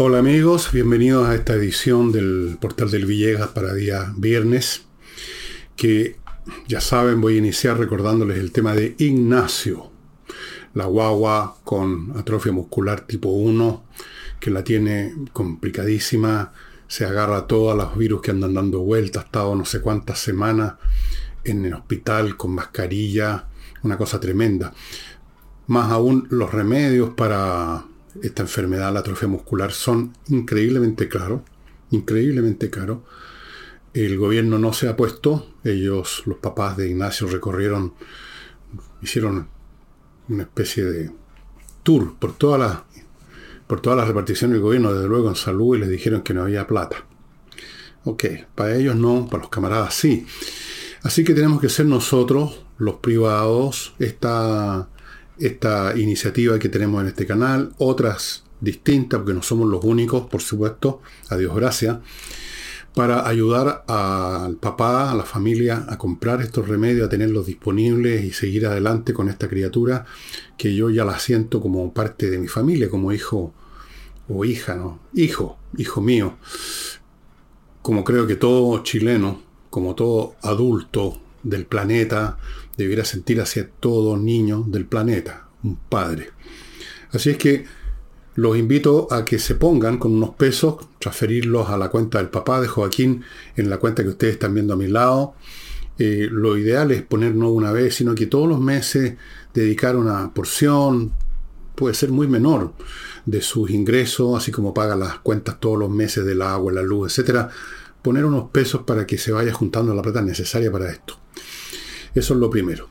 Hola 0.00 0.20
amigos, 0.20 0.70
bienvenidos 0.70 1.26
a 1.26 1.34
esta 1.34 1.54
edición 1.54 2.12
del 2.12 2.56
Portal 2.60 2.88
del 2.88 3.04
Villegas 3.04 3.48
para 3.48 3.74
día 3.74 4.14
viernes, 4.16 4.86
que 5.74 6.20
ya 6.68 6.80
saben 6.80 7.20
voy 7.20 7.34
a 7.34 7.38
iniciar 7.38 7.78
recordándoles 7.78 8.38
el 8.38 8.52
tema 8.52 8.76
de 8.76 8.94
Ignacio, 8.98 9.90
la 10.72 10.84
guagua 10.84 11.56
con 11.64 12.16
atrofia 12.16 12.52
muscular 12.52 13.08
tipo 13.08 13.30
1, 13.30 13.86
que 14.38 14.52
la 14.52 14.62
tiene 14.62 15.16
complicadísima, 15.32 16.52
se 16.86 17.04
agarra 17.04 17.38
a 17.38 17.46
todos 17.48 17.76
los 17.76 17.98
virus 17.98 18.22
que 18.22 18.30
andan 18.30 18.54
dando 18.54 18.78
vueltas, 18.78 19.24
ha 19.24 19.26
estado 19.26 19.56
no 19.56 19.64
sé 19.64 19.80
cuántas 19.80 20.20
semanas 20.20 20.74
en 21.42 21.64
el 21.64 21.74
hospital 21.74 22.36
con 22.36 22.52
mascarilla, 22.52 23.48
una 23.82 23.98
cosa 23.98 24.20
tremenda. 24.20 24.72
Más 25.66 25.90
aún 25.90 26.28
los 26.30 26.52
remedios 26.52 27.14
para 27.14 27.87
esta 28.22 28.42
enfermedad, 28.42 28.92
la 28.92 29.00
atrofia 29.00 29.28
muscular, 29.28 29.72
son 29.72 30.14
increíblemente 30.28 31.08
caros, 31.08 31.42
increíblemente 31.90 32.70
caros. 32.70 33.00
El 33.94 34.18
gobierno 34.18 34.58
no 34.58 34.72
se 34.72 34.88
ha 34.88 34.96
puesto, 34.96 35.54
ellos, 35.64 36.22
los 36.26 36.38
papás 36.38 36.76
de 36.76 36.88
Ignacio, 36.88 37.26
recorrieron, 37.26 37.94
hicieron 39.02 39.48
una 40.28 40.42
especie 40.42 40.84
de 40.84 41.10
tour 41.82 42.16
por 42.18 42.36
toda 42.36 42.58
la, 42.58 42.84
por 43.66 43.80
toda 43.80 43.96
la 43.96 44.04
repartición 44.04 44.50
del 44.50 44.60
gobierno, 44.60 44.92
desde 44.92 45.08
luego 45.08 45.28
en 45.28 45.36
salud, 45.36 45.76
y 45.76 45.80
les 45.80 45.88
dijeron 45.88 46.22
que 46.22 46.34
no 46.34 46.42
había 46.42 46.66
plata. 46.66 47.06
Ok, 48.04 48.24
para 48.54 48.76
ellos 48.76 48.94
no, 48.96 49.26
para 49.26 49.42
los 49.42 49.50
camaradas 49.50 49.94
sí. 49.94 50.26
Así 51.02 51.24
que 51.24 51.34
tenemos 51.34 51.60
que 51.60 51.68
ser 51.68 51.86
nosotros, 51.86 52.64
los 52.78 52.96
privados, 52.96 53.94
esta 53.98 54.88
esta 55.40 55.96
iniciativa 55.96 56.58
que 56.58 56.68
tenemos 56.68 57.02
en 57.02 57.08
este 57.08 57.26
canal, 57.26 57.72
otras 57.78 58.44
distintas, 58.60 59.18
porque 59.18 59.34
no 59.34 59.42
somos 59.42 59.68
los 59.68 59.84
únicos, 59.84 60.28
por 60.28 60.42
supuesto, 60.42 61.00
a 61.28 61.36
Dios 61.36 61.54
gracias, 61.54 61.98
para 62.94 63.28
ayudar 63.28 63.84
al 63.86 64.56
papá, 64.56 65.12
a 65.12 65.14
la 65.14 65.22
familia, 65.22 65.84
a 65.88 65.96
comprar 65.98 66.40
estos 66.42 66.66
remedios, 66.66 67.06
a 67.06 67.10
tenerlos 67.10 67.46
disponibles 67.46 68.24
y 68.24 68.32
seguir 68.32 68.66
adelante 68.66 69.12
con 69.12 69.28
esta 69.28 69.48
criatura 69.48 70.04
que 70.56 70.74
yo 70.74 70.90
ya 70.90 71.04
la 71.04 71.18
siento 71.18 71.60
como 71.60 71.92
parte 71.92 72.28
de 72.28 72.38
mi 72.38 72.48
familia, 72.48 72.90
como 72.90 73.12
hijo 73.12 73.54
o 74.28 74.44
hija, 74.44 74.74
¿no? 74.74 74.98
Hijo, 75.14 75.58
hijo 75.76 76.00
mío. 76.00 76.38
Como 77.82 78.02
creo 78.04 78.26
que 78.26 78.36
todo 78.36 78.82
chileno, 78.82 79.42
como 79.70 79.94
todo 79.94 80.34
adulto 80.42 81.20
del 81.42 81.66
planeta, 81.66 82.38
debiera 82.78 83.04
sentir 83.04 83.40
hacia 83.42 83.68
todo 83.68 84.16
niño 84.16 84.64
del 84.66 84.86
planeta, 84.86 85.48
un 85.62 85.76
padre. 85.76 86.30
Así 87.12 87.30
es 87.30 87.36
que 87.36 87.66
los 88.36 88.56
invito 88.56 89.08
a 89.10 89.24
que 89.24 89.40
se 89.40 89.56
pongan 89.56 89.98
con 89.98 90.12
unos 90.12 90.30
pesos, 90.36 90.76
transferirlos 91.00 91.68
a 91.68 91.76
la 91.76 91.88
cuenta 91.88 92.18
del 92.18 92.28
papá 92.28 92.60
de 92.60 92.68
Joaquín, 92.68 93.24
en 93.56 93.68
la 93.68 93.78
cuenta 93.78 94.04
que 94.04 94.10
ustedes 94.10 94.34
están 94.34 94.54
viendo 94.54 94.74
a 94.74 94.76
mi 94.76 94.86
lado. 94.86 95.34
Eh, 95.98 96.28
lo 96.30 96.56
ideal 96.56 96.92
es 96.92 97.02
poner 97.02 97.34
no 97.34 97.50
una 97.50 97.72
vez, 97.72 97.96
sino 97.96 98.14
que 98.14 98.26
todos 98.26 98.48
los 98.48 98.60
meses 98.60 99.16
dedicar 99.52 99.96
una 99.96 100.32
porción, 100.32 101.12
puede 101.74 101.94
ser 101.94 102.10
muy 102.10 102.28
menor, 102.28 102.74
de 103.26 103.42
sus 103.42 103.70
ingresos, 103.70 104.40
así 104.40 104.52
como 104.52 104.72
paga 104.72 104.94
las 104.94 105.18
cuentas 105.18 105.58
todos 105.58 105.78
los 105.78 105.90
meses 105.90 106.24
del 106.24 106.42
agua, 106.42 106.72
la 106.72 106.82
luz, 106.82 107.10
etcétera, 107.10 107.50
poner 108.02 108.24
unos 108.24 108.50
pesos 108.50 108.82
para 108.82 109.04
que 109.04 109.18
se 109.18 109.32
vaya 109.32 109.52
juntando 109.52 109.92
la 109.94 110.02
plata 110.02 110.22
necesaria 110.22 110.70
para 110.70 110.90
esto. 110.90 111.18
Eso 112.14 112.34
es 112.34 112.40
lo 112.40 112.50
primero. 112.50 112.88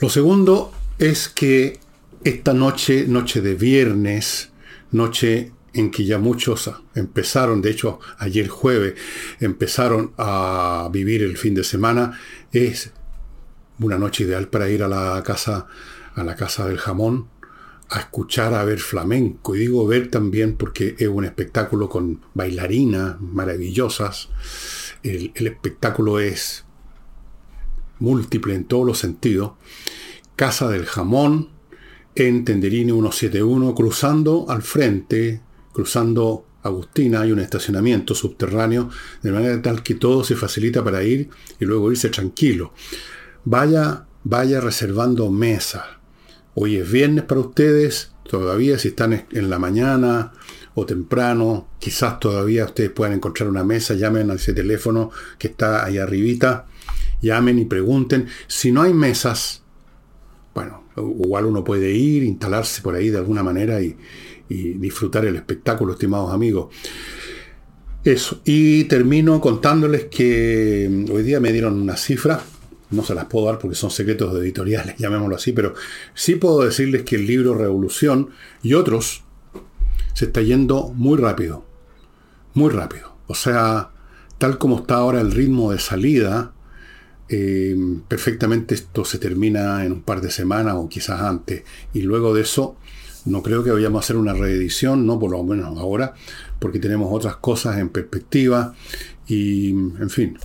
Lo 0.00 0.08
segundo 0.10 0.72
es 0.98 1.28
que 1.28 1.80
esta 2.24 2.52
noche, 2.52 3.06
noche 3.06 3.40
de 3.40 3.54
viernes, 3.54 4.50
noche 4.90 5.52
en 5.72 5.90
que 5.90 6.04
ya 6.04 6.18
muchos 6.18 6.70
empezaron, 6.94 7.62
de 7.62 7.70
hecho 7.70 8.00
ayer 8.18 8.48
jueves, 8.48 8.94
empezaron 9.40 10.12
a 10.18 10.88
vivir 10.92 11.22
el 11.22 11.36
fin 11.36 11.54
de 11.54 11.64
semana, 11.64 12.18
es 12.52 12.92
una 13.78 13.98
noche 13.98 14.24
ideal 14.24 14.48
para 14.48 14.68
ir 14.68 14.82
a 14.82 14.88
la 14.88 15.22
casa, 15.22 15.66
a 16.14 16.24
la 16.24 16.34
casa 16.34 16.66
del 16.66 16.78
jamón, 16.78 17.28
a 17.88 18.00
escuchar, 18.00 18.54
a 18.54 18.64
ver 18.64 18.80
flamenco. 18.80 19.54
Y 19.54 19.60
digo 19.60 19.86
ver 19.86 20.10
también 20.10 20.56
porque 20.56 20.96
es 20.98 21.08
un 21.08 21.24
espectáculo 21.24 21.88
con 21.88 22.20
bailarinas 22.34 23.20
maravillosas. 23.20 24.28
El, 25.02 25.32
el 25.34 25.46
espectáculo 25.46 26.18
es 26.18 26.65
múltiple 27.98 28.54
en 28.54 28.64
todos 28.64 28.86
los 28.86 28.98
sentidos, 28.98 29.52
Casa 30.36 30.68
del 30.68 30.84
Jamón, 30.84 31.50
en 32.14 32.44
Tenderini 32.44 32.92
171, 32.92 33.74
cruzando 33.74 34.46
al 34.48 34.62
frente, 34.62 35.40
cruzando 35.72 36.46
Agustina, 36.62 37.20
hay 37.20 37.32
un 37.32 37.38
estacionamiento 37.38 38.14
subterráneo, 38.14 38.90
de 39.22 39.32
manera 39.32 39.60
tal 39.62 39.82
que 39.82 39.94
todo 39.94 40.24
se 40.24 40.34
facilita 40.34 40.82
para 40.82 41.02
ir 41.04 41.30
y 41.60 41.64
luego 41.64 41.90
irse 41.90 42.08
tranquilo. 42.08 42.72
Vaya, 43.44 44.06
vaya 44.24 44.60
reservando 44.60 45.30
mesa. 45.30 46.00
Hoy 46.54 46.76
es 46.76 46.90
viernes 46.90 47.24
para 47.24 47.40
ustedes, 47.40 48.12
todavía 48.28 48.78
si 48.78 48.88
están 48.88 49.26
en 49.30 49.50
la 49.50 49.58
mañana 49.58 50.32
o 50.74 50.84
temprano, 50.84 51.68
quizás 51.78 52.18
todavía 52.18 52.64
ustedes 52.64 52.90
puedan 52.90 53.14
encontrar 53.14 53.48
una 53.48 53.64
mesa, 53.64 53.94
llamen 53.94 54.30
a 54.30 54.34
ese 54.34 54.52
teléfono 54.52 55.10
que 55.38 55.48
está 55.48 55.84
ahí 55.84 55.98
arribita 55.98 56.66
llamen 57.20 57.58
y 57.58 57.64
pregunten. 57.64 58.26
Si 58.46 58.72
no 58.72 58.82
hay 58.82 58.94
mesas, 58.94 59.62
bueno, 60.54 60.84
igual 60.96 61.46
uno 61.46 61.62
puede 61.62 61.92
ir, 61.92 62.22
instalarse 62.22 62.82
por 62.82 62.94
ahí 62.94 63.10
de 63.10 63.18
alguna 63.18 63.42
manera 63.42 63.80
y, 63.80 63.96
disfrutar 64.48 65.24
el 65.24 65.34
espectáculo, 65.34 65.92
estimados 65.92 66.32
amigos. 66.32 66.72
Eso. 68.04 68.40
Y 68.44 68.84
termino 68.84 69.40
contándoles 69.40 70.04
que 70.04 70.88
mm, 70.88 71.10
hoy 71.10 71.24
día 71.24 71.40
me 71.40 71.52
dieron 71.52 71.80
una 71.80 71.96
cifra. 71.96 72.40
No 72.90 73.02
se 73.02 73.16
las 73.16 73.24
puedo 73.24 73.46
dar 73.46 73.58
porque 73.58 73.74
son 73.74 73.90
secretos 73.90 74.32
de 74.32 74.40
editoriales, 74.40 74.96
llamémoslo 74.98 75.34
así, 75.34 75.52
pero 75.52 75.74
sí 76.14 76.36
puedo 76.36 76.62
decirles 76.62 77.02
que 77.02 77.16
el 77.16 77.26
libro 77.26 77.54
Revolución 77.54 78.30
y 78.62 78.74
otros 78.74 79.24
se 80.14 80.26
está 80.26 80.42
yendo 80.42 80.92
muy 80.94 81.18
rápido. 81.18 81.64
Muy 82.54 82.70
rápido. 82.70 83.16
O 83.26 83.34
sea, 83.34 83.90
tal 84.38 84.56
como 84.56 84.78
está 84.78 84.94
ahora 84.94 85.20
el 85.20 85.32
ritmo 85.32 85.72
de 85.72 85.80
salida, 85.80 86.54
eh, 87.28 87.76
perfectamente 88.08 88.74
esto 88.74 89.04
se 89.04 89.18
termina 89.18 89.84
en 89.84 89.92
un 89.92 90.02
par 90.02 90.20
de 90.20 90.30
semanas 90.30 90.74
o 90.76 90.88
quizás 90.88 91.20
antes. 91.20 91.62
Y 91.92 92.02
luego 92.02 92.34
de 92.34 92.42
eso, 92.42 92.76
no 93.24 93.42
creo 93.42 93.64
que 93.64 93.72
vayamos 93.72 94.02
a 94.02 94.04
hacer 94.04 94.16
una 94.16 94.32
reedición, 94.32 95.06
no 95.06 95.18
por 95.18 95.32
lo 95.32 95.42
menos 95.42 95.78
ahora, 95.78 96.14
porque 96.58 96.78
tenemos 96.78 97.08
otras 97.12 97.36
cosas 97.36 97.78
en 97.78 97.88
perspectiva 97.88 98.74
y, 99.26 99.70
en 99.70 100.10
fin, 100.10 100.38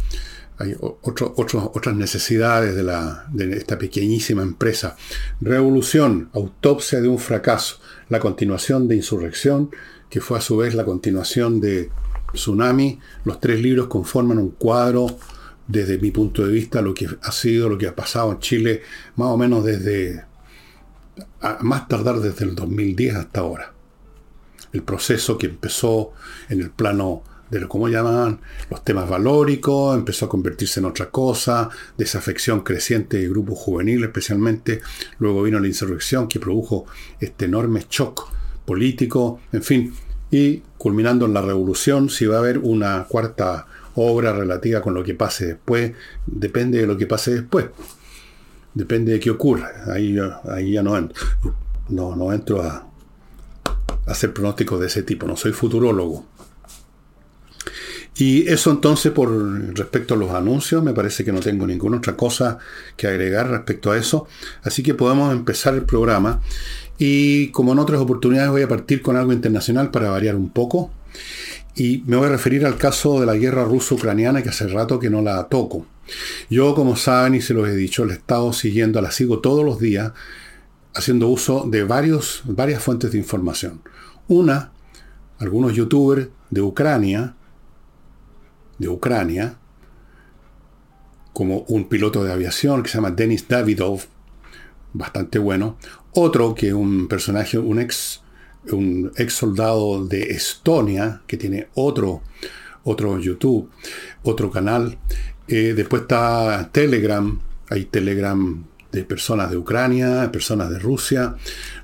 hay 0.57 0.75
otras 0.79 1.95
necesidades 1.95 2.75
de, 2.75 2.83
la, 2.83 3.25
de 3.31 3.57
esta 3.57 3.77
pequeñísima 3.77 4.43
empresa. 4.43 4.95
Revolución, 5.39 6.29
autopsia 6.33 7.01
de 7.01 7.07
un 7.07 7.19
fracaso, 7.19 7.79
la 8.09 8.19
continuación 8.19 8.87
de 8.87 8.95
Insurrección, 8.95 9.71
que 10.09 10.21
fue 10.21 10.37
a 10.37 10.41
su 10.41 10.57
vez 10.57 10.75
la 10.75 10.85
continuación 10.85 11.61
de 11.61 11.89
Tsunami. 12.33 12.99
Los 13.25 13.39
tres 13.39 13.59
libros 13.61 13.87
conforman 13.87 14.37
un 14.37 14.51
cuadro 14.51 15.07
desde 15.71 15.97
mi 15.97 16.11
punto 16.11 16.45
de 16.45 16.51
vista, 16.51 16.81
lo 16.81 16.93
que 16.93 17.07
ha 17.21 17.31
sido, 17.31 17.69
lo 17.69 17.77
que 17.77 17.87
ha 17.87 17.95
pasado 17.95 18.31
en 18.31 18.39
Chile, 18.39 18.81
más 19.15 19.29
o 19.29 19.37
menos 19.37 19.63
desde, 19.63 20.25
más 21.61 21.87
tardar 21.87 22.19
desde 22.19 22.45
el 22.45 22.55
2010 22.55 23.15
hasta 23.15 23.39
ahora. 23.39 23.73
El 24.73 24.83
proceso 24.83 25.37
que 25.37 25.47
empezó 25.47 26.11
en 26.49 26.61
el 26.61 26.71
plano 26.71 27.23
de 27.49 27.59
lo 27.59 27.67
como 27.67 27.89
llaman 27.89 28.39
los 28.69 28.83
temas 28.83 29.09
valóricos, 29.09 29.97
empezó 29.97 30.25
a 30.25 30.29
convertirse 30.29 30.79
en 30.79 30.85
otra 30.85 31.09
cosa, 31.09 31.69
desafección 31.97 32.61
creciente 32.61 33.17
de 33.17 33.27
grupos 33.27 33.59
juveniles 33.59 34.07
especialmente, 34.07 34.81
luego 35.19 35.43
vino 35.43 35.59
la 35.59 35.67
insurrección 35.67 36.29
que 36.29 36.39
produjo 36.39 36.85
este 37.19 37.45
enorme 37.45 37.85
shock 37.89 38.31
político, 38.65 39.41
en 39.51 39.63
fin, 39.63 39.93
y 40.31 40.63
culminando 40.77 41.25
en 41.25 41.33
la 41.33 41.41
revolución, 41.41 42.09
si 42.09 42.25
va 42.25 42.37
a 42.37 42.39
haber 42.39 42.57
una 42.59 43.03
cuarta 43.09 43.67
obra 43.95 44.33
relativa 44.33 44.81
con 44.81 44.93
lo 44.93 45.03
que 45.03 45.13
pase 45.13 45.45
después, 45.47 45.93
depende 46.25 46.79
de 46.79 46.87
lo 46.87 46.97
que 46.97 47.07
pase 47.07 47.33
después. 47.33 47.67
Depende 48.73 49.13
de 49.13 49.19
qué 49.19 49.31
ocurra. 49.31 49.71
Ahí, 49.87 50.17
ahí 50.49 50.71
ya 50.73 50.83
no 50.83 50.97
entro, 50.97 51.25
no, 51.89 52.15
no 52.15 52.31
entro 52.31 52.61
a, 52.61 52.87
a 54.05 54.11
hacer 54.11 54.33
pronósticos 54.33 54.79
de 54.79 54.87
ese 54.87 55.03
tipo. 55.03 55.27
No 55.27 55.35
soy 55.35 55.51
futurólogo. 55.51 56.25
Y 58.17 58.47
eso 58.49 58.71
entonces 58.71 59.11
por 59.11 59.31
respecto 59.75 60.13
a 60.13 60.17
los 60.17 60.31
anuncios, 60.31 60.83
me 60.83 60.93
parece 60.93 61.23
que 61.23 61.31
no 61.31 61.39
tengo 61.39 61.65
ninguna 61.65 61.97
otra 61.97 62.15
cosa 62.15 62.59
que 62.95 63.07
agregar 63.07 63.49
respecto 63.49 63.91
a 63.91 63.97
eso. 63.97 64.27
Así 64.63 64.83
que 64.83 64.93
podemos 64.93 65.31
empezar 65.33 65.73
el 65.73 65.83
programa. 65.85 66.41
Y 66.97 67.47
como 67.47 67.71
en 67.71 67.79
otras 67.79 67.99
oportunidades 67.99 68.51
voy 68.51 68.61
a 68.61 68.67
partir 68.67 69.01
con 69.01 69.15
algo 69.15 69.33
internacional 69.33 69.91
para 69.91 70.11
variar 70.11 70.35
un 70.35 70.49
poco. 70.49 70.91
Y 71.75 72.03
me 72.05 72.17
voy 72.17 72.27
a 72.27 72.31
referir 72.31 72.65
al 72.65 72.77
caso 72.77 73.19
de 73.19 73.25
la 73.25 73.35
guerra 73.35 73.63
ruso-ucraniana 73.63 74.43
que 74.43 74.49
hace 74.49 74.67
rato 74.67 74.99
que 74.99 75.09
no 75.09 75.21
la 75.21 75.47
toco. 75.47 75.85
Yo, 76.49 76.75
como 76.75 76.95
saben 76.95 77.35
y 77.35 77.41
se 77.41 77.53
los 77.53 77.67
he 77.67 77.75
dicho, 77.75 78.05
la 78.05 78.13
he 78.13 78.17
estado 78.17 78.51
siguiendo, 78.53 79.01
la 79.01 79.11
sigo 79.11 79.39
todos 79.39 79.63
los 79.63 79.79
días, 79.79 80.11
haciendo 80.93 81.29
uso 81.29 81.65
de 81.69 81.83
varios, 81.83 82.41
varias 82.45 82.83
fuentes 82.83 83.11
de 83.11 83.17
información. 83.17 83.81
Una, 84.27 84.71
algunos 85.39 85.73
youtubers 85.73 86.27
de 86.49 86.61
Ucrania, 86.61 87.35
de 88.77 88.89
Ucrania, 88.89 89.57
como 91.33 91.59
un 91.69 91.87
piloto 91.87 92.23
de 92.23 92.33
aviación 92.33 92.83
que 92.83 92.89
se 92.89 92.97
llama 92.97 93.11
Denis 93.11 93.47
Davidov, 93.47 94.01
bastante 94.93 95.39
bueno, 95.39 95.77
otro 96.11 96.53
que 96.53 96.73
un 96.73 97.07
personaje, 97.07 97.57
un 97.57 97.79
ex, 97.79 98.21
un 98.71 99.11
ex 99.15 99.33
soldado 99.33 100.05
de 100.05 100.23
Estonia, 100.31 101.21
que 101.27 101.37
tiene 101.37 101.67
otro, 101.75 102.21
otro 102.83 103.19
YouTube, 103.19 103.69
otro 104.23 104.51
canal. 104.51 104.97
Eh, 105.47 105.73
después 105.75 106.03
está 106.03 106.69
Telegram, 106.71 107.39
hay 107.69 107.85
Telegram 107.85 108.63
de 108.91 109.03
personas 109.03 109.49
de 109.49 109.57
Ucrania, 109.57 110.29
personas 110.31 110.69
de 110.69 110.79
Rusia. 110.79 111.35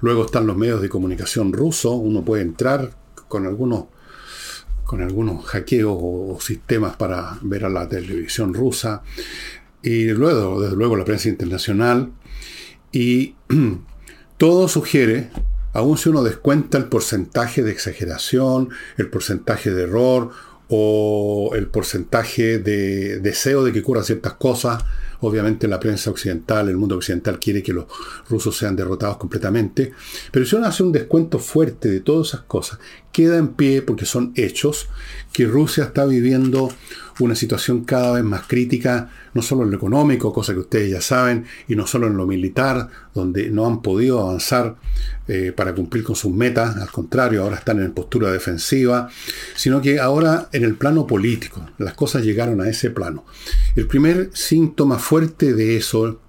Luego 0.02 0.26
están 0.26 0.46
los 0.46 0.58
medios 0.58 0.82
de 0.82 0.90
comunicación 0.90 1.54
rusos. 1.54 1.96
Uno 1.96 2.24
puede 2.24 2.44
entrar 2.44 2.92
con 3.28 3.46
algunos, 3.46 3.86
con 4.84 5.02
algunos 5.02 5.46
hackeos 5.46 5.98
o, 6.00 6.38
sistemas 6.42 6.96
para 6.96 7.40
ver 7.42 7.66
a 7.66 7.70
la 7.70 7.88
televisión 7.88 8.54
rusa. 8.54 9.02
Y 9.82 10.06
luego, 10.10 10.62
desde 10.62 10.76
luego, 10.76 10.96
la 10.96 11.06
prensa 11.06 11.30
internacional. 11.30 12.12
Y 12.92 13.36
todo 14.38 14.68
sugiere, 14.68 15.30
aun 15.74 15.98
si 15.98 16.10
uno 16.10 16.24
descuenta 16.24 16.78
el 16.78 16.86
porcentaje 16.86 17.64
de 17.64 17.72
exageración, 17.72 18.70
el 18.98 19.10
porcentaje 19.10 19.72
de 19.72 19.84
error 19.84 20.32
o 20.70 21.52
el 21.56 21.68
porcentaje 21.68 22.60
de 22.60 23.20
deseo 23.20 23.64
de 23.64 23.72
que 23.72 23.80
ocurran 23.80 24.04
ciertas 24.04 24.34
cosas, 24.34 24.84
Obviamente 25.22 25.68
la 25.68 25.80
prensa 25.80 26.12
occidental, 26.12 26.70
el 26.70 26.78
mundo 26.78 26.96
occidental 26.96 27.40
quiere 27.40 27.64
que 27.64 27.74
los 27.74 27.86
rusos 28.30 28.56
sean 28.56 28.76
derrotados 28.76 29.18
completamente. 29.18 29.92
Pero 30.32 30.46
si 30.46 30.56
uno 30.56 30.68
hace 30.68 30.84
un 30.84 30.92
descuento 30.92 31.40
fuerte 31.40 31.90
de 31.90 32.02
todas 32.02 32.30
esas 32.30 32.42
cosas, 32.42 32.80
queda 33.18 33.40
en 33.40 33.48
pie, 33.48 33.82
porque 33.82 34.06
son 34.06 34.32
hechos, 34.36 34.90
que 35.34 35.46
Rusia 35.46 35.86
está 35.86 36.06
viviendo 36.06 36.70
una 37.20 37.34
situación 37.34 37.84
cada 37.84 38.14
vez 38.14 38.24
más 38.24 38.46
crítica, 38.46 39.10
no 39.34 39.42
solo 39.42 39.64
en 39.64 39.72
lo 39.72 39.78
económico, 39.78 40.32
cosa 40.32 40.54
que 40.54 40.60
ustedes 40.60 40.92
ya 40.92 41.02
saben, 41.02 41.46
y 41.68 41.76
no 41.76 41.88
solo 41.88 42.06
en 42.06 42.16
lo 42.16 42.28
militar, 42.28 42.90
donde 43.16 43.50
no 43.50 43.66
han 43.66 43.82
podido 43.82 44.20
avanzar 44.22 44.76
eh, 45.28 45.52
para 45.52 45.74
cumplir 45.74 46.04
con 46.04 46.16
sus 46.16 46.32
metas, 46.32 46.78
al 46.78 46.92
contrario, 46.92 47.42
ahora 47.42 47.56
están 47.56 47.82
en 47.82 47.92
postura 47.92 48.32
defensiva, 48.32 49.10
sino 49.56 49.82
que 49.82 50.00
ahora 50.00 50.50
en 50.52 50.64
el 50.64 50.76
plano 50.76 51.08
político, 51.08 51.68
las 51.80 51.96
cosas 51.96 52.24
llegaron 52.24 52.62
a 52.62 52.70
ese 52.70 52.92
plano. 52.92 53.26
El 53.76 53.88
primer 53.88 54.30
síntoma 54.34 55.00
fuerte 55.00 55.56
de 55.56 55.76
eso, 55.76 56.20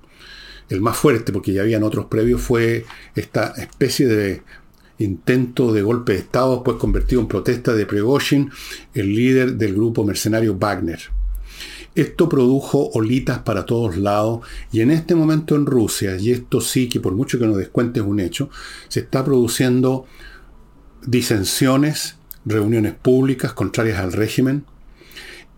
el 0.71 0.81
más 0.81 0.97
fuerte, 0.97 1.35
porque 1.35 1.53
ya 1.53 1.61
habían 1.61 1.83
otros 1.83 2.07
previos, 2.07 2.41
fue 2.41 2.87
esta 3.15 3.53
especie 3.59 4.07
de 4.07 4.43
intento 4.99 5.73
de 5.73 5.83
golpe 5.83 6.13
de 6.13 6.19
Estado, 6.19 6.55
después 6.55 6.77
convertido 6.77 7.21
en 7.21 7.29
protesta 7.29 7.75
de 7.75 7.87
Prigozhin, 7.87 8.51
el 8.95 9.15
líder 9.15 9.55
del 9.55 9.75
grupo 9.75 10.05
mercenario 10.05 10.57
Wagner. 10.59 11.01
Esto 11.95 12.29
produjo 12.29 12.91
olitas 12.95 13.41
para 13.41 13.67
todos 13.67 13.97
lados 13.97 14.47
y 14.71 14.83
en 14.83 14.91
este 14.91 15.15
momento 15.15 15.57
en 15.57 15.67
Rusia, 15.67 16.17
y 16.17 16.31
esto 16.31 16.61
sí 16.61 16.89
que 16.89 17.01
por 17.01 17.15
mucho 17.15 17.39
que 17.39 17.47
nos 17.47 17.57
descuente 17.57 18.01
es 18.01 18.07
un 18.07 18.21
hecho, 18.21 18.51
se 18.89 19.01
está 19.01 19.25
produciendo 19.25 20.07
disensiones, 21.07 22.17
reuniones 22.45 22.95
públicas 22.95 23.53
contrarias 23.53 23.99
al 23.99 24.13
régimen, 24.13 24.65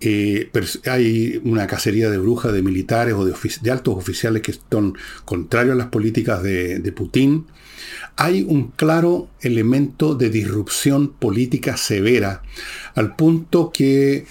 eh, 0.00 0.50
hay 0.86 1.40
una 1.44 1.66
cacería 1.66 2.08
de 2.08 2.16
brujas 2.16 2.52
de 2.52 2.62
militares 2.62 3.14
o 3.14 3.24
de, 3.26 3.34
altos 3.70 3.96
oficiales 3.96 4.42
que 4.42 4.54
son 4.70 4.96
contrarios 5.26 5.74
a 5.74 5.78
las 5.78 5.88
políticas 5.88 6.42
de, 6.42 6.92
Putin. 6.96 7.46
Hay 8.16 8.42
un 8.42 8.68
claro 8.68 9.28
elemento 9.40 10.14
de 10.14 10.30
disrupción 10.30 11.12
política 11.12 11.76
severa, 11.76 12.42
al 12.94 13.14
punto 13.14 13.70
que 13.72 14.24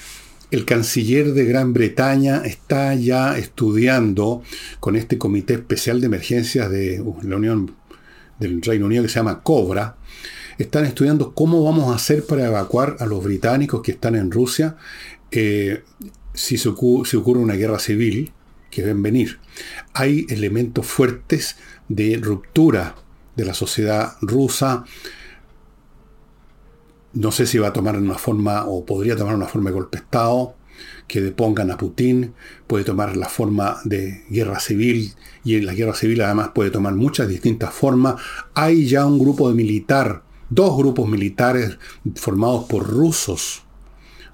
el 0.51 0.65
canciller 0.65 1.33
de 1.33 1.45
Gran 1.45 1.73
Bretaña 1.73 2.41
está 2.45 2.95
ya 2.95 3.37
estudiando 3.37 4.41
con 4.79 4.95
este 4.95 5.19
comité 5.19 5.53
especial 5.53 5.99
de 5.99 6.07
emergencias 6.07 6.71
de 6.71 6.99
uh, 6.99 7.17
la 7.21 7.37
Unión 7.37 7.75
del 8.39 8.61
Reino 8.61 8.87
Unido 8.87 9.03
que 9.03 9.09
se 9.09 9.15
llama 9.15 9.41
COBRA, 9.43 9.97
están 10.57 10.85
estudiando 10.85 11.33
cómo 11.33 11.63
vamos 11.63 11.91
a 11.91 11.95
hacer 11.95 12.25
para 12.25 12.45
evacuar 12.45 12.97
a 12.99 13.05
los 13.05 13.23
británicos 13.23 13.81
que 13.81 13.91
están 13.91 14.15
en 14.15 14.31
Rusia 14.31 14.75
eh, 15.31 15.83
si, 16.33 16.57
se 16.57 16.69
ocurre, 16.69 17.39
una 17.39 17.55
guerra 17.55 17.79
civil, 17.79 18.31
que 18.69 18.83
ven 18.83 19.01
venir. 19.01 19.39
Hay 19.93 20.25
elementos 20.29 20.85
fuertes 20.85 21.57
de 21.87 22.17
ruptura 22.21 22.95
de 23.35 23.45
la 23.45 23.53
sociedad 23.53 24.13
rusa. 24.21 24.85
No 27.13 27.31
sé 27.31 27.47
si 27.47 27.57
va 27.57 27.69
a 27.69 27.73
tomar 27.73 27.97
una 27.97 28.17
forma 28.17 28.65
o 28.65 28.85
podría 28.85 29.15
tomar 29.15 29.35
una 29.35 29.47
forma 29.47 29.69
de 29.69 29.75
golpe 29.75 29.97
de 29.97 30.03
Estado, 30.03 30.55
que 31.07 31.21
depongan 31.21 31.71
a 31.71 31.77
Putin, 31.77 32.33
puede 32.67 32.85
tomar 32.85 33.17
la 33.17 33.27
forma 33.27 33.77
de 33.83 34.23
guerra 34.29 34.59
civil 34.59 35.13
y 35.43 35.55
en 35.55 35.65
la 35.65 35.73
guerra 35.73 35.93
civil 35.93 36.21
además 36.21 36.51
puede 36.53 36.71
tomar 36.71 36.93
muchas 36.93 37.27
distintas 37.27 37.73
formas. 37.73 38.21
Hay 38.53 38.87
ya 38.87 39.05
un 39.05 39.19
grupo 39.19 39.49
de 39.49 39.55
militar, 39.55 40.23
dos 40.49 40.77
grupos 40.77 41.09
militares 41.09 41.77
formados 42.15 42.65
por 42.65 42.87
rusos, 42.87 43.63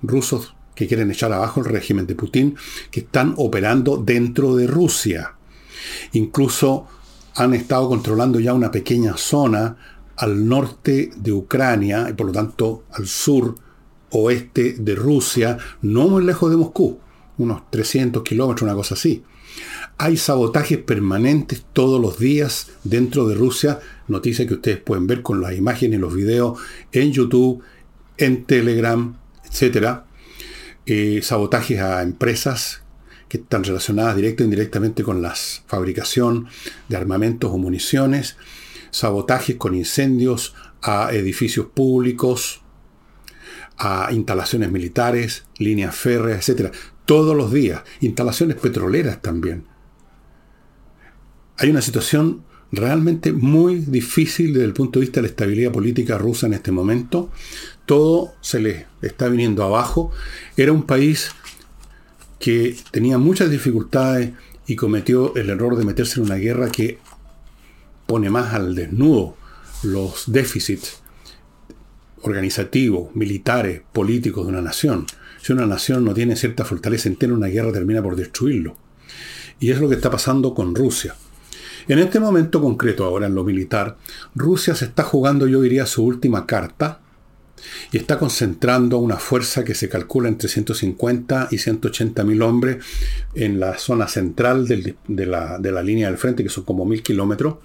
rusos 0.02 0.55
que 0.76 0.88
quieren 0.88 1.10
echar 1.12 1.32
abajo 1.32 1.62
el 1.62 1.68
régimen 1.68 2.06
de 2.06 2.16
Putin, 2.16 2.56
que 2.92 3.02
están 3.02 3.34
operando 3.38 3.98
dentro 3.98 4.56
de 4.56 4.68
Rusia. 4.68 5.36
Incluso 6.14 6.88
han 7.36 7.54
estado 7.54 7.90
controlando 7.90 8.40
ya 8.40 8.54
una 8.54 8.72
pequeña 8.72 9.18
zona 9.18 9.78
al 10.18 10.48
norte 10.48 11.12
de 11.16 11.32
Ucrania 11.32 12.08
y 12.10 12.14
por 12.14 12.28
lo 12.28 12.32
tanto 12.32 12.84
al 12.92 13.08
sur 13.08 13.56
oeste 14.12 14.76
de 14.78 14.96
Rusia, 14.96 15.58
no 15.82 16.08
muy 16.08 16.24
lejos 16.24 16.50
de 16.50 16.58
Moscú, 16.58 17.00
unos 17.38 17.70
300 17.70 18.24
kilómetros, 18.24 18.64
una 18.64 18.76
cosa 18.76 18.96
así. 18.96 19.24
Hay 19.98 20.18
sabotajes 20.18 20.78
permanentes 20.80 21.66
todos 21.74 22.02
los 22.02 22.20
días 22.20 22.72
dentro 22.84 23.28
de 23.28 23.36
Rusia, 23.36 23.80
noticia 24.08 24.46
que 24.46 24.56
ustedes 24.56 24.80
pueden 24.80 25.08
ver 25.08 25.22
con 25.22 25.42
las 25.42 25.56
imágenes 25.56 25.98
y 25.98 26.02
los 26.02 26.14
videos 26.14 26.60
en 26.92 27.12
YouTube, 27.12 27.62
en 28.18 28.46
Telegram, 28.46 29.16
etcétera. 29.50 30.06
Eh, 30.86 31.22
sabotajes 31.24 31.80
a 31.80 32.04
empresas 32.04 32.84
que 33.28 33.38
están 33.38 33.64
relacionadas 33.64 34.16
directa 34.16 34.44
e 34.44 34.46
indirectamente 34.46 35.04
con 35.04 35.22
la 35.22 35.34
fabricación 35.36 36.48
de 36.90 36.98
armamentos 36.98 37.52
o 37.52 37.58
municiones, 37.58 38.38
sabotajes 38.92 39.56
con 39.56 39.74
incendios 39.74 40.54
a 40.82 41.10
edificios 41.12 41.66
públicos, 41.68 42.62
a 43.78 44.10
instalaciones 44.12 44.72
militares, 44.72 45.46
líneas 45.58 45.96
férreas, 45.96 46.48
etc. 46.48 46.74
Todos 47.06 47.36
los 47.36 47.52
días. 47.52 47.82
Instalaciones 48.02 48.58
petroleras 48.58 49.22
también. 49.22 49.66
Hay 51.58 51.70
una 51.70 51.82
situación 51.82 52.44
realmente 52.72 53.32
muy 53.32 53.80
difícil 53.80 54.54
desde 54.54 54.66
el 54.66 54.74
punto 54.74 55.00
de 55.00 55.06
vista 55.06 55.20
de 55.20 55.28
la 55.28 55.30
estabilidad 55.30 55.72
política 55.72 56.18
rusa 56.18 56.48
en 56.48 56.54
este 56.54 56.72
momento. 56.72 57.32
Todo 57.86 58.34
se 58.42 58.60
le 58.60 58.88
está 59.02 59.28
viniendo 59.28 59.64
abajo. 59.64 60.12
Era 60.58 60.72
un 60.72 60.84
país 60.84 61.32
que 62.40 62.76
tenía 62.92 63.18
muchas 63.18 63.50
dificultades 63.50 64.32
y 64.68 64.76
cometió 64.76 65.36
el 65.36 65.50
error 65.50 65.78
de 65.78 65.86
meterse 65.86 66.20
en 66.20 66.26
una 66.26 66.36
guerra 66.36 66.70
que 66.70 67.00
pone 68.06 68.30
más 68.30 68.54
al 68.54 68.76
desnudo 68.76 69.36
los 69.84 70.24
déficits 70.28 71.02
organizativos, 72.22 73.16
militares, 73.16 73.82
políticos 73.94 74.46
de 74.46 74.52
una 74.52 74.62
nación. 74.62 75.06
Si 75.42 75.54
una 75.54 75.68
nación 75.68 76.04
no 76.04 76.14
tiene 76.14 76.36
cierta 76.36 76.66
fortaleza 76.66 77.08
entera, 77.08 77.34
una 77.34 77.48
guerra 77.48 77.72
termina 77.72 78.02
por 78.02 78.16
destruirlo. 78.16 78.76
Y 79.60 79.72
es 79.72 79.80
lo 79.80 79.88
que 79.88 79.96
está 79.96 80.10
pasando 80.10 80.54
con 80.54 80.74
Rusia. 80.74 81.16
En 81.88 82.00
este 82.00 82.20
momento 82.20 82.62
concreto, 82.62 83.06
ahora 83.06 83.28
en 83.28 83.36
lo 83.36 83.44
militar, 83.44 83.98
Rusia 84.34 84.74
se 84.76 84.86
está 84.86 85.04
jugando, 85.04 85.48
yo 85.48 85.62
diría, 85.62 85.86
su 85.86 86.04
última 86.04 86.46
carta 86.46 87.00
y 87.92 87.98
está 87.98 88.18
concentrando 88.18 88.98
una 88.98 89.18
fuerza 89.18 89.64
que 89.64 89.76
se 89.76 89.90
calcula 89.90 90.28
entre 90.28 90.50
150 90.50 91.50
y 91.52 91.58
180 91.58 92.24
mil 92.24 92.42
hombres 92.42 92.84
en 93.34 93.60
la 93.60 93.78
zona 93.78 94.08
central 94.08 94.68
de, 94.68 94.96
la, 95.26 95.60
de 95.60 95.72
la 95.72 95.84
línea 95.84 96.08
del 96.08 96.18
frente, 96.18 96.44
que 96.44 96.50
son 96.50 96.64
como 96.64 96.86
mil 96.86 97.04
kilómetros. 97.04 97.56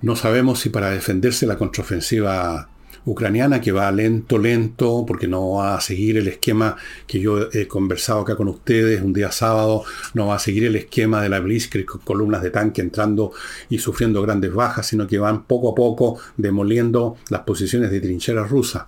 No 0.00 0.16
sabemos 0.16 0.60
si 0.60 0.68
para 0.68 0.90
defenderse 0.90 1.46
la 1.46 1.56
contraofensiva 1.56 2.68
ucraniana 3.10 3.60
que 3.60 3.72
va 3.72 3.90
lento, 3.90 4.38
lento, 4.38 5.04
porque 5.06 5.26
no 5.26 5.52
va 5.52 5.76
a 5.76 5.80
seguir 5.80 6.18
el 6.18 6.28
esquema 6.28 6.76
que 7.06 7.20
yo 7.20 7.48
he 7.52 7.66
conversado 7.66 8.20
acá 8.20 8.36
con 8.36 8.48
ustedes 8.48 9.02
un 9.02 9.12
día 9.12 9.32
sábado, 9.32 9.84
no 10.14 10.26
va 10.26 10.36
a 10.36 10.38
seguir 10.38 10.64
el 10.64 10.76
esquema 10.76 11.22
de 11.22 11.28
la 11.28 11.40
Blitzkrieg 11.40 11.86
con 11.86 12.00
columnas 12.02 12.42
de 12.42 12.50
tanque 12.50 12.82
entrando 12.82 13.32
y 13.70 13.78
sufriendo 13.78 14.22
grandes 14.22 14.52
bajas, 14.52 14.86
sino 14.86 15.06
que 15.06 15.18
van 15.18 15.44
poco 15.44 15.72
a 15.72 15.74
poco 15.74 16.18
demoliendo 16.36 17.16
las 17.30 17.42
posiciones 17.42 17.90
de 17.90 18.00
trincheras 18.00 18.50
rusas. 18.50 18.84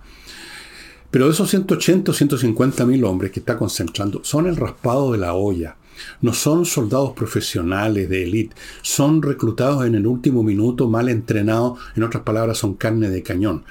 Pero 1.09 1.29
esos 1.29 1.49
180 1.49 2.11
o 2.11 2.13
150 2.13 2.85
mil 2.85 3.03
hombres 3.03 3.31
que 3.31 3.41
está 3.41 3.57
concentrando 3.57 4.23
son 4.23 4.47
el 4.47 4.55
raspado 4.55 5.11
de 5.11 5.17
la 5.17 5.33
olla. 5.33 5.75
No 6.21 6.33
son 6.33 6.65
soldados 6.65 7.11
profesionales 7.11 8.09
de 8.09 8.23
élite, 8.23 8.55
son 8.81 9.21
reclutados 9.21 9.85
en 9.85 9.95
el 9.95 10.07
último 10.07 10.41
minuto, 10.41 10.87
mal 10.89 11.09
entrenados, 11.09 11.79
en 11.95 12.03
otras 12.03 12.23
palabras, 12.23 12.57
son 12.57 12.75
carne 12.75 13.09
de 13.09 13.21
cañón. 13.23 13.65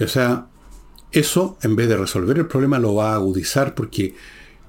O 0.00 0.08
sea, 0.08 0.46
Eso, 1.12 1.58
en 1.62 1.74
vez 1.74 1.88
de 1.88 1.96
resolver 1.96 2.38
el 2.38 2.46
problema, 2.46 2.78
lo 2.78 2.94
va 2.94 3.12
a 3.12 3.14
agudizar 3.16 3.74
porque 3.74 4.14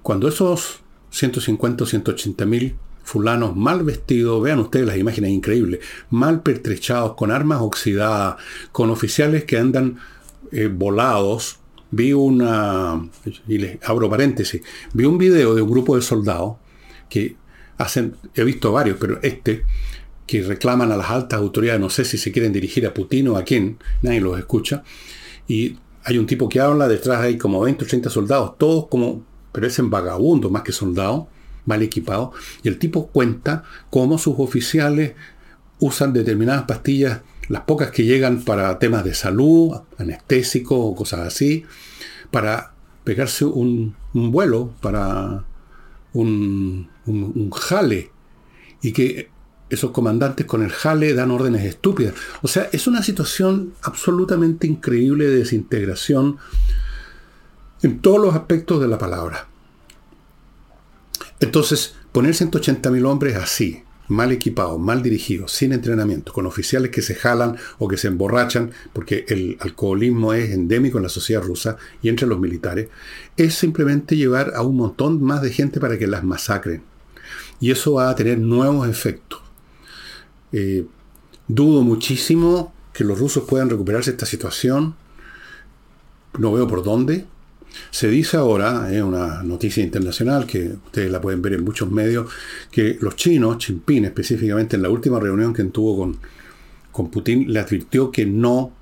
cuando 0.02 0.28
esos 0.28 0.80
150 1.12 1.84
o 1.84 1.88
180 1.88 2.46
mil 2.46 2.76
fulanos 3.04 3.56
mal 3.56 3.84
vestidos, 3.84 4.42
vean 4.42 4.60
ustedes 4.60 4.86
las 4.88 4.98
imágenes 4.98 5.32
increíbles, 5.32 5.82
mal 6.10 6.42
pertrechados, 6.42 7.16
con 7.16 7.30
armas 7.32 7.62
oxidadas, 7.62 8.38
con 8.72 8.90
oficiales 8.90 9.44
que 9.44 9.58
andan 9.58 10.00
eh, 10.52 10.70
volados. 10.72 11.60
Vi 11.92 12.14
una, 12.14 13.10
y 13.48 13.58
les 13.58 13.78
abro 13.84 14.10
paréntesis, 14.10 14.62
vi 14.94 15.04
un 15.04 15.18
video 15.18 15.54
de 15.56 15.62
un 15.62 15.70
grupo 15.70 15.98
de 15.98 16.02
soldados 16.02 16.56
que 17.10 17.36
hacen, 17.78 18.16
he 18.34 18.46
visto 18.46 18.72
varios, 18.72 18.98
pero 18.98 19.20
este, 19.22 19.66
que 20.26 20.42
reclaman 20.42 20.92
a 20.94 20.96
las 20.96 21.10
altas 21.10 21.40
autoridades, 21.40 21.82
no 21.82 21.90
sé 21.90 22.06
si 22.06 22.18
se 22.18 22.32
quieren 22.32 22.54
dirigir 22.54 22.88
a 22.88 22.94
Putin 22.94 23.28
o 23.28 23.36
a 23.36 23.44
quién, 23.44 23.78
nadie 24.02 24.22
los 24.22 24.40
escucha, 24.40 24.84
y 25.52 25.78
hay 26.06 26.18
un 26.18 26.26
tipo 26.26 26.48
que 26.48 26.62
habla, 26.62 26.88
detrás 26.88 27.20
hay 27.20 27.38
como 27.38 27.60
20 27.60 27.84
o 27.84 27.88
30 27.88 28.10
soldados, 28.10 28.58
todos 28.58 28.88
como, 28.88 29.22
parecen 29.52 29.90
vagabundos 29.90 30.50
más 30.50 30.62
que 30.62 30.72
soldados, 30.72 31.26
mal 31.66 31.82
equipados, 31.82 32.30
y 32.64 32.70
el 32.70 32.80
tipo 32.80 33.08
cuenta 33.08 33.66
cómo 33.90 34.18
sus 34.18 34.36
oficiales 34.38 35.12
usan 35.80 36.14
determinadas 36.14 36.64
pastillas, 36.64 37.20
las 37.50 37.64
pocas 37.64 37.92
que 37.92 38.06
llegan 38.06 38.44
para 38.44 38.80
temas 38.80 39.04
de 39.04 39.14
salud, 39.14 39.76
anestésicos 39.98 40.78
o 40.80 40.96
cosas 40.96 41.20
así, 41.20 41.66
para 42.32 42.72
pegarse 43.04 43.44
un, 43.44 43.94
vuelo, 44.14 44.74
para 44.80 45.44
un, 46.14 46.88
un 47.06 47.52
jale, 47.52 48.10
y 48.82 48.94
que 48.94 49.31
esos 49.72 49.92
comandantes 49.92 50.46
con 50.46 50.62
el 50.62 50.72
jale 50.72 51.14
dan 51.14 51.32
órdenes 51.32 51.64
estúpidas. 51.64 52.14
O 52.42 52.48
sea, 52.48 52.70
es 52.72 52.88
una 52.88 53.02
situación 53.02 53.74
absolutamente 53.82 54.68
increíble 54.68 55.26
de 55.26 55.38
desintegración 55.38 56.38
en 57.82 58.00
todos 58.00 58.20
los 58.20 58.36
aspectos 58.36 58.82
de 58.82 58.88
la 58.90 58.98
palabra. 58.98 59.48
Entonces, 61.40 61.96
poner 62.12 62.36
180.000 62.36 63.06
hombres 63.08 63.36
así, 63.38 63.84
mal 64.10 64.34
equipados, 64.34 64.78
mal 64.78 65.02
dirigidos, 65.02 65.54
sin 65.54 65.72
entrenamiento, 65.72 66.34
con 66.34 66.46
oficiales 66.46 66.92
que 66.92 67.02
se 67.02 67.16
jalan 67.16 67.58
o 67.80 67.88
que 67.88 67.98
se 67.98 68.10
emborrachan, 68.10 68.72
porque 68.92 69.26
el 69.30 69.58
alcoholismo 69.62 70.34
es 70.34 70.52
endémico 70.52 70.98
en 70.98 71.04
la 71.04 71.10
sociedad 71.10 71.42
rusa 71.42 71.78
y 72.02 72.10
entre 72.10 72.28
los 72.28 72.40
militares, 72.40 72.90
es 73.38 73.56
simplemente 73.56 74.18
llevar 74.18 74.52
a 74.54 74.64
un 74.64 74.76
montón 74.76 75.24
más 75.24 75.42
de 75.42 75.52
gente 75.52 75.80
para 75.80 75.98
que 75.98 76.08
las 76.08 76.26
masacren. 76.26 76.84
Y 77.62 77.72
eso 77.72 77.94
va 77.94 78.10
a 78.10 78.16
tener 78.16 78.38
nuevos 78.38 78.88
efectos. 78.88 79.41
Eh, 80.52 80.86
dudo 81.48 81.82
muchísimo 81.82 82.74
que 82.94 83.04
los 83.04 83.20
rusos 83.20 83.44
puedan 83.48 83.70
recuperarse 83.70 84.12
esta 84.12 84.26
situación. 84.26 84.96
No 86.38 86.54
veo 86.54 86.68
por 86.68 86.84
dónde. 86.84 87.26
Se 87.90 88.10
dice 88.10 88.38
ahora, 88.38 88.94
es 88.94 89.02
una 89.02 89.44
noticia 89.44 89.84
internacional 89.84 90.46
que 90.46 90.74
ustedes 90.86 91.10
la 91.10 91.22
pueden 91.22 91.42
ver 91.42 91.54
en 91.54 91.64
muchos 91.64 91.90
medios, 91.90 92.30
que 92.70 92.98
los 93.00 93.16
chinos, 93.16 93.64
Jinping 93.66 94.06
específicamente, 94.06 94.76
en 94.76 94.82
la 94.82 94.90
última 94.90 95.20
reunión 95.20 95.54
que 95.54 95.64
tuvo 95.66 95.98
con, 95.98 96.18
con 96.92 97.10
Putin, 97.10 97.52
le 97.52 97.60
advirtió 97.60 98.12
que 98.12 98.26
no, 98.26 98.74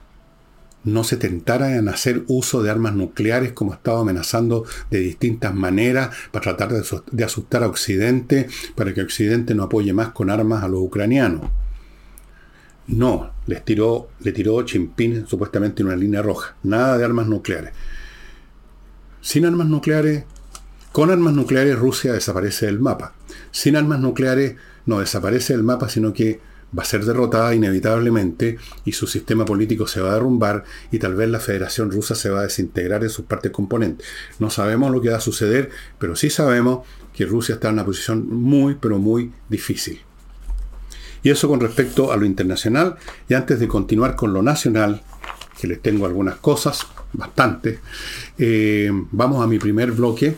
no 0.84 1.04
se 1.04 1.18
tentara 1.18 1.76
en 1.76 1.90
hacer 1.90 2.24
uso 2.28 2.64
de 2.64 2.70
armas 2.70 2.94
nucleares 2.94 3.52
como 3.52 3.74
estaba 3.74 4.02
amenazando 4.02 4.66
de 4.90 5.00
distintas 5.00 5.54
maneras 5.54 6.16
para 6.32 6.56
tratar 6.56 6.72
de, 6.72 7.24
asustar 7.24 7.64
a 7.64 7.68
Occidente, 7.68 8.48
para 8.76 8.94
que 8.94 9.02
Occidente 9.02 9.56
no 9.56 9.64
apoye 9.64 9.94
más 9.94 10.10
con 10.10 10.30
armas 10.30 10.64
a 10.64 10.68
los 10.68 10.82
ucranianos. 10.82 11.50
No, 12.88 13.32
les 13.46 13.64
tiró, 13.64 14.10
le 14.22 14.32
tiró 14.32 14.64
Chimpín 14.64 15.28
supuestamente 15.28 15.84
una 15.84 15.96
línea 15.96 16.22
roja. 16.22 16.56
Nada 16.64 16.98
de 16.98 17.06
armas 17.06 17.28
nucleares. 17.28 17.72
Sin 19.22 19.46
armas 19.46 19.68
nucleares, 19.68 20.24
con 20.92 21.12
armas 21.12 21.34
nucleares 21.34 21.78
Rusia 21.78 22.14
desaparece 22.14 22.66
del 22.66 22.80
mapa. 22.80 23.14
Sin 23.52 23.76
armas 23.76 24.00
nucleares 24.00 24.56
no 24.88 25.00
desaparece 25.00 25.54
del 25.54 25.64
mapa, 25.64 25.88
sino 25.88 26.14
que 26.14 26.40
va 26.78 26.84
a 26.84 26.86
ser 26.86 27.06
derrotada 27.06 27.56
inevitablemente 27.56 28.58
y 28.86 28.92
su 28.92 29.08
sistema 29.08 29.46
político 29.46 29.88
se 29.88 30.02
va 30.02 30.12
a 30.12 30.14
derrumbar 30.16 30.64
y 30.92 31.00
tal 31.00 31.16
vez 31.16 31.30
la 31.30 31.40
Federación 31.40 31.92
Rusa 31.92 32.16
se 32.16 32.30
va 32.30 32.42
a 32.42 32.44
desintegrar 32.44 33.04
en 33.04 33.10
sus 33.10 33.26
partes 33.26 33.52
componentes. 33.52 34.08
No 34.40 34.50
sabemos 34.50 34.92
lo 34.92 35.02
que 35.02 35.10
va 35.10 35.18
a 35.18 35.22
suceder, 35.22 35.70
pero 35.98 36.16
sí 36.16 36.30
sabemos 36.30 36.88
que 37.14 37.26
Rusia 37.26 37.56
está 37.56 37.70
en 37.70 37.76
una 37.76 37.86
posición 37.86 38.30
muy, 38.30 38.76
pero 38.76 39.00
muy 39.00 39.32
difícil. 39.50 40.02
Y 41.24 41.30
eso 41.30 41.48
con 41.48 41.60
respecto 41.60 42.12
a 42.12 42.18
lo 42.18 42.26
internacional. 42.26 42.96
Y 43.28 43.34
antes 43.34 43.60
de 43.60 43.68
continuar 43.68 44.16
con 44.16 44.34
lo 44.34 44.42
nacional, 44.42 45.02
que 45.60 45.68
les 45.68 45.82
tengo 45.82 46.06
algunas 46.06 46.38
cosas, 46.38 46.88
bastante, 47.12 47.80
eh, 48.38 48.90
vamos 49.12 49.44
a 49.44 49.48
mi 49.48 49.60
primer 49.60 49.92
bloque. 49.92 50.38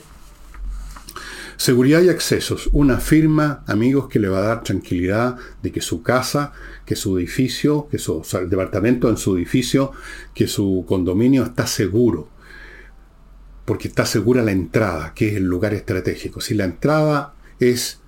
Seguridad 1.62 2.02
y 2.02 2.10
accesos. 2.10 2.72
Una 2.72 2.98
firma, 2.98 3.64
amigos, 3.68 4.10
que 4.10 4.18
le 4.18 4.30
va 4.30 4.40
a 4.40 4.48
dar 4.48 4.64
tranquilidad 4.64 5.38
de 5.62 5.72
que 5.72 5.80
su 5.80 6.02
casa, 6.02 6.54
que 6.88 6.96
su 6.96 7.20
edificio, 7.20 7.88
que 7.92 8.00
su 8.00 8.24
departamento 8.50 9.08
en 9.10 9.18
su 9.18 9.38
edificio, 9.38 9.92
que 10.34 10.48
su 10.48 10.86
condominio 10.88 11.44
está 11.44 11.68
seguro. 11.68 12.30
Porque 13.64 13.90
está 13.90 14.08
segura 14.08 14.42
la 14.42 14.54
entrada, 14.54 15.14
que 15.14 15.28
es 15.28 15.36
el 15.36 15.44
lugar 15.44 15.76
estratégico. 15.76 16.42
Si 16.42 16.56
la 16.56 16.66
entrada 16.66 17.36
es 17.60 18.00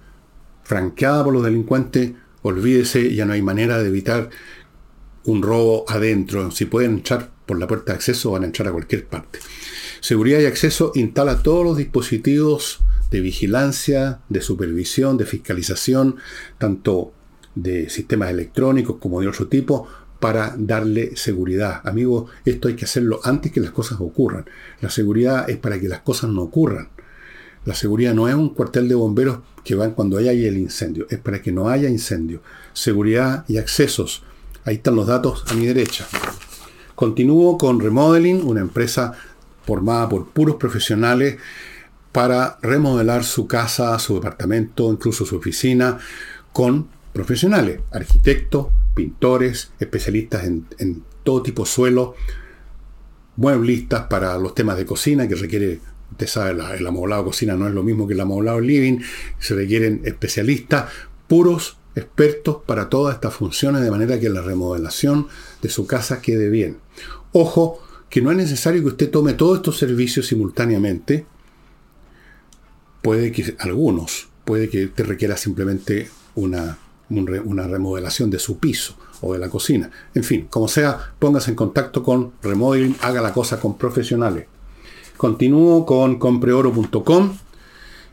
franqueada 0.64 1.24
por 1.24 1.34
los 1.34 1.44
delincuentes, 1.44 2.14
olvídese, 2.42 3.14
ya 3.14 3.26
no 3.26 3.34
hay 3.34 3.44
manera 3.44 3.78
de 3.78 3.88
evitar 3.88 4.32
un 5.26 5.44
robo 5.44 5.86
adentro. 5.90 6.50
Si 6.50 6.66
pueden 6.66 6.94
entrar 6.94 7.30
por 7.46 7.60
la 7.60 7.68
puerta 7.68 7.92
de 7.92 7.98
acceso, 7.98 8.32
van 8.32 8.42
a 8.42 8.48
entrar 8.48 8.70
a 8.70 8.72
cualquier 8.72 9.06
parte. 9.06 9.38
Seguridad 10.02 10.40
y 10.40 10.48
acceso 10.48 10.92
instala 10.96 11.44
todos 11.44 11.64
los 11.64 11.78
dispositivos 11.78 12.84
de 13.14 13.22
vigilancia, 13.22 14.22
de 14.28 14.42
supervisión, 14.42 15.18
de 15.18 15.28
fiscalización, 15.28 16.16
tanto 16.58 17.14
de 17.54 17.88
sistemas 17.88 18.32
electrónicos 18.32 18.96
como 19.00 19.22
de 19.22 19.28
otro 19.28 19.48
tipo, 19.48 19.88
para 20.20 20.56
darle 20.58 21.16
seguridad. 21.16 21.82
Amigos, 21.84 22.32
esto 22.44 22.70
hay 22.70 22.76
que 22.76 22.86
hacerlo 22.86 23.20
antes 23.24 23.52
que 23.52 23.60
las 23.60 23.70
cosas 23.70 24.00
ocurran. 24.02 24.46
La 24.82 24.90
seguridad 24.90 25.48
es 25.48 25.58
para 25.58 25.80
que 25.80 25.88
las 25.88 26.00
cosas 26.00 26.32
no 26.32 26.42
ocurran. 26.42 26.90
La 27.66 27.76
seguridad 27.76 28.16
no 28.16 28.28
es 28.28 28.34
un 28.34 28.50
cuartel 28.50 28.90
de 28.90 28.96
bomberos 28.96 29.42
que 29.64 29.76
van 29.76 29.92
cuando 29.92 30.18
haya 30.18 30.32
el 30.32 30.58
incendio, 30.58 31.06
es 31.12 31.20
para 31.20 31.40
que 31.40 31.52
no 31.52 31.70
haya 31.70 31.90
incendio. 31.90 32.42
Seguridad 32.74 33.46
y 33.48 33.58
accesos. 33.58 34.24
Ahí 34.66 34.78
están 34.78 34.96
los 34.96 35.06
datos 35.06 35.44
a 35.50 35.54
mi 35.54 35.68
derecha. 35.68 36.08
Continúo 36.96 37.60
con 37.60 37.80
Remodeling, 37.80 38.44
una 38.44 38.62
empresa 38.62 39.14
formada 39.68 40.10
por 40.10 40.30
puros 40.30 40.56
profesionales 40.56 41.38
para 42.14 42.60
remodelar 42.62 43.26
su 43.26 43.48
casa, 43.48 44.00
su 44.00 44.16
departamento, 44.16 44.90
incluso 44.90 45.26
su 45.26 45.36
oficina, 45.36 45.98
con 46.54 46.88
profesionales, 47.12 47.82
arquitectos, 47.92 48.68
pintores, 48.96 49.72
especialistas 49.80 50.46
en, 50.46 51.04
todo 51.24 51.42
tipo 51.42 51.64
de 51.64 51.70
suelo, 51.70 52.16
mueblistas 53.36 54.04
para 54.04 54.38
los 54.38 54.54
temas 54.54 54.78
de 54.78 54.86
cocina 54.86 55.28
que 55.28 55.36
requiere 55.36 55.80
Usted 56.12 56.28
sabe, 56.28 56.78
el 56.78 56.86
amoblado 56.86 57.26
cocina 57.26 57.56
no 57.56 57.68
es 57.68 57.74
lo 57.74 57.82
mismo 57.82 58.08
que 58.08 58.14
el 58.14 58.20
amoblado 58.20 58.60
living. 58.60 59.00
Se 59.40 59.56
requieren 59.56 60.02
especialistas, 60.06 60.92
puros 61.28 61.78
expertos 61.96 62.58
para 62.68 62.88
todas 62.88 63.16
estas 63.16 63.34
funciones, 63.34 63.82
de 63.82 63.90
manera 63.90 64.20
que 64.20 64.30
la 64.30 64.44
remodelación 64.44 65.28
de 65.64 65.70
su 65.70 65.88
casa 65.88 66.22
quede 66.22 66.50
bien. 66.50 66.78
Ojo, 67.32 67.82
que 68.12 68.22
no 68.22 68.30
es 68.30 68.38
necesario 68.38 68.82
que 68.82 68.90
usted 68.90 69.10
tome 69.10 69.34
todos 69.34 69.58
estos 69.58 69.80
servicios 69.80 70.28
simultáneamente. 70.28 71.26
Puede 73.04 73.32
que 73.32 73.56
algunos, 73.60 74.30
puede 74.46 74.68
que 74.70 74.88
te 74.88 75.04
requiera 75.04 75.38
simplemente 75.38 76.10
una, 76.34 76.80
una 77.10 77.68
remodelación 77.68 78.32
de 78.32 78.40
su 78.40 78.58
piso 78.58 78.96
o 79.22 79.34
de 79.34 79.40
la 79.40 79.50
cocina. 79.50 79.92
En 80.16 80.24
fin, 80.24 80.48
como 80.50 80.68
sea, 80.68 81.14
póngase 81.20 81.52
en 81.52 81.56
contacto 81.56 82.02
con 82.02 82.34
Remodeling, 82.42 82.98
haga 83.02 83.22
la 83.22 83.34
cosa 83.34 83.60
con 83.60 83.78
profesionales. 83.78 84.48
Continúo 85.18 85.86
con 85.86 86.18
compreoro.com. 86.18 87.38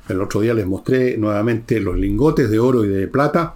El 0.09 0.21
otro 0.21 0.41
día 0.41 0.55
les 0.55 0.67
mostré 0.67 1.17
nuevamente 1.17 1.81
los 1.81 1.97
lingotes 1.97 2.51
de 2.51 2.59
oro 2.59 2.85
y 2.85 2.89
de 2.89 3.09
plata 3.09 3.55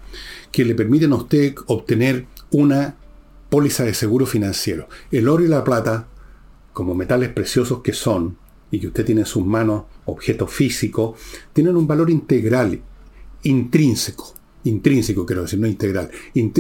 que 0.50 0.64
le 0.64 0.74
permiten 0.74 1.12
a 1.12 1.16
usted 1.16 1.54
obtener 1.66 2.26
una 2.50 2.94
póliza 3.50 3.84
de 3.84 3.94
seguro 3.94 4.26
financiero. 4.26 4.88
El 5.10 5.28
oro 5.28 5.44
y 5.44 5.48
la 5.48 5.64
plata, 5.64 6.06
como 6.72 6.94
metales 6.94 7.30
preciosos 7.30 7.82
que 7.82 7.92
son, 7.92 8.36
y 8.74 8.80
que 8.80 8.88
usted 8.88 9.04
tiene 9.04 9.22
en 9.22 9.26
sus 9.26 9.44
manos, 9.44 9.84
objeto 10.06 10.46
físico, 10.46 11.14
tienen 11.52 11.76
un 11.76 11.86
valor 11.86 12.10
integral, 12.10 12.80
intrínseco. 13.44 14.34
Intrínseco, 14.64 15.26
quiero 15.26 15.42
decir, 15.42 15.58
no 15.58 15.66
integral. 15.66 16.10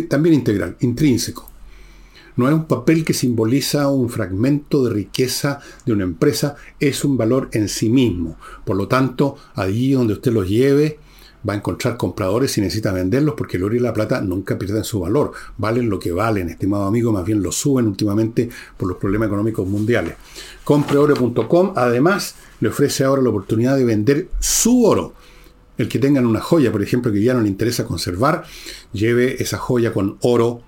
también 0.08 0.34
integral, 0.34 0.76
intrínseco. 0.80 1.50
No 2.36 2.48
es 2.48 2.54
un 2.54 2.66
papel 2.66 3.04
que 3.04 3.14
simboliza 3.14 3.88
un 3.88 4.10
fragmento 4.10 4.84
de 4.84 4.92
riqueza 4.92 5.60
de 5.86 5.92
una 5.92 6.04
empresa, 6.04 6.56
es 6.80 7.04
un 7.04 7.16
valor 7.16 7.48
en 7.52 7.68
sí 7.68 7.88
mismo. 7.88 8.36
Por 8.64 8.76
lo 8.76 8.88
tanto, 8.88 9.36
allí 9.54 9.92
donde 9.92 10.14
usted 10.14 10.32
los 10.32 10.48
lleve, 10.48 10.98
va 11.48 11.52
a 11.52 11.56
encontrar 11.56 11.96
compradores 11.96 12.56
y 12.58 12.60
necesita 12.60 12.92
venderlos 12.92 13.34
porque 13.36 13.56
el 13.56 13.64
oro 13.64 13.74
y 13.74 13.80
la 13.80 13.92
plata 13.92 14.20
nunca 14.20 14.58
pierden 14.58 14.84
su 14.84 15.00
valor. 15.00 15.32
Valen 15.58 15.88
lo 15.88 15.98
que 15.98 16.12
valen, 16.12 16.48
estimado 16.48 16.84
amigo, 16.84 17.12
más 17.12 17.24
bien 17.24 17.42
lo 17.42 17.52
suben 17.52 17.86
últimamente 17.86 18.48
por 18.76 18.88
los 18.88 18.98
problemas 18.98 19.28
económicos 19.28 19.66
mundiales. 19.66 20.14
Compreoro.com 20.64 21.72
además 21.76 22.36
le 22.60 22.68
ofrece 22.68 23.04
ahora 23.04 23.22
la 23.22 23.30
oportunidad 23.30 23.76
de 23.76 23.84
vender 23.84 24.28
su 24.40 24.84
oro. 24.84 25.14
El 25.76 25.88
que 25.88 25.98
tengan 25.98 26.24
una 26.24 26.40
joya, 26.40 26.70
por 26.70 26.82
ejemplo, 26.82 27.12
que 27.12 27.22
ya 27.22 27.34
no 27.34 27.40
le 27.40 27.48
interesa 27.48 27.84
conservar, 27.84 28.44
lleve 28.92 29.42
esa 29.42 29.58
joya 29.58 29.92
con 29.92 30.18
oro 30.20 30.62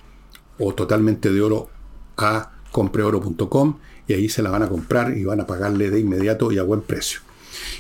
o 0.59 0.75
totalmente 0.75 1.33
de 1.33 1.40
oro 1.40 1.68
a 2.16 2.52
compreoro.com 2.73 3.78
y 4.09 4.14
ahí 4.14 4.28
se 4.28 4.42
la 4.42 4.50
van 4.50 4.62
a 4.62 4.68
comprar 4.68 5.16
y 5.16 5.25
van 5.25 5.40
a 5.40 5.47
pagarle 5.47 5.90
de 5.90 6.00
inmediato 6.00 6.50
y 6.52 6.59
a 6.59 6.62
buen 6.62 6.83
precio. 6.83 7.21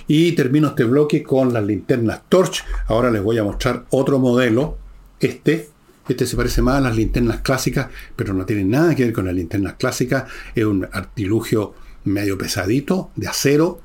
Y 0.08 0.32
termino 0.32 0.68
este 0.68 0.84
bloque 0.84 1.22
con 1.22 1.52
las 1.52 1.64
linternas 1.64 2.22
Torch. 2.28 2.64
Ahora 2.86 3.10
les 3.10 3.22
voy 3.22 3.38
a 3.38 3.44
mostrar 3.44 3.86
otro 3.90 4.18
modelo. 4.18 4.78
Este, 5.18 5.68
este 6.08 6.26
se 6.26 6.36
parece 6.36 6.62
más 6.62 6.76
a 6.76 6.80
las 6.80 6.96
linternas 6.96 7.40
clásicas, 7.40 7.88
pero 8.14 8.32
no 8.32 8.46
tiene 8.46 8.64
nada 8.64 8.94
que 8.94 9.04
ver 9.04 9.12
con 9.12 9.24
las 9.26 9.34
linternas 9.34 9.74
clásicas. 9.74 10.24
Es 10.54 10.64
un 10.64 10.86
artilugio 10.92 11.74
medio 12.04 12.38
pesadito, 12.38 13.10
de 13.16 13.26
acero, 13.26 13.80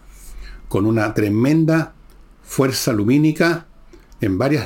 con 0.68 0.86
una 0.86 1.14
tremenda 1.16 1.96
fuerza 2.44 2.94
lumínica 2.94 3.66
en 4.20 4.38
varios 4.38 4.64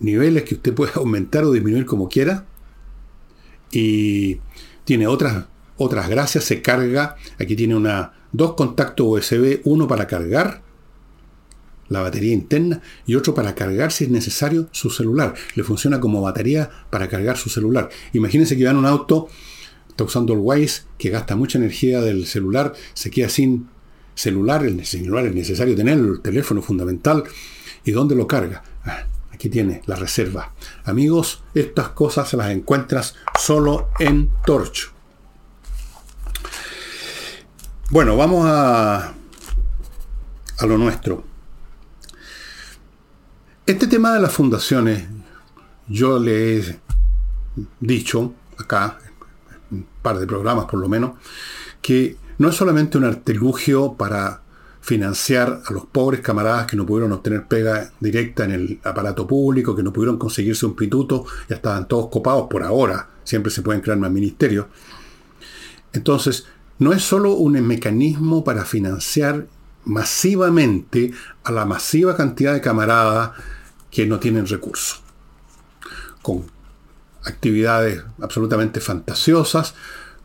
niveles 0.00 0.42
que 0.44 0.56
usted 0.56 0.74
puede 0.74 0.92
aumentar 0.96 1.44
o 1.44 1.52
disminuir 1.52 1.86
como 1.86 2.10
quiera. 2.10 2.44
Y 3.70 4.38
tiene 4.84 5.06
otras, 5.06 5.46
otras 5.78 6.10
gracias, 6.10 6.44
se 6.44 6.60
carga. 6.60 7.16
Aquí 7.40 7.56
tiene 7.56 7.74
una, 7.74 8.12
dos 8.32 8.52
contactos 8.52 9.06
USB, 9.08 9.62
uno 9.64 9.88
para 9.88 10.06
cargar 10.06 10.62
la 11.88 12.00
batería 12.00 12.32
interna 12.32 12.80
y 13.06 13.14
otro 13.14 13.34
para 13.34 13.54
cargar 13.54 13.92
si 13.92 14.04
es 14.04 14.10
necesario 14.10 14.68
su 14.72 14.90
celular. 14.90 15.34
Le 15.54 15.64
funciona 15.64 16.00
como 16.00 16.20
batería 16.20 16.70
para 16.90 17.08
cargar 17.08 17.36
su 17.36 17.50
celular. 17.50 17.88
Imagínense 18.12 18.56
que 18.56 18.64
va 18.64 18.70
en 18.70 18.78
un 18.78 18.86
auto, 18.86 19.28
está 19.88 20.04
usando 20.04 20.32
el 20.32 20.40
Waze, 20.40 20.82
que 20.98 21.10
gasta 21.10 21.36
mucha 21.36 21.58
energía 21.58 22.00
del 22.00 22.26
celular, 22.26 22.72
se 22.94 23.10
queda 23.10 23.28
sin 23.28 23.68
celular, 24.14 24.64
el 24.64 24.84
celular 24.86 25.26
es 25.26 25.34
necesario 25.34 25.74
tener, 25.74 25.98
el 25.98 26.20
teléfono 26.20 26.62
fundamental. 26.62 27.24
¿Y 27.84 27.90
dónde 27.92 28.14
lo 28.14 28.26
carga? 28.26 28.62
Ah, 28.84 29.06
aquí 29.32 29.48
tiene 29.48 29.82
la 29.86 29.96
reserva. 29.96 30.54
Amigos, 30.84 31.42
estas 31.54 31.90
cosas 31.90 32.28
se 32.28 32.36
las 32.36 32.50
encuentras 32.50 33.14
solo 33.38 33.90
en 33.98 34.30
Torch. 34.46 34.92
Bueno, 37.90 38.16
vamos 38.16 38.46
a, 38.48 39.12
a 40.58 40.66
lo 40.66 40.78
nuestro. 40.78 41.33
Este 43.66 43.86
tema 43.86 44.12
de 44.12 44.20
las 44.20 44.30
fundaciones, 44.30 45.04
yo 45.88 46.18
le 46.18 46.58
he 46.58 46.80
dicho 47.80 48.34
acá, 48.58 48.98
en 49.70 49.78
un 49.78 49.86
par 50.02 50.18
de 50.18 50.26
programas 50.26 50.66
por 50.66 50.78
lo 50.80 50.86
menos, 50.86 51.12
que 51.80 52.18
no 52.36 52.50
es 52.50 52.56
solamente 52.56 52.98
un 52.98 53.04
artilugio 53.04 53.94
para 53.94 54.42
financiar 54.82 55.62
a 55.64 55.72
los 55.72 55.86
pobres 55.86 56.20
camaradas 56.20 56.66
que 56.66 56.76
no 56.76 56.84
pudieron 56.84 57.12
obtener 57.12 57.46
pega 57.46 57.90
directa 58.00 58.44
en 58.44 58.50
el 58.50 58.80
aparato 58.84 59.26
público, 59.26 59.74
que 59.74 59.82
no 59.82 59.94
pudieron 59.94 60.18
conseguirse 60.18 60.66
un 60.66 60.76
pituto, 60.76 61.24
ya 61.48 61.56
estaban 61.56 61.88
todos 61.88 62.10
copados 62.10 62.48
por 62.50 62.64
ahora, 62.64 63.08
siempre 63.24 63.50
se 63.50 63.62
pueden 63.62 63.80
crear 63.80 63.96
más 63.96 64.10
ministerios. 64.10 64.66
Entonces, 65.94 66.44
no 66.80 66.92
es 66.92 67.02
solo 67.02 67.32
un 67.32 67.54
mecanismo 67.66 68.44
para 68.44 68.66
financiar 68.66 69.46
masivamente 69.86 71.12
a 71.44 71.52
la 71.52 71.64
masiva 71.64 72.14
cantidad 72.14 72.52
de 72.52 72.60
camaradas 72.60 73.32
que 73.94 74.06
no 74.06 74.18
tienen 74.18 74.46
recursos, 74.46 75.00
con 76.20 76.44
actividades 77.22 78.02
absolutamente 78.20 78.80
fantasiosas, 78.80 79.74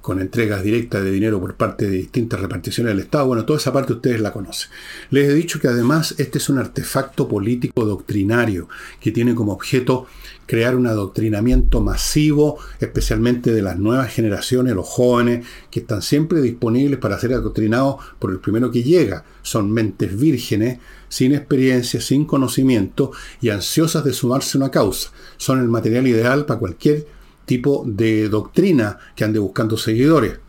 con 0.01 0.19
entregas 0.19 0.63
directas 0.63 1.03
de 1.03 1.11
dinero 1.11 1.39
por 1.39 1.53
parte 1.55 1.85
de 1.85 1.97
distintas 1.97 2.39
reparticiones 2.39 2.93
del 2.93 3.03
Estado. 3.03 3.27
Bueno, 3.27 3.45
toda 3.45 3.59
esa 3.59 3.71
parte 3.71 3.93
ustedes 3.93 4.21
la 4.21 4.33
conocen. 4.33 4.71
Les 5.11 5.29
he 5.29 5.33
dicho 5.35 5.59
que 5.59 5.67
además 5.67 6.15
este 6.17 6.39
es 6.39 6.49
un 6.49 6.57
artefacto 6.57 7.27
político 7.27 7.85
doctrinario 7.85 8.69
que 8.99 9.11
tiene 9.11 9.35
como 9.35 9.53
objeto 9.53 10.07
crear 10.49 10.75
un 10.75 10.87
adoctrinamiento 10.87 11.79
masivo, 11.79 12.57
especialmente 12.79 13.53
de 13.53 13.61
las 13.61 13.77
nuevas 13.77 14.11
generaciones, 14.11 14.73
los 14.73 14.87
jóvenes, 14.87 15.45
que 15.69 15.81
están 15.81 16.01
siempre 16.01 16.41
disponibles 16.41 16.97
para 16.97 17.19
ser 17.19 17.33
adoctrinados 17.33 17.97
por 18.17 18.31
el 18.31 18.39
primero 18.39 18.71
que 18.71 18.81
llega. 18.81 19.23
Son 19.43 19.71
mentes 19.71 20.19
vírgenes, 20.19 20.79
sin 21.07 21.35
experiencia, 21.35 22.01
sin 22.01 22.25
conocimiento 22.25 23.11
y 23.41 23.49
ansiosas 23.49 24.03
de 24.03 24.11
sumarse 24.11 24.57
a 24.57 24.61
una 24.61 24.71
causa. 24.71 25.11
Son 25.37 25.59
el 25.59 25.67
material 25.67 26.07
ideal 26.07 26.47
para 26.47 26.59
cualquier 26.59 27.05
tipo 27.45 27.83
de 27.85 28.27
doctrina 28.27 28.97
que 29.15 29.25
ande 29.25 29.37
buscando 29.37 29.77
seguidores. 29.77 30.39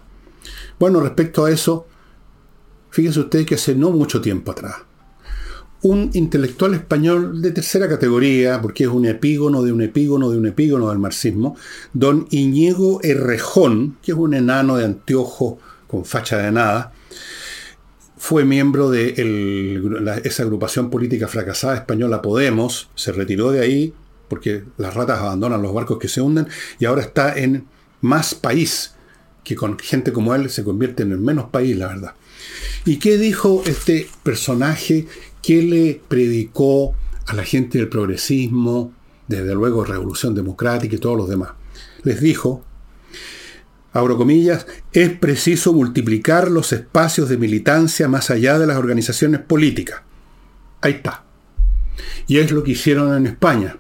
Bueno, 0.79 1.01
respecto 1.01 1.45
a 1.45 1.51
eso, 1.51 1.87
fíjense 2.89 3.21
ustedes 3.21 3.45
que 3.45 3.57
hace 3.57 3.75
no 3.75 3.91
mucho 3.91 4.23
tiempo 4.23 4.53
atrás, 4.53 4.77
un 5.83 6.11
intelectual 6.13 6.75
español 6.75 7.41
de 7.41 7.53
tercera 7.53 7.89
categoría, 7.89 8.61
porque 8.61 8.85
es 8.85 8.91
un 8.91 9.07
epígono 9.07 9.63
de 9.63 9.73
un 9.73 9.83
epígono 9.83 10.31
de 10.31 10.39
un 10.39 10.47
epígono 10.47 10.91
del 10.91 10.99
marxismo, 10.99 11.57
don 11.93 12.27
Iñigo 12.31 13.01
Errejón, 13.03 13.97
que 14.03 14.13
es 14.13 14.19
un 14.19 14.35
enano 14.35 14.77
de 14.77 14.85
anteojo 14.85 15.59
con 15.87 16.05
facha 16.05 16.37
de 16.39 16.53
nada, 16.53 16.93
fue 18.19 18.45
miembro 18.45 18.91
de 18.91 19.15
esa 20.25 20.43
agrupación 20.43 20.91
política 20.91 21.27
fracasada 21.27 21.77
española 21.77 22.21
Podemos, 22.21 22.91
se 22.95 23.13
retiró 23.13 23.51
de 23.51 23.61
ahí 23.61 23.95
porque 24.29 24.63
las 24.77 24.95
ratas 24.95 25.19
abandonan 25.19 25.61
los 25.61 25.75
barcos 25.75 25.99
que 25.99 26.09
se 26.09 26.21
hunden, 26.21 26.47
y 26.79 26.85
ahora 26.85 27.03
está 27.03 27.37
en 27.37 27.67
más 28.01 28.35
país, 28.35 28.93
que 29.43 29.57
con 29.57 29.79
gente 29.79 30.13
como 30.13 30.35
él 30.35 30.49
se 30.51 30.63
convierte 30.63 31.03
en 31.03 31.13
el 31.13 31.19
menos 31.19 31.51
país, 31.51 31.77
la 31.77 31.89
verdad. 31.89 32.15
¿Y 32.85 32.99
qué 32.99 33.19
dijo 33.19 33.63
este 33.67 34.09
personaje? 34.23 35.07
¿Qué 35.43 35.63
le 35.63 36.01
predicó 36.07 36.95
a 37.27 37.35
la 37.35 37.45
gente 37.45 37.79
del 37.79 37.89
progresismo, 37.89 38.93
desde 39.27 39.55
luego 39.55 39.85
Revolución 39.85 40.35
Democrática 40.35 40.97
y 40.97 40.99
todos 40.99 41.17
los 41.17 41.29
demás? 41.29 41.51
Les 42.03 42.21
dijo, 42.21 42.65
abro 43.93 44.17
comillas, 44.17 44.67
es 44.93 45.11
preciso 45.11 45.73
multiplicar 45.73 46.51
los 46.51 46.73
espacios 46.73 47.29
de 47.29 47.39
militancia 47.39 48.09
más 48.09 48.31
allá 48.31 48.59
de 48.59 48.67
las 48.67 48.77
organizaciones 48.77 49.41
políticas. 49.41 50.03
Ahí 50.81 50.93
está. 50.95 51.25
Y 52.27 52.39
es 52.39 52.51
lo 52.53 52.63
que 52.63 52.73
hicieron 52.73 53.15
en 53.15 53.27
España. 53.27 53.77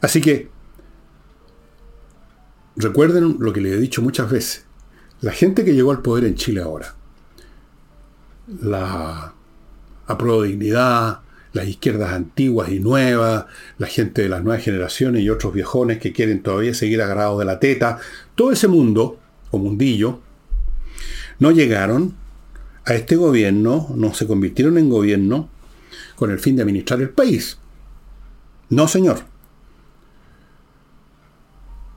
Así 0.00 0.20
que, 0.20 0.50
recuerden 2.76 3.36
lo 3.38 3.52
que 3.52 3.60
les 3.60 3.74
he 3.74 3.78
dicho 3.78 4.02
muchas 4.02 4.30
veces. 4.30 4.64
La 5.20 5.32
gente 5.32 5.64
que 5.64 5.74
llegó 5.74 5.92
al 5.92 6.02
poder 6.02 6.24
en 6.24 6.34
Chile 6.34 6.60
ahora, 6.60 6.96
la 8.46 9.34
apruebo 10.06 10.42
dignidad, 10.42 11.20
las 11.52 11.66
izquierdas 11.66 12.12
antiguas 12.12 12.70
y 12.70 12.80
nuevas, 12.80 13.46
la 13.78 13.86
gente 13.86 14.22
de 14.22 14.28
las 14.28 14.42
nuevas 14.42 14.62
generaciones 14.62 15.22
y 15.22 15.30
otros 15.30 15.52
viejones 15.52 15.98
que 15.98 16.12
quieren 16.12 16.42
todavía 16.42 16.74
seguir 16.74 17.02
agarrados 17.02 17.38
de 17.38 17.44
la 17.44 17.60
teta, 17.60 17.98
todo 18.34 18.52
ese 18.52 18.68
mundo, 18.68 19.18
o 19.50 19.58
mundillo, 19.58 20.20
no 21.38 21.50
llegaron 21.50 22.14
a 22.84 22.94
este 22.94 23.16
gobierno, 23.16 23.88
no 23.94 24.14
se 24.14 24.26
convirtieron 24.26 24.78
en 24.78 24.88
gobierno 24.88 25.48
con 26.16 26.30
el 26.30 26.38
fin 26.38 26.56
de 26.56 26.62
administrar 26.62 27.00
el 27.00 27.10
país. 27.10 27.58
No, 28.70 28.88
señor 28.88 29.32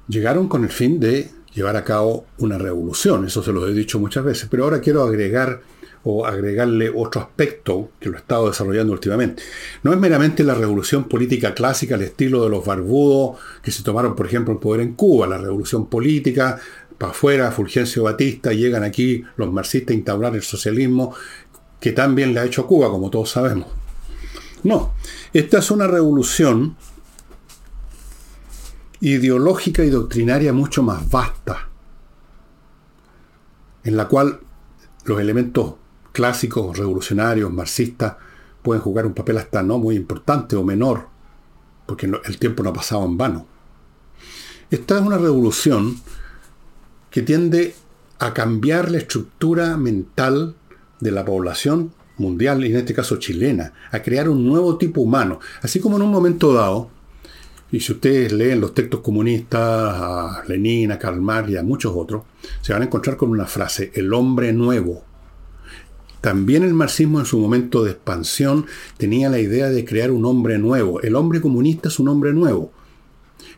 llegaron 0.07 0.47
con 0.47 0.63
el 0.63 0.69
fin 0.69 0.99
de 0.99 1.31
llevar 1.53 1.75
a 1.75 1.83
cabo 1.83 2.25
una 2.37 2.57
revolución, 2.57 3.25
eso 3.25 3.41
se 3.41 3.51
lo 3.51 3.67
he 3.67 3.73
dicho 3.73 3.99
muchas 3.99 4.23
veces, 4.23 4.47
pero 4.49 4.65
ahora 4.65 4.81
quiero 4.81 5.03
agregar 5.03 5.61
o 6.07 6.25
agregarle 6.25 6.91
otro 6.93 7.19
aspecto 7.19 7.89
que 7.99 8.09
lo 8.09 8.15
he 8.15 8.19
estado 8.19 8.47
desarrollando 8.47 8.93
últimamente. 8.93 9.41
No 9.81 9.91
es 9.91 9.99
meramente 9.99 10.43
la 10.43 10.53
revolución 10.53 11.05
política 11.05 11.55
clásica 11.55 11.95
al 11.95 12.03
estilo 12.03 12.43
de 12.43 12.49
los 12.51 12.63
barbudos 12.63 13.39
que 13.63 13.71
se 13.71 13.81
tomaron, 13.81 14.15
por 14.15 14.27
ejemplo, 14.27 14.53
el 14.53 14.59
poder 14.59 14.81
en 14.81 14.93
Cuba, 14.93 15.25
la 15.25 15.39
revolución 15.39 15.87
política, 15.87 16.59
para 16.99 17.11
afuera, 17.11 17.51
Fulgencio 17.51 18.03
Batista, 18.03 18.53
llegan 18.53 18.83
aquí 18.83 19.23
los 19.35 19.51
marxistas 19.51 19.93
a 19.93 19.97
instaurar 19.97 20.35
el 20.35 20.43
socialismo, 20.43 21.15
que 21.79 21.91
también 21.91 22.35
le 22.35 22.39
ha 22.39 22.45
hecho 22.45 22.67
Cuba, 22.67 22.89
como 22.91 23.09
todos 23.09 23.31
sabemos. 23.31 23.67
No, 24.63 24.93
esta 25.33 25.57
es 25.57 25.71
una 25.71 25.87
revolución 25.87 26.75
ideológica 29.01 29.83
y 29.83 29.89
doctrinaria 29.89 30.53
mucho 30.53 30.83
más 30.83 31.09
vasta, 31.09 31.67
en 33.83 33.97
la 33.97 34.07
cual 34.07 34.39
los 35.05 35.19
elementos 35.19 35.75
clásicos, 36.15 36.77
revolucionarios, 36.77 37.51
marxistas, 37.51 38.15
pueden 38.63 38.81
jugar 38.81 39.05
un 39.05 39.13
papel 39.13 39.37
hasta 39.37 39.61
no 39.61 39.77
muy 39.77 39.95
importante 39.95 40.55
o 40.55 40.63
menor, 40.63 41.07
porque 41.85 42.09
el 42.23 42.39
tiempo 42.39 42.63
no 42.63 42.69
ha 42.69 42.73
pasado 42.73 43.05
en 43.05 43.17
vano. 43.17 43.45
Esta 44.71 44.95
es 44.95 45.01
una 45.01 45.17
revolución 45.17 45.97
que 47.11 47.21
tiende 47.21 47.75
a 48.17 48.33
cambiar 48.33 48.89
la 48.89 48.97
estructura 48.97 49.75
mental 49.75 50.55
de 51.01 51.11
la 51.11 51.25
población 51.25 51.91
mundial, 52.17 52.63
y 52.63 52.71
en 52.71 52.77
este 52.77 52.93
caso 52.93 53.17
chilena, 53.17 53.73
a 53.91 54.01
crear 54.01 54.29
un 54.29 54.47
nuevo 54.47 54.77
tipo 54.77 55.01
humano. 55.01 55.41
Así 55.61 55.81
como 55.81 55.97
en 55.97 56.03
un 56.03 56.11
momento 56.11 56.53
dado, 56.53 56.89
y 57.71 57.81
si 57.81 57.91
ustedes 57.91 58.31
leen 58.31 58.61
los 58.61 58.73
textos 58.73 59.01
comunistas, 59.01 59.59
a 59.61 60.43
Lenin, 60.47 60.93
a 60.93 60.97
Karl 60.97 61.19
Marx 61.19 61.49
y 61.49 61.57
a 61.57 61.63
muchos 61.63 61.91
otros, 61.93 62.23
se 62.61 62.71
van 62.71 62.83
a 62.83 62.85
encontrar 62.85 63.17
con 63.17 63.29
una 63.31 63.47
frase, 63.47 63.91
el 63.93 64.13
hombre 64.13 64.53
nuevo. 64.53 65.03
También 66.25 66.63
el 66.63 66.73
marxismo 66.73 67.19
en 67.19 67.27
su 67.27 67.37
momento 67.37 67.83
de 67.83 67.91
expansión 67.91 68.65
tenía 68.97 69.29
la 69.29 69.37
idea 69.37 69.69
de 69.69 69.85
crear 69.85 70.09
un 70.09 70.25
hombre 70.25 70.57
nuevo. 70.57 70.99
El 71.03 71.15
hombre 71.15 71.39
comunista 71.39 71.89
es 71.89 71.99
un 71.99 72.07
hombre 72.07 72.33
nuevo. 72.33 72.71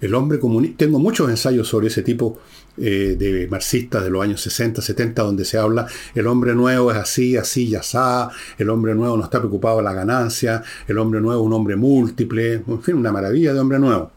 El 0.02 0.14
hombre 0.14 0.38
comunista, 0.38 0.80
tengo 0.80 1.00
muchos 1.00 1.30
ensayos 1.30 1.66
sobre 1.66 1.88
ese 1.88 2.02
tipo 2.02 2.42
eh, 2.76 3.16
de 3.18 3.48
marxistas 3.48 4.04
de 4.04 4.10
los 4.10 4.22
años 4.22 4.42
60, 4.42 4.82
70, 4.82 5.24
donde 5.24 5.46
se 5.46 5.58
habla, 5.58 5.88
el 6.14 6.28
hombre 6.28 6.54
nuevo 6.56 6.92
es 6.92 6.98
así, 6.98 7.38
así, 7.38 7.70
ya 7.70 7.80
está, 7.80 8.32
el 8.58 8.70
hombre 8.70 8.94
nuevo 8.96 9.16
no 9.16 9.24
está 9.24 9.40
preocupado 9.40 9.78
de 9.78 9.84
la 9.84 9.94
ganancia, 9.94 10.62
el 10.90 10.98
hombre 10.98 11.22
nuevo 11.22 11.44
es 11.44 11.48
un 11.48 11.54
hombre 11.54 11.78
múltiple, 11.78 12.56
en 12.68 12.82
fin, 12.84 12.96
una 12.96 13.14
maravilla 13.14 13.54
de 13.54 13.62
hombre 13.62 13.80
nuevo. 13.80 14.12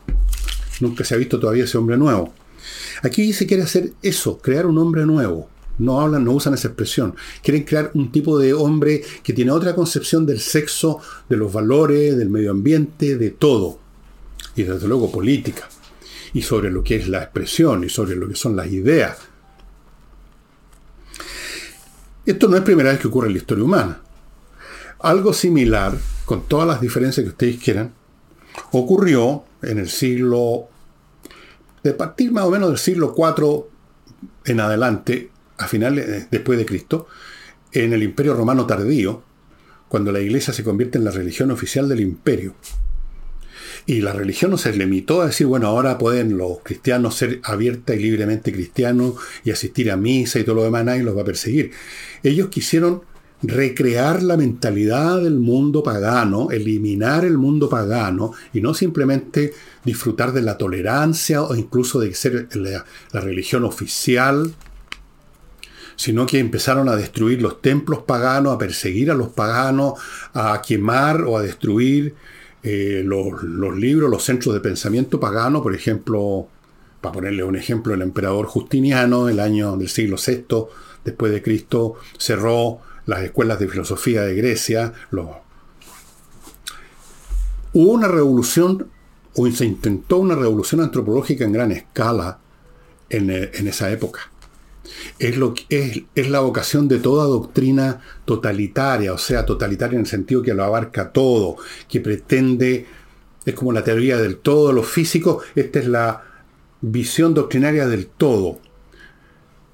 Nunca 0.81 1.05
se 1.05 1.15
ha 1.15 1.19
visto 1.19 1.39
todavía 1.39 1.63
ese 1.63 1.79
hombre 1.79 1.97
nuevo. 1.97 2.35
Aquí 3.05 3.33
se 3.33 3.47
quiere 3.47 3.63
hacer 3.63 3.93
eso, 4.03 4.39
crear 4.39 4.67
un 4.67 4.77
hombre 4.77 5.07
nuevo. 5.07 5.49
No 5.81 6.01
hablan, 6.01 6.25
no 6.25 6.33
usan 6.33 6.55
esa 6.55 6.69
expresión. 6.69 7.15
Quieren 7.43 7.65
crear 7.65 7.91
un 7.95 8.13
tipo 8.13 8.39
de 8.39 8.53
hombre 8.55 9.03
que 9.23 9.33
tiene 9.33 9.51
otra 9.51 9.75
concepción 9.75 10.25
del 10.27 10.39
sexo, 10.39 11.01
de 11.29 11.37
los 11.37 11.53
valores, 11.53 12.17
del 12.17 12.31
medio 12.31 12.53
ambiente, 12.53 13.17
de 13.17 13.31
todo. 13.31 13.79
Y 14.55 14.63
desde 14.63 14.87
luego 14.87 15.11
política 15.11 15.69
y 16.33 16.43
sobre 16.43 16.71
lo 16.71 16.83
que 16.83 16.97
es 16.97 17.09
la 17.09 17.23
expresión 17.23 17.85
y 17.85 17.89
sobre 17.89 18.17
lo 18.17 18.29
que 18.29 18.37
son 18.37 18.57
las 18.57 18.69
ideas. 18.69 19.19
Esto 22.25 22.49
no 22.49 22.57
es 22.57 22.63
primera 22.63 22.91
vez 22.91 23.01
que 23.01 23.09
ocurre 23.09 23.29
en 23.29 23.33
la 23.35 23.39
historia 23.39 23.65
humana. 23.65 24.01
Algo 25.01 25.33
similar, 25.33 25.97
con 26.25 26.43
todas 26.47 26.69
las 26.69 26.81
diferencias 26.81 27.25
que 27.25 27.31
ustedes 27.31 27.59
quieran, 27.59 27.93
ocurrió 28.73 29.45
en 29.63 29.79
el 29.79 29.89
siglo, 29.89 30.69
de 31.83 31.95
partir 31.95 32.31
más 32.33 32.45
o 32.45 32.51
menos 32.51 32.69
del 32.69 32.79
siglo 32.79 33.15
IV 33.17 33.65
en 34.45 34.61
adelante, 34.61 35.31
a 35.61 35.69
finales 35.69 36.29
después 36.31 36.59
de 36.59 36.67
Cristo, 36.67 37.07
en 37.73 37.93
el 37.93 38.03
Imperio 38.03 38.35
Romano 38.35 38.67
tardío, 38.67 39.23
cuando 39.89 40.11
la 40.11 40.21
Iglesia 40.21 40.53
se 40.53 40.65
convierte 40.65 40.99
en 40.99 41.05
la 41.05 41.11
religión 41.11 41.51
oficial 41.51 41.89
del 41.89 42.01
imperio. 42.01 42.55
Y 43.87 44.01
la 44.01 44.13
religión 44.13 44.51
no 44.51 44.59
se 44.59 44.73
limitó 44.73 45.23
a 45.23 45.27
decir, 45.27 45.47
bueno, 45.47 45.67
ahora 45.67 45.99
pueden 45.99 46.39
los 46.39 46.59
cristianos 46.63 47.17
ser 47.17 47.41
abierta 47.43 47.95
y 47.95 47.99
libremente 47.99 48.53
cristianos 48.53 49.15
y 49.45 49.51
asistir 49.51 49.91
a 49.91 49.97
misa 49.97 50.39
y 50.39 50.45
todo 50.45 50.57
lo 50.57 50.65
demás, 50.65 50.85
nadie 50.85 51.03
los 51.03 51.17
va 51.17 51.23
a 51.23 51.25
perseguir. 51.25 51.73
Ellos 52.23 52.49
quisieron 52.49 53.03
recrear 53.43 54.23
la 54.23 54.37
mentalidad 54.37 55.23
del 55.23 55.39
mundo 55.39 55.83
pagano, 55.83 56.51
eliminar 56.51 57.25
el 57.25 57.39
mundo 57.39 57.69
pagano 57.69 58.33
y 58.53 58.61
no 58.61 58.75
simplemente 58.75 59.55
disfrutar 59.85 60.33
de 60.33 60.43
la 60.43 60.59
tolerancia 60.59 61.43
o 61.43 61.55
incluso 61.55 62.01
de 62.01 62.15
ser 62.15 62.49
la, 62.55 62.85
la 63.13 63.21
religión 63.21 63.65
oficial, 63.65 64.55
sino 66.01 66.25
que 66.25 66.39
empezaron 66.39 66.89
a 66.89 66.97
destruir 66.97 67.43
los 67.43 67.61
templos 67.61 68.05
paganos, 68.05 68.55
a 68.55 68.59
perseguir 68.59 69.11
a 69.11 69.15
los 69.15 69.29
paganos, 69.29 70.01
a 70.33 70.63
quemar 70.67 71.25
o 71.25 71.37
a 71.37 71.43
destruir 71.43 72.15
eh, 72.63 73.03
los, 73.05 73.45
libros, 73.77 74.11
los 74.11 74.25
centros 74.25 74.55
de 74.55 74.63
pensamiento 74.63 75.21
pagano, 75.21 75.63
por 75.63 75.75
ejemplo, 75.75 76.49
para 77.03 77.13
ponerle 77.13 77.45
un 77.45 77.55
ejemplo, 77.55 77.93
el 77.93 78.01
emperador 78.01 78.47
Justiniano, 78.47 79.29
el 79.29 79.41
año 79.41 79.77
del 79.77 79.91
siglo 79.91 80.17
VI 80.17 80.69
después 81.05 81.33
de 81.33 81.43
Cristo, 81.43 81.97
cerró 82.17 82.79
las 83.05 83.21
escuelas 83.21 83.59
de 83.59 83.69
filosofía 83.69 84.23
de 84.23 84.35
Grecia. 84.35 84.95
Hubo 87.75 87.93
una 87.93 88.09
revolución, 88.09 88.89
o 89.35 89.51
se 89.51 89.67
intentó 89.67 90.17
una 90.17 90.35
revolución 90.35 90.81
antropológica 90.81 91.45
en 91.45 91.53
gran 91.53 91.73
escala 91.73 92.39
en 93.11 93.29
esa 93.69 93.91
época 93.91 94.30
es, 95.19 95.37
lo, 95.37 95.55
es, 95.69 96.03
es 96.15 96.31
la 96.31 96.41
vocación 96.41 96.89
de 96.89 96.99
toda 96.99 97.25
doctrina 97.25 98.01
totalitaria, 98.25 99.13
o 99.13 99.19
sea, 99.19 99.47
totalitaria 99.47 99.97
en 99.97 100.03
el 100.03 100.07
sentido 100.07 100.43
que 100.43 100.55
lo 100.55 100.65
abarca 100.65 101.13
todo, 101.13 101.57
que 101.89 102.01
pretende, 102.01 102.87
es 103.45 103.55
como 103.55 103.73
la 103.73 103.85
teoría 103.85 104.17
del 104.19 104.37
todo, 104.37 104.73
lo 104.73 104.83
físico, 104.83 105.43
esta 105.55 105.79
es 105.79 105.87
la 105.87 106.25
visión 106.81 107.35
doctrinaria 107.35 107.87
del 107.87 108.07
todo. 108.07 108.59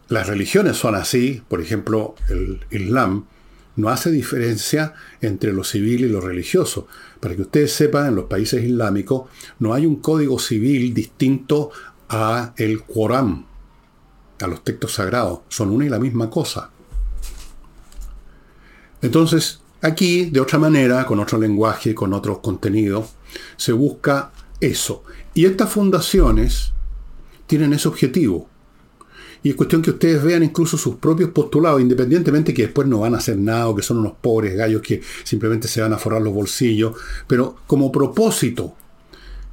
Las 0.08 0.26
religiones 0.28 0.76
son 0.76 0.94
así, 0.94 1.42
por 1.48 1.60
ejemplo, 1.60 2.14
el 2.28 2.60
Islam 2.70 3.26
no 3.76 3.90
hace 3.90 4.10
diferencia 4.10 4.94
entre 5.20 5.52
lo 5.52 5.62
civil 5.62 6.04
y 6.04 6.08
lo 6.08 6.20
religioso. 6.20 6.88
Para 7.20 7.36
que 7.36 7.42
ustedes 7.42 7.72
sepan, 7.72 8.08
en 8.08 8.14
los 8.14 8.24
países 8.24 8.64
islámicos 8.64 9.28
no 9.58 9.74
hay 9.74 9.86
un 9.86 9.96
código 9.96 10.38
civil 10.38 10.94
distinto 10.94 11.70
a 12.08 12.54
el 12.56 12.82
Corán 12.84 13.46
a 14.40 14.46
los 14.46 14.64
textos 14.64 14.94
sagrados. 14.94 15.40
Son 15.48 15.70
una 15.70 15.86
y 15.86 15.88
la 15.88 15.98
misma 15.98 16.30
cosa. 16.30 16.70
Entonces, 19.02 19.60
aquí, 19.82 20.26
de 20.26 20.40
otra 20.40 20.58
manera, 20.58 21.06
con 21.06 21.20
otro 21.20 21.38
lenguaje, 21.38 21.94
con 21.94 22.12
otros 22.12 22.38
contenidos, 22.38 23.10
se 23.56 23.72
busca 23.72 24.32
eso. 24.60 25.04
Y 25.34 25.44
estas 25.44 25.70
fundaciones 25.70 26.72
tienen 27.46 27.72
ese 27.72 27.88
objetivo. 27.88 28.48
Y 29.42 29.50
es 29.50 29.54
cuestión 29.54 29.82
que 29.82 29.90
ustedes 29.90 30.24
vean 30.24 30.42
incluso 30.42 30.76
sus 30.76 30.96
propios 30.96 31.30
postulados, 31.30 31.80
independientemente 31.80 32.52
que 32.52 32.62
después 32.62 32.88
no 32.88 33.00
van 33.00 33.14
a 33.14 33.18
hacer 33.18 33.38
nada 33.38 33.68
o 33.68 33.76
que 33.76 33.82
son 33.82 33.98
unos 33.98 34.14
pobres 34.20 34.56
gallos 34.56 34.82
que 34.82 35.02
simplemente 35.22 35.68
se 35.68 35.80
van 35.80 35.92
a 35.92 35.98
forrar 35.98 36.22
los 36.22 36.34
bolsillos. 36.34 36.96
Pero 37.28 37.56
como 37.66 37.92
propósito, 37.92 38.74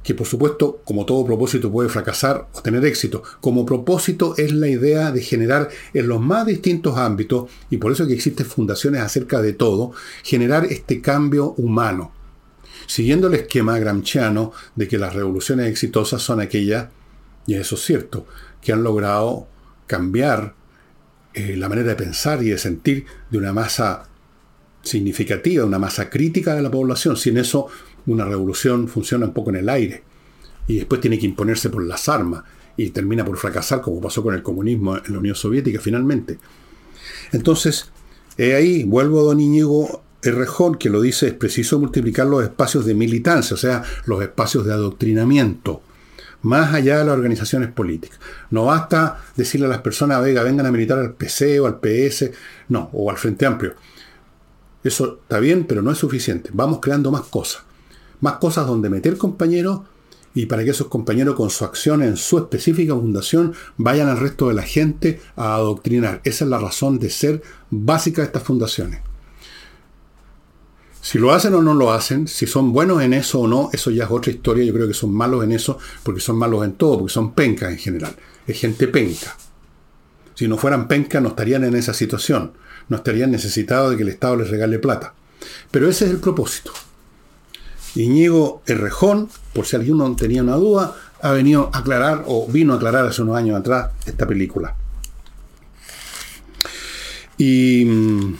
que 0.04 0.14
por 0.14 0.26
supuesto, 0.26 0.82
como 0.84 1.06
todo 1.06 1.24
propósito 1.24 1.72
puede 1.72 1.88
fracasar 1.88 2.46
o 2.52 2.60
tener 2.60 2.84
éxito, 2.84 3.22
como 3.40 3.64
propósito 3.64 4.34
es 4.36 4.52
la 4.52 4.68
idea 4.68 5.10
de 5.10 5.22
generar 5.22 5.70
en 5.94 6.06
los 6.06 6.20
más 6.20 6.46
distintos 6.46 6.98
ámbitos, 6.98 7.50
y 7.70 7.78
por 7.78 7.90
eso 7.90 8.06
que 8.06 8.12
existen 8.12 8.44
fundaciones 8.44 9.00
acerca 9.00 9.40
de 9.40 9.54
todo, 9.54 9.92
generar 10.22 10.66
este 10.66 11.00
cambio 11.00 11.54
humano. 11.56 12.12
Siguiendo 12.86 13.28
el 13.28 13.34
esquema 13.34 13.78
gramsciano 13.78 14.52
de 14.76 14.86
que 14.86 14.98
las 14.98 15.14
revoluciones 15.14 15.68
exitosas 15.68 16.20
son 16.20 16.38
aquellas, 16.38 16.88
y 17.46 17.54
eso 17.54 17.76
es 17.76 17.80
cierto, 17.80 18.26
que 18.60 18.72
han 18.72 18.84
logrado 18.84 19.48
cambiar 19.86 20.54
eh, 21.32 21.56
la 21.56 21.70
manera 21.70 21.88
de 21.88 21.96
pensar 21.96 22.42
y 22.42 22.50
de 22.50 22.58
sentir 22.58 23.06
de 23.30 23.38
una 23.38 23.54
masa 23.54 24.06
significativa, 24.82 25.64
una 25.64 25.78
masa 25.78 26.10
crítica 26.10 26.54
de 26.54 26.60
la 26.60 26.70
población. 26.70 27.16
Sin 27.16 27.38
eso 27.38 27.68
una 28.06 28.24
revolución 28.24 28.88
funciona 28.88 29.26
un 29.26 29.32
poco 29.32 29.50
en 29.50 29.56
el 29.56 29.68
aire 29.68 30.02
y 30.66 30.76
después 30.76 31.00
tiene 31.00 31.18
que 31.18 31.26
imponerse 31.26 31.70
por 31.70 31.84
las 31.84 32.08
armas 32.08 32.44
y 32.76 32.90
termina 32.90 33.24
por 33.24 33.36
fracasar 33.36 33.80
como 33.80 34.00
pasó 34.00 34.22
con 34.22 34.34
el 34.34 34.42
comunismo 34.42 34.96
en 34.96 35.12
la 35.12 35.18
Unión 35.18 35.34
Soviética 35.34 35.80
finalmente. 35.80 36.38
Entonces, 37.32 37.90
ahí 38.38 38.84
vuelvo 38.84 39.20
a 39.20 39.24
don 39.24 39.40
Íñigo 39.40 40.02
Errejón 40.22 40.76
que 40.76 40.90
lo 40.90 41.00
dice, 41.00 41.28
es 41.28 41.34
preciso 41.34 41.78
multiplicar 41.78 42.26
los 42.26 42.42
espacios 42.42 42.86
de 42.86 42.94
militancia, 42.94 43.54
o 43.54 43.58
sea, 43.58 43.84
los 44.06 44.22
espacios 44.22 44.64
de 44.64 44.72
adoctrinamiento, 44.72 45.82
más 46.42 46.74
allá 46.74 46.98
de 46.98 47.04
las 47.04 47.14
organizaciones 47.14 47.70
políticas. 47.70 48.18
No 48.50 48.64
basta 48.64 49.22
decirle 49.36 49.66
a 49.66 49.70
las 49.70 49.80
personas, 49.80 50.22
venga, 50.22 50.42
vengan 50.42 50.66
a 50.66 50.72
militar 50.72 50.98
al 50.98 51.14
PC 51.14 51.60
o 51.60 51.66
al 51.66 51.78
PS, 51.78 52.30
no, 52.68 52.88
o 52.92 53.10
al 53.10 53.18
Frente 53.18 53.44
Amplio. 53.44 53.74
Eso 54.82 55.18
está 55.22 55.38
bien, 55.40 55.64
pero 55.64 55.82
no 55.82 55.90
es 55.90 55.98
suficiente. 55.98 56.50
Vamos 56.52 56.78
creando 56.80 57.10
más 57.10 57.22
cosas 57.22 57.62
más 58.24 58.38
cosas 58.38 58.66
donde 58.66 58.88
meter 58.88 59.18
compañeros 59.18 59.80
y 60.34 60.46
para 60.46 60.64
que 60.64 60.70
esos 60.70 60.88
compañeros 60.88 61.34
con 61.34 61.50
su 61.50 61.62
acción 61.62 62.02
en 62.02 62.16
su 62.16 62.38
específica 62.38 62.94
fundación 62.94 63.52
vayan 63.76 64.08
al 64.08 64.18
resto 64.18 64.48
de 64.48 64.54
la 64.54 64.62
gente 64.62 65.20
a 65.36 65.54
adoctrinar. 65.54 66.22
Esa 66.24 66.44
es 66.44 66.50
la 66.50 66.58
razón 66.58 66.98
de 66.98 67.10
ser 67.10 67.42
básica 67.70 68.22
de 68.22 68.26
estas 68.26 68.42
fundaciones. 68.42 69.00
Si 71.02 71.18
lo 71.18 71.32
hacen 71.32 71.52
o 71.52 71.60
no 71.60 71.74
lo 71.74 71.92
hacen, 71.92 72.26
si 72.26 72.46
son 72.46 72.72
buenos 72.72 73.02
en 73.02 73.12
eso 73.12 73.40
o 73.40 73.46
no, 73.46 73.68
eso 73.74 73.90
ya 73.90 74.04
es 74.04 74.10
otra 74.10 74.32
historia. 74.32 74.64
Yo 74.64 74.72
creo 74.72 74.88
que 74.88 74.94
son 74.94 75.12
malos 75.12 75.44
en 75.44 75.52
eso 75.52 75.78
porque 76.02 76.22
son 76.22 76.36
malos 76.36 76.64
en 76.64 76.72
todo, 76.72 77.00
porque 77.00 77.12
son 77.12 77.34
pencas 77.34 77.72
en 77.72 77.78
general. 77.78 78.16
Es 78.46 78.58
gente 78.58 78.88
penca. 78.88 79.36
Si 80.34 80.48
no 80.48 80.56
fueran 80.56 80.88
pencas 80.88 81.22
no 81.22 81.28
estarían 81.28 81.62
en 81.64 81.76
esa 81.76 81.92
situación. 81.92 82.52
No 82.88 82.96
estarían 82.96 83.30
necesitados 83.30 83.90
de 83.90 83.98
que 83.98 84.02
el 84.02 84.08
Estado 84.08 84.36
les 84.36 84.48
regale 84.48 84.78
plata. 84.78 85.12
Pero 85.70 85.90
ese 85.90 86.06
es 86.06 86.10
el 86.10 86.20
propósito. 86.20 86.72
Iñigo 87.94 88.62
Errejón, 88.66 89.28
por 89.52 89.66
si 89.66 89.76
alguien 89.76 90.16
tenía 90.16 90.42
una 90.42 90.56
duda, 90.56 90.94
ha 91.22 91.32
venido 91.32 91.70
a 91.72 91.78
aclarar 91.78 92.24
o 92.26 92.46
vino 92.46 92.72
a 92.72 92.76
aclarar 92.76 93.06
hace 93.06 93.22
unos 93.22 93.36
años 93.36 93.58
atrás 93.58 93.90
esta 94.04 94.26
película. 94.26 94.74
Y 97.38 97.84
mm, 97.84 98.36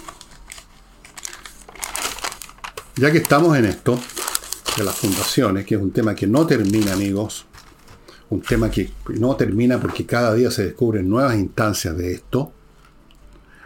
ya 2.97 3.11
que 3.11 3.19
estamos 3.19 3.57
en 3.57 3.64
esto, 3.64 3.99
de 4.77 4.85
las 4.85 4.97
fundaciones, 4.97 5.64
que 5.64 5.77
es 5.77 5.81
un 5.81 5.93
tema 5.93 6.14
que 6.14 6.27
no 6.27 6.47
termina, 6.47 6.93
amigos, 6.93 7.47
un 8.31 8.40
tema 8.40 8.71
que 8.71 8.90
no 9.09 9.37
termina 9.37 9.81
porque 9.81 10.05
cada 10.05 10.35
día 10.35 10.51
se 10.51 10.64
descubren 10.64 11.09
nuevas 11.09 11.37
instancias 11.37 11.97
de 11.97 12.14
esto, 12.14 12.53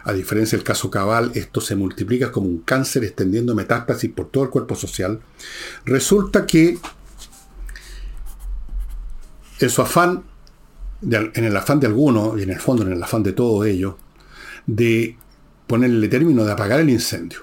a 0.09 0.13
diferencia 0.13 0.57
del 0.57 0.65
caso 0.65 0.89
Cabal, 0.89 1.31
esto 1.35 1.61
se 1.61 1.75
multiplica 1.75 2.31
como 2.31 2.47
un 2.47 2.59
cáncer 2.59 3.03
extendiendo 3.03 3.55
metástasis 3.55 4.11
por 4.11 4.29
todo 4.29 4.43
el 4.43 4.49
cuerpo 4.49 4.75
social, 4.75 5.19
resulta 5.85 6.45
que 6.45 6.77
en 9.59 9.69
su 9.69 9.81
afán, 9.81 10.23
en 11.01 11.43
el 11.43 11.55
afán 11.55 11.79
de 11.79 11.87
algunos, 11.87 12.39
y 12.39 12.43
en 12.43 12.49
el 12.49 12.59
fondo 12.59 12.83
en 12.83 12.93
el 12.93 13.03
afán 13.03 13.23
de 13.23 13.33
todos 13.33 13.65
ellos, 13.65 13.95
de 14.65 15.17
ponerle 15.67 16.07
término 16.07 16.45
de 16.45 16.51
apagar 16.51 16.79
el 16.79 16.89
incendio, 16.89 17.39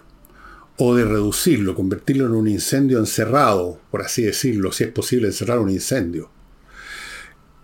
o 0.79 0.94
de 0.94 1.05
reducirlo, 1.05 1.74
convertirlo 1.74 2.26
en 2.26 2.33
un 2.33 2.48
incendio 2.48 2.98
encerrado, 2.98 3.81
por 3.90 4.02
así 4.02 4.22
decirlo, 4.22 4.72
si 4.72 4.85
es 4.85 4.90
posible 4.90 5.29
encerrar 5.29 5.59
un 5.59 5.70
incendio, 5.70 6.31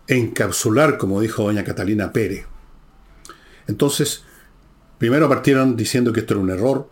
encapsular, 0.07 0.97
como 0.99 1.21
dijo 1.21 1.43
doña 1.43 1.65
Catalina 1.65 2.13
Pérez. 2.13 2.47
Entonces, 3.67 4.25
primero 5.03 5.29
partieron 5.29 5.77
diciendo 5.77 6.13
que 6.13 6.21
esto 6.21 6.35
era 6.35 6.43
un 6.45 6.51
error, 6.51 6.89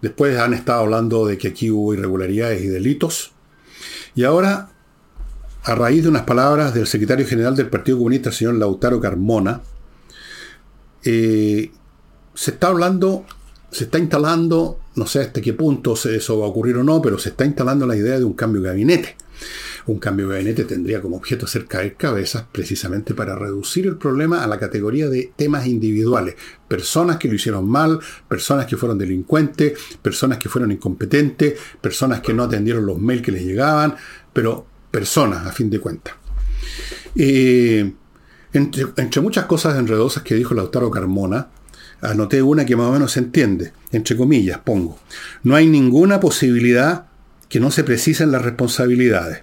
después 0.00 0.38
han 0.38 0.54
estado 0.54 0.82
hablando 0.82 1.26
de 1.26 1.38
que 1.38 1.48
aquí 1.48 1.72
hubo 1.72 1.92
irregularidades 1.92 2.62
y 2.62 2.68
delitos, 2.68 3.32
y 4.14 4.22
ahora, 4.22 4.70
a 5.64 5.74
raíz 5.74 6.04
de 6.04 6.08
unas 6.08 6.22
palabras 6.22 6.72
del 6.72 6.86
secretario 6.86 7.26
general 7.26 7.56
del 7.56 7.68
Partido 7.68 7.98
Comunista, 7.98 8.28
el 8.28 8.36
señor 8.36 8.54
Lautaro 8.54 9.00
Carmona, 9.00 9.60
eh, 11.02 11.72
se 12.32 12.52
está 12.52 12.68
hablando, 12.68 13.24
se 13.72 13.84
está 13.84 13.98
instalando, 13.98 14.78
no 14.94 15.06
sé 15.06 15.22
hasta 15.22 15.40
qué 15.40 15.52
punto 15.52 15.94
eso 15.94 16.38
va 16.38 16.46
a 16.46 16.48
ocurrir 16.48 16.76
o 16.76 16.84
no, 16.84 17.02
pero 17.02 17.18
se 17.18 17.30
está 17.30 17.44
instalando 17.44 17.88
la 17.88 17.96
idea 17.96 18.20
de 18.20 18.24
un 18.24 18.34
cambio 18.34 18.62
de 18.62 18.68
gabinete. 18.68 19.16
Un 19.86 19.98
cambio 19.98 20.28
de 20.28 20.34
gabinete 20.34 20.64
tendría 20.64 21.00
como 21.00 21.16
objeto 21.16 21.46
hacer 21.46 21.66
caer 21.66 21.94
cabezas 21.94 22.44
precisamente 22.50 23.14
para 23.14 23.36
reducir 23.36 23.86
el 23.86 23.96
problema 23.96 24.42
a 24.42 24.46
la 24.46 24.58
categoría 24.58 25.08
de 25.08 25.32
temas 25.36 25.66
individuales. 25.66 26.36
Personas 26.68 27.16
que 27.16 27.28
lo 27.28 27.34
hicieron 27.34 27.68
mal, 27.68 28.00
personas 28.28 28.66
que 28.66 28.76
fueron 28.76 28.98
delincuentes, 28.98 29.78
personas 30.00 30.38
que 30.38 30.48
fueron 30.48 30.72
incompetentes, 30.72 31.58
personas 31.80 32.20
que 32.20 32.32
no 32.32 32.44
atendieron 32.44 32.86
los 32.86 32.98
mails 32.98 33.22
que 33.22 33.32
les 33.32 33.44
llegaban, 33.44 33.96
pero 34.32 34.66
personas 34.90 35.46
a 35.46 35.52
fin 35.52 35.70
de 35.70 35.80
cuentas. 35.80 36.14
Eh, 37.16 37.92
entre, 38.52 38.86
entre, 38.96 39.20
muchas 39.20 39.46
cosas 39.46 39.78
enredosas 39.78 40.22
que 40.22 40.34
dijo 40.34 40.54
Lautaro 40.54 40.90
Carmona, 40.90 41.48
anoté 42.02 42.42
una 42.42 42.64
que 42.64 42.76
más 42.76 42.88
o 42.88 42.92
menos 42.92 43.12
se 43.12 43.20
entiende, 43.20 43.72
entre 43.92 44.16
comillas, 44.16 44.58
pongo. 44.58 44.98
No 45.42 45.54
hay 45.54 45.66
ninguna 45.66 46.20
posibilidad 46.20 47.06
que 47.52 47.60
no 47.60 47.70
se 47.70 47.84
precisen 47.84 48.32
las 48.32 48.40
responsabilidades. 48.40 49.42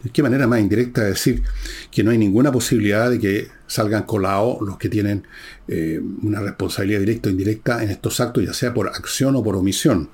¿De 0.00 0.10
qué 0.10 0.22
manera 0.22 0.46
más 0.46 0.60
indirecta 0.60 1.00
de 1.00 1.08
decir 1.08 1.42
que 1.90 2.04
no 2.04 2.12
hay 2.12 2.18
ninguna 2.18 2.52
posibilidad 2.52 3.10
de 3.10 3.18
que 3.18 3.48
salgan 3.66 4.04
colados 4.04 4.58
los 4.60 4.78
que 4.78 4.88
tienen 4.88 5.26
eh, 5.66 6.00
una 6.22 6.38
responsabilidad 6.38 7.00
directa 7.00 7.28
o 7.28 7.32
indirecta 7.32 7.82
en 7.82 7.90
estos 7.90 8.20
actos, 8.20 8.44
ya 8.44 8.54
sea 8.54 8.72
por 8.72 8.86
acción 8.86 9.34
o 9.34 9.42
por 9.42 9.56
omisión? 9.56 10.08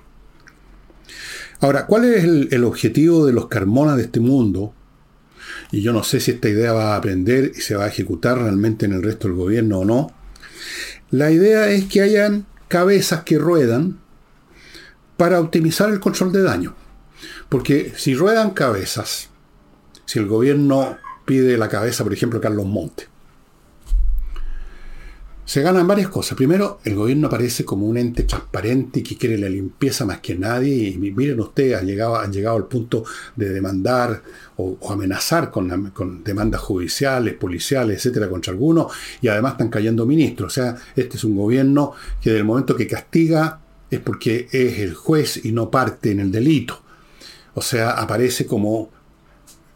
Ahora, 1.60 1.84
¿cuál 1.84 2.06
es 2.06 2.24
el, 2.24 2.48
el 2.50 2.64
objetivo 2.64 3.26
de 3.26 3.34
los 3.34 3.48
carmonas 3.48 3.98
de 3.98 4.04
este 4.04 4.20
mundo? 4.20 4.72
Y 5.70 5.82
yo 5.82 5.92
no 5.92 6.04
sé 6.04 6.20
si 6.20 6.30
esta 6.30 6.48
idea 6.48 6.72
va 6.72 6.94
a 6.94 6.96
aprender 6.96 7.52
y 7.54 7.60
se 7.60 7.76
va 7.76 7.84
a 7.84 7.88
ejecutar 7.88 8.38
realmente 8.38 8.86
en 8.86 8.94
el 8.94 9.02
resto 9.02 9.28
del 9.28 9.36
gobierno 9.36 9.80
o 9.80 9.84
no. 9.84 10.14
La 11.10 11.30
idea 11.30 11.68
es 11.68 11.84
que 11.84 12.00
hayan 12.00 12.46
cabezas 12.68 13.24
que 13.24 13.36
ruedan 13.36 13.98
para 15.18 15.40
optimizar 15.40 15.90
el 15.90 16.00
control 16.00 16.32
de 16.32 16.42
daño. 16.42 16.87
Porque 17.48 17.92
si 17.96 18.14
ruedan 18.14 18.50
cabezas, 18.50 19.30
si 20.04 20.18
el 20.18 20.26
gobierno 20.26 20.98
pide 21.24 21.56
la 21.56 21.68
cabeza, 21.68 22.04
por 22.04 22.12
ejemplo, 22.12 22.40
Carlos 22.40 22.66
Monte, 22.66 23.06
se 25.48 25.62
ganan 25.62 25.86
varias 25.86 26.08
cosas. 26.08 26.36
Primero, 26.36 26.78
el 26.84 26.94
gobierno 26.94 27.28
aparece 27.28 27.64
como 27.64 27.86
un 27.86 27.96
ente 27.96 28.24
transparente 28.24 29.00
y 29.00 29.02
que 29.02 29.16
quiere 29.16 29.38
la 29.38 29.48
limpieza 29.48 30.04
más 30.04 30.20
que 30.20 30.34
nadie. 30.34 30.88
Y 30.88 30.98
miren 30.98 31.40
ustedes, 31.40 31.74
han 31.78 31.86
llegado, 31.86 32.16
han 32.16 32.30
llegado 32.30 32.58
al 32.58 32.66
punto 32.66 33.04
de 33.34 33.48
demandar 33.48 34.22
o, 34.58 34.76
amenazar 34.90 35.50
con, 35.50 35.90
con, 35.92 36.22
demandas 36.22 36.60
judiciales, 36.60 37.32
policiales, 37.32 37.96
etcétera, 37.96 38.28
contra 38.28 38.52
algunos. 38.52 38.92
Y 39.22 39.28
además 39.28 39.52
están 39.52 39.70
cayendo 39.70 40.04
ministros. 40.04 40.52
O 40.52 40.54
sea, 40.54 40.76
este 40.94 41.16
es 41.16 41.24
un 41.24 41.34
gobierno 41.34 41.92
que 42.20 42.30
del 42.30 42.44
momento 42.44 42.76
que 42.76 42.86
castiga 42.86 43.62
es 43.90 44.00
porque 44.00 44.48
es 44.52 44.80
el 44.80 44.92
juez 44.92 45.42
y 45.46 45.52
no 45.52 45.70
parte 45.70 46.10
en 46.10 46.20
el 46.20 46.30
delito. 46.30 46.82
O 47.58 47.60
sea, 47.60 47.90
aparece 47.90 48.46
como 48.46 48.88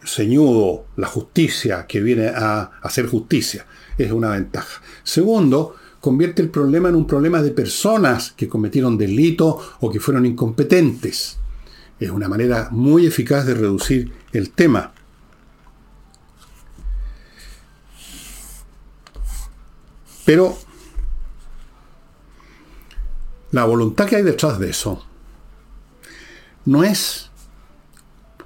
ceñudo 0.04 0.86
la 0.94 1.08
justicia 1.08 1.84
que 1.88 2.00
viene 2.00 2.28
a 2.28 2.70
hacer 2.80 3.08
justicia 3.08 3.66
es 3.98 4.12
una 4.12 4.30
ventaja. 4.30 4.80
Segundo, 5.02 5.74
convierte 6.00 6.42
el 6.42 6.50
problema 6.50 6.90
en 6.90 6.94
un 6.94 7.08
problema 7.08 7.42
de 7.42 7.50
personas 7.50 8.34
que 8.36 8.48
cometieron 8.48 8.96
delitos 8.96 9.56
o 9.80 9.90
que 9.90 9.98
fueron 9.98 10.26
incompetentes. 10.26 11.38
Es 11.98 12.10
una 12.10 12.28
manera 12.28 12.68
muy 12.70 13.04
eficaz 13.04 13.46
de 13.46 13.54
reducir 13.54 14.12
el 14.32 14.50
tema. 14.50 14.92
Pero 20.24 20.56
la 23.50 23.64
voluntad 23.64 24.06
que 24.06 24.14
hay 24.14 24.22
detrás 24.22 24.60
de 24.60 24.70
eso 24.70 25.04
no 26.64 26.84
es, 26.84 27.31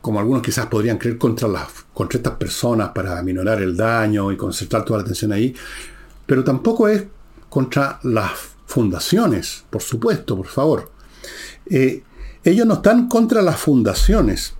como 0.06 0.20
algunos 0.20 0.40
quizás 0.40 0.66
podrían 0.66 0.98
creer, 0.98 1.18
contra 1.18 1.48
las 1.48 1.66
contra 1.92 2.18
estas 2.18 2.34
personas 2.34 2.90
para 2.90 3.18
aminorar 3.18 3.60
el 3.60 3.76
daño 3.76 4.30
y 4.30 4.36
concentrar 4.36 4.84
toda 4.84 5.00
la 5.00 5.02
atención 5.02 5.32
ahí, 5.32 5.52
pero 6.24 6.44
tampoco 6.44 6.86
es 6.86 7.02
contra 7.48 7.98
las 8.04 8.30
fundaciones, 8.66 9.64
por 9.68 9.82
supuesto, 9.82 10.36
por 10.36 10.46
favor. 10.46 10.92
Eh, 11.68 12.04
ellos 12.44 12.64
no 12.68 12.74
están 12.74 13.08
contra 13.08 13.42
las 13.42 13.58
fundaciones 13.58 14.54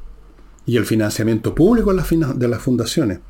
y 0.67 0.79
el 0.79 0.85
financiamiento 0.85 1.55
público 1.55 1.95
de 1.95 2.49
las 2.49 2.61
fundaciones. 2.61 3.21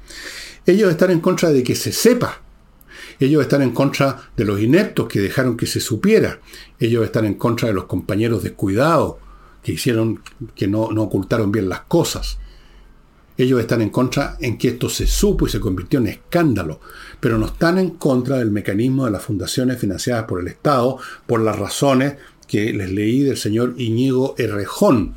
Ellos 0.65 0.91
están 0.91 1.11
en 1.11 1.21
contra 1.21 1.51
de 1.51 1.63
que 1.63 1.75
se 1.75 1.93
sepa. 1.93 2.41
Ellos 3.21 3.43
están 3.43 3.61
en 3.61 3.73
contra 3.73 4.31
de 4.35 4.47
los 4.47 4.59
ineptos 4.59 5.07
que 5.07 5.21
dejaron 5.21 5.55
que 5.55 5.67
se 5.67 5.81
supiera. 5.81 6.41
Ellos 6.81 7.05
están 7.05 7.27
en 7.27 7.35
contra 7.35 7.69
de 7.69 7.75
los 7.75 7.85
compañeros 7.85 8.43
descuidados 8.43 9.17
que 9.67 9.73
hicieron 9.73 10.21
que 10.55 10.69
no, 10.69 10.93
no 10.93 11.03
ocultaron 11.03 11.51
bien 11.51 11.69
las 11.69 11.81
cosas. 11.81 12.39
Ellos 13.37 13.59
están 13.59 13.83
en 13.83 13.91
contra 13.91 14.37
en 14.39 14.59
que 14.59 14.69
esto 14.69 14.89
se 14.89 15.09
supo 15.09 15.45
y 15.45 15.51
se 15.51 15.59
convirtió 15.59 15.99
en 15.99 16.07
escándalo, 16.07 16.79
pero 17.19 17.37
no 17.37 17.47
están 17.47 17.79
en 17.79 17.91
contra 17.91 18.39
del 18.39 18.53
mecanismo 18.53 19.07
de 19.07 19.11
las 19.11 19.25
fundaciones 19.25 19.81
financiadas 19.81 20.27
por 20.27 20.39
el 20.39 20.47
Estado 20.47 20.99
por 21.27 21.41
las 21.41 21.59
razones 21.59 22.15
que 22.47 22.73
les 22.73 22.93
leí 22.93 23.25
del 23.25 23.37
señor 23.37 23.75
Iñigo 23.77 24.37
Errejón. 24.39 25.17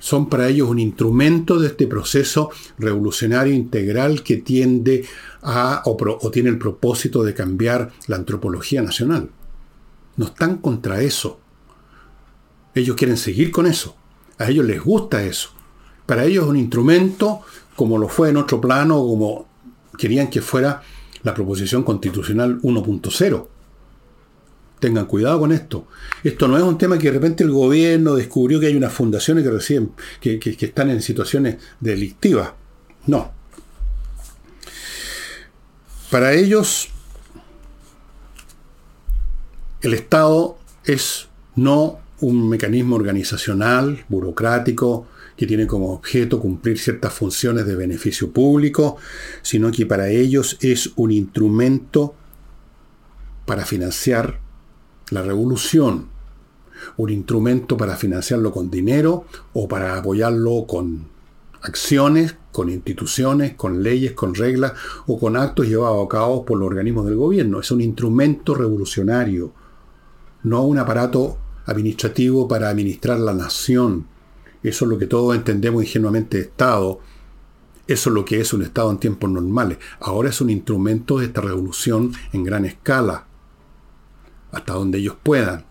Son 0.00 0.28
para 0.28 0.48
ellos 0.48 0.68
un 0.68 0.80
instrumento 0.80 1.60
de 1.60 1.68
este 1.68 1.86
proceso 1.86 2.50
revolucionario 2.76 3.54
integral 3.54 4.24
que 4.24 4.38
tiende 4.38 5.06
a 5.42 5.82
o, 5.84 5.96
o 5.96 6.30
tiene 6.32 6.48
el 6.48 6.58
propósito 6.58 7.22
de 7.22 7.34
cambiar 7.34 7.92
la 8.08 8.16
antropología 8.16 8.82
nacional. 8.82 9.30
No 10.16 10.26
están 10.26 10.56
contra 10.56 11.02
eso. 11.02 11.39
Ellos 12.74 12.96
quieren 12.96 13.16
seguir 13.16 13.50
con 13.50 13.66
eso. 13.66 13.96
A 14.38 14.48
ellos 14.48 14.64
les 14.64 14.82
gusta 14.82 15.22
eso. 15.24 15.50
Para 16.06 16.24
ellos 16.24 16.44
es 16.44 16.50
un 16.50 16.56
instrumento, 16.56 17.42
como 17.76 17.98
lo 17.98 18.08
fue 18.08 18.30
en 18.30 18.36
otro 18.36 18.60
plano, 18.60 18.96
como 18.96 19.48
querían 19.96 20.28
que 20.28 20.40
fuera 20.40 20.82
la 21.22 21.34
proposición 21.34 21.82
constitucional 21.82 22.60
1.0. 22.62 23.46
Tengan 24.78 25.04
cuidado 25.06 25.40
con 25.40 25.52
esto. 25.52 25.86
Esto 26.24 26.48
no 26.48 26.56
es 26.56 26.62
un 26.62 26.78
tema 26.78 26.96
que 26.96 27.08
de 27.08 27.12
repente 27.12 27.44
el 27.44 27.50
gobierno 27.50 28.14
descubrió 28.14 28.58
que 28.58 28.66
hay 28.66 28.76
unas 28.76 28.92
fundaciones 28.92 29.44
que 29.44 29.50
reciben, 29.50 29.92
que, 30.20 30.38
que 30.38 30.66
están 30.66 30.88
en 30.90 31.02
situaciones 31.02 31.58
delictivas. 31.80 32.52
No. 33.06 33.32
Para 36.10 36.32
ellos, 36.32 36.88
el 39.82 39.94
Estado 39.94 40.58
es 40.84 41.28
no 41.54 42.00
un 42.20 42.48
mecanismo 42.48 42.96
organizacional, 42.96 44.04
burocrático, 44.08 45.06
que 45.36 45.46
tiene 45.46 45.66
como 45.66 45.92
objeto 45.94 46.38
cumplir 46.38 46.78
ciertas 46.78 47.14
funciones 47.14 47.64
de 47.66 47.74
beneficio 47.74 48.30
público, 48.30 48.98
sino 49.42 49.70
que 49.70 49.86
para 49.86 50.10
ellos 50.10 50.58
es 50.60 50.92
un 50.96 51.10
instrumento 51.10 52.14
para 53.46 53.64
financiar 53.64 54.38
la 55.10 55.22
revolución, 55.22 56.08
un 56.96 57.10
instrumento 57.10 57.76
para 57.76 57.96
financiarlo 57.96 58.52
con 58.52 58.70
dinero 58.70 59.24
o 59.54 59.66
para 59.66 59.96
apoyarlo 59.96 60.66
con 60.66 61.08
acciones, 61.62 62.36
con 62.52 62.68
instituciones, 62.68 63.54
con 63.54 63.82
leyes, 63.82 64.12
con 64.12 64.34
reglas 64.34 64.72
o 65.06 65.18
con 65.18 65.36
actos 65.36 65.66
llevados 65.66 66.04
a 66.04 66.08
cabo 66.08 66.44
por 66.44 66.58
los 66.58 66.66
organismos 66.66 67.06
del 67.06 67.16
gobierno. 67.16 67.60
Es 67.60 67.70
un 67.70 67.80
instrumento 67.80 68.54
revolucionario, 68.54 69.52
no 70.42 70.64
un 70.64 70.78
aparato 70.78 71.38
administrativo 71.66 72.48
para 72.48 72.68
administrar 72.68 73.18
la 73.18 73.34
nación, 73.34 74.06
eso 74.62 74.84
es 74.84 74.90
lo 74.90 74.98
que 74.98 75.06
todos 75.06 75.34
entendemos 75.34 75.82
ingenuamente 75.82 76.36
de 76.36 76.42
Estado. 76.44 77.00
Eso 77.86 78.10
es 78.10 78.14
lo 78.14 78.24
que 78.24 78.40
es 78.40 78.52
un 78.52 78.62
Estado 78.62 78.90
en 78.90 78.98
tiempos 78.98 79.30
normales. 79.30 79.78
Ahora 80.00 80.28
es 80.28 80.40
un 80.40 80.50
instrumento 80.50 81.18
de 81.18 81.26
esta 81.26 81.40
revolución 81.40 82.12
en 82.32 82.44
gran 82.44 82.64
escala. 82.64 83.26
hasta 84.52 84.72
donde 84.72 84.98
ellos 84.98 85.16
puedan. 85.22 85.64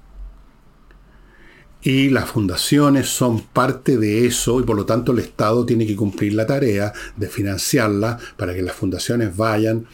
Y 1.82 2.10
las 2.10 2.30
fundaciones 2.30 3.10
son 3.10 3.41
parte 3.41 3.97
de 3.97 4.25
eso 4.25 4.62
y 4.62 4.63
por 4.63 4.78
lo 4.78 4.86
tanto 4.86 5.12
el 5.12 5.19
Estado 5.19 5.65
tiene 5.65 5.86
que 5.86 5.97
cumplir 5.97 6.34
la 6.34 6.45
tarea 6.45 6.93
de 7.17 7.28
financiarla 7.28 8.17
para 8.38 8.54
que 8.54 8.62
las 8.62 8.75
fundaciones 8.75 9.36
vayan 9.36 9.86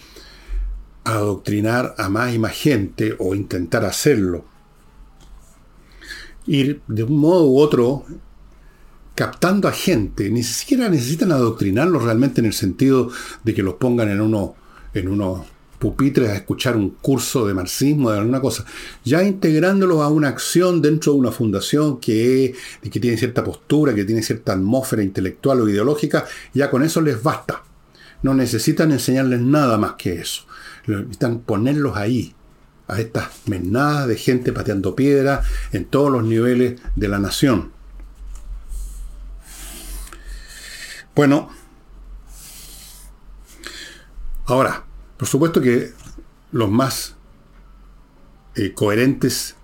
a 1.03 1.13
adoctrinar 1.13 1.95
a 1.97 2.09
más 2.09 2.33
y 2.33 2.39
más 2.39 2.53
gente 2.53 3.15
o 3.17 3.33
intentar 3.33 3.85
hacerlo. 3.85 4.45
Ir 6.47 6.81
de 6.87 7.03
un 7.03 7.17
modo 7.17 7.45
u 7.45 7.59
otro 7.59 8.05
captando 9.15 9.67
a 9.67 9.71
gente. 9.71 10.29
Ni 10.29 10.43
siquiera 10.43 10.89
necesitan 10.89 11.31
adoctrinarlos 11.31 12.03
realmente 12.03 12.41
en 12.41 12.47
el 12.47 12.53
sentido 12.53 13.09
de 13.43 13.53
que 13.53 13.63
los 13.63 13.75
pongan 13.75 14.09
en 14.09 14.21
uno, 14.21 14.55
en 14.93 15.07
unos 15.07 15.45
pupitres 15.79 16.29
a 16.29 16.35
escuchar 16.35 16.77
un 16.77 16.91
curso 17.01 17.45
de 17.45 17.53
marxismo, 17.53 18.11
de 18.11 18.19
alguna 18.19 18.41
cosa, 18.41 18.65
ya 19.03 19.23
integrándolos 19.23 20.01
a 20.01 20.07
una 20.07 20.29
acción 20.29 20.81
dentro 20.81 21.13
de 21.13 21.19
una 21.19 21.31
fundación 21.31 21.99
que, 21.99 22.53
que 22.81 22.99
tiene 22.99 23.17
cierta 23.17 23.43
postura, 23.43 23.93
que 23.93 24.05
tiene 24.05 24.21
cierta 24.21 24.53
atmósfera 24.53 25.03
intelectual 25.03 25.61
o 25.61 25.69
ideológica, 25.69 26.25
ya 26.53 26.69
con 26.69 26.83
eso 26.83 27.01
les 27.01 27.21
basta. 27.21 27.63
No 28.23 28.33
necesitan 28.33 28.91
enseñarles 28.91 29.41
nada 29.41 29.77
más 29.77 29.93
que 29.93 30.13
eso. 30.13 30.43
Necesitan 30.87 31.39
ponerlos 31.39 31.95
ahí, 31.97 32.33
a 32.87 32.99
estas 32.99 33.29
menadas 33.47 34.07
de 34.07 34.17
gente 34.17 34.53
pateando 34.53 34.95
piedra 34.95 35.43
en 35.71 35.85
todos 35.85 36.11
los 36.11 36.23
niveles 36.23 36.79
de 36.95 37.07
la 37.07 37.19
nación. 37.19 37.71
Bueno, 41.15 41.49
ahora, 44.45 44.83
por 45.17 45.27
supuesto 45.27 45.61
que 45.61 45.93
los 46.51 46.69
más 46.69 47.15
eh, 48.55 48.73
coherentes, 48.73 49.55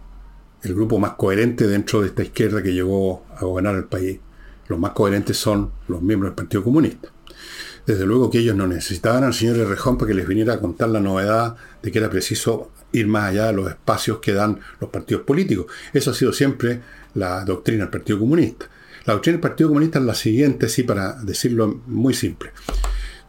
el 0.63 0.73
grupo 0.73 0.97
más 0.97 1.13
coherente 1.13 1.67
dentro 1.67 2.01
de 2.01 2.07
esta 2.07 2.23
izquierda 2.23 2.63
que 2.63 2.73
llegó 2.73 3.25
a 3.35 3.41
gobernar 3.43 3.75
el 3.75 3.85
país, 3.85 4.19
los 4.67 4.79
más 4.79 4.91
coherentes 4.91 5.37
son 5.37 5.71
los 5.89 6.01
miembros 6.01 6.29
del 6.31 6.35
Partido 6.35 6.63
Comunista. 6.63 7.09
Desde 7.85 8.05
luego 8.05 8.29
que 8.29 8.39
ellos 8.39 8.55
no 8.55 8.67
necesitaban 8.67 9.25
al 9.25 9.33
señor 9.33 9.57
Rejón 9.67 9.97
para 9.97 10.09
que 10.09 10.13
les 10.13 10.27
viniera 10.27 10.53
a 10.53 10.59
contar 10.61 10.89
la 10.89 10.99
novedad 10.99 11.57
de 11.81 11.91
que 11.91 11.99
era 11.99 12.09
preciso 12.09 12.71
ir 12.91 13.07
más 13.07 13.29
allá 13.29 13.47
de 13.47 13.53
los 13.53 13.69
espacios 13.69 14.19
que 14.19 14.33
dan 14.33 14.59
los 14.79 14.89
partidos 14.89 15.23
políticos. 15.23 15.67
Eso 15.93 16.11
ha 16.11 16.13
sido 16.13 16.33
siempre 16.33 16.81
la 17.13 17.43
doctrina 17.45 17.83
del 17.83 17.91
Partido 17.91 18.19
Comunista. 18.19 18.67
La 19.05 19.13
doctrina 19.13 19.37
del 19.37 19.41
Partido 19.41 19.69
Comunista 19.69 19.99
es 19.99 20.05
la 20.05 20.15
siguiente, 20.15 20.69
sí, 20.69 20.83
para 20.83 21.13
decirlo 21.13 21.81
muy 21.87 22.13
simple 22.13 22.51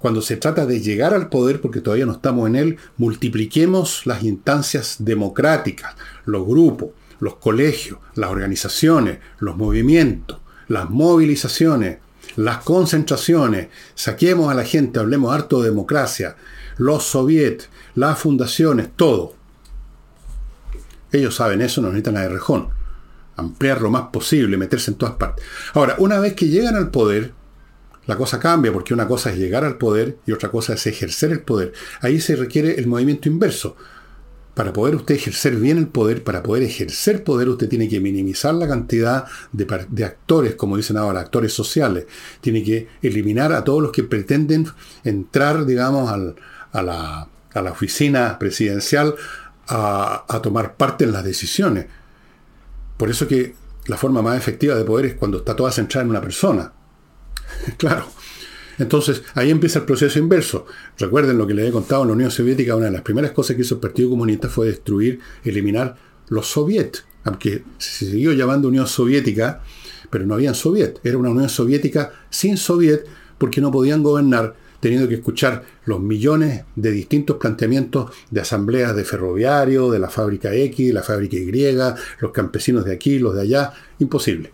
cuando 0.03 0.21
se 0.21 0.37
trata 0.37 0.67
de 0.67 0.81
llegar 0.81 1.15
al 1.15 1.29
poder, 1.29 1.61
porque 1.61 1.81
todavía 1.81 2.07
no 2.07 2.13
estamos 2.15 2.49
en 2.49 2.57
él, 2.57 2.77
multipliquemos 2.97 4.05
las 4.05 4.25
instancias 4.25 4.97
democráticas, 4.99 5.95
los 6.25 6.45
grupos, 6.45 6.89
los 7.21 7.37
colegios, 7.37 8.01
las 8.17 8.31
organizaciones, 8.31 9.21
los 9.39 9.57
movimientos, 9.57 10.39
las 10.67 10.91
movilizaciones, 10.91 11.99
las 12.35 12.65
concentraciones, 12.65 13.69
saquemos 13.95 14.51
a 14.51 14.55
la 14.55 14.65
gente, 14.65 14.99
hablemos 14.99 15.33
harto 15.33 15.63
de 15.63 15.69
democracia, 15.69 16.35
los 16.79 17.05
soviets, 17.05 17.69
las 17.95 18.19
fundaciones, 18.19 18.89
todo. 18.97 19.37
Ellos 21.13 21.35
saben 21.35 21.63
eso, 21.63 21.81
no 21.81 21.89
necesitan 21.89 22.17
a 22.17 22.27
rejón. 22.29 22.71
Ampliar 23.37 23.81
lo 23.81 23.91
más 23.91 24.09
posible, 24.13 24.57
meterse 24.57 24.91
en 24.91 24.99
todas 24.99 25.15
partes. 25.15 25.45
Ahora, 25.75 25.97
una 25.99 26.19
vez 26.19 26.35
que 26.35 26.49
llegan 26.49 26.75
al 26.77 26.91
poder, 26.91 27.33
la 28.07 28.17
cosa 28.17 28.41
cambia 28.41 28.73
porque 28.73 28.95
una 28.95 29.07
cosa 29.07 29.31
es 29.31 29.39
llegar 29.39 29.65
al 29.65 29.79
poder 29.79 30.19
y 30.27 30.33
otra 30.33 30.51
cosa 30.51 30.75
es 30.75 30.87
ejercer 30.87 31.31
el 31.31 31.41
poder. 31.41 31.73
Ahí 32.01 32.21
se 32.21 32.37
requiere 32.37 32.79
el 32.79 32.87
movimiento 32.87 33.29
inverso. 33.29 33.77
Para 34.55 34.73
poder 34.75 34.97
usted 34.97 35.15
ejercer 35.15 35.57
bien 35.57 35.79
el 35.79 35.87
poder, 35.87 36.25
para 36.25 36.43
poder 36.43 36.65
ejercer 36.65 37.25
poder, 37.25 37.49
usted 37.49 37.71
tiene 37.71 37.89
que 37.89 38.01
minimizar 38.01 38.55
la 38.55 38.69
cantidad 38.69 39.25
de, 39.51 40.05
actores, 40.05 40.57
como 40.57 40.77
dicen 40.77 40.99
ahora, 40.99 41.21
actores 41.21 41.55
sociales. 41.55 42.07
Tiene 42.43 42.63
que 42.63 42.89
eliminar 43.01 43.55
a 43.55 43.65
todos 43.65 43.81
los 43.81 43.93
que 43.93 44.03
pretenden 44.03 44.67
entrar, 45.05 45.65
digamos, 45.65 46.11
a, 46.73 46.83
la, 46.83 47.29
oficina 47.71 48.39
presidencial 48.39 49.15
a, 49.69 50.41
tomar 50.43 50.77
parte 50.77 51.05
en 51.05 51.13
las 51.13 51.25
decisiones. 51.25 51.87
Por 52.97 53.11
eso 53.11 53.27
que 53.27 53.55
la 53.87 53.97
forma 53.97 54.23
más 54.23 54.37
efectiva 54.37 54.75
de 54.75 54.85
poder 54.85 55.07
es 55.07 55.15
cuando 55.15 55.39
está 55.39 55.57
toda 55.57 55.73
centrada 55.73 56.05
en 56.05 56.11
una 56.11 56.21
persona. 56.21 56.73
claro. 57.77 58.07
Entonces, 58.79 59.23
ahí 59.35 59.51
empieza 59.51 59.81
el 59.81 59.85
proceso 59.85 60.19
inverso. 60.19 60.67
Recuerden 60.99 61.39
lo 61.39 61.47
que 61.47 61.55
les 61.55 61.69
he 61.69 61.73
contado 61.73 62.03
en 62.03 62.09
la 62.09 62.15
Unión 62.15 62.31
Soviética, 62.31 62.75
una 62.75 62.87
de 62.87 62.93
las 62.93 63.03
primeras 63.03 63.33
cosas 63.33 63.55
que 63.55 63.63
hizo 63.63 63.75
el 63.75 63.81
Partido 63.81 64.11
Comunista 64.11 64.49
fue 64.49 64.67
destruir, 64.67 65.21
eliminar 65.45 65.97
los 66.29 66.47
soviets, 66.47 67.05
aunque 67.25 67.65
se 67.79 68.07
siguió 68.07 68.33
llamando 68.33 68.69
Unión 68.69 68.87
Soviética, 68.87 69.63
pero 70.11 70.27
no 70.27 70.35
había 70.35 70.55
soviet, 70.55 71.01
era 71.05 71.19
una 71.19 71.31
Unión 71.31 71.49
Soviética 71.49 72.13
sin 72.31 72.57
soviet 72.57 73.07
porque 73.39 73.61
no 73.61 73.71
podían 73.71 74.03
gobernar 74.03 74.55
teniendo 74.83 75.09
que 75.09 75.15
escuchar 75.15 75.65
los 75.87 76.01
millones 76.01 76.65
de 76.77 76.91
distintos 76.91 77.39
planteamientos 77.39 78.11
de 78.31 78.43
asambleas 78.43 78.95
de 78.95 79.05
ferroviario, 79.05 79.91
de 79.91 79.99
la 79.99 80.11
fábrica 80.11 80.53
X, 80.53 80.89
de 80.89 80.93
la 80.93 81.03
fábrica 81.03 81.37
Y, 81.37 81.73
los 82.21 82.33
campesinos 82.33 82.85
de 82.85 82.93
aquí, 82.93 83.19
los 83.19 83.35
de 83.35 83.41
allá, 83.41 83.73
imposible. 83.99 84.53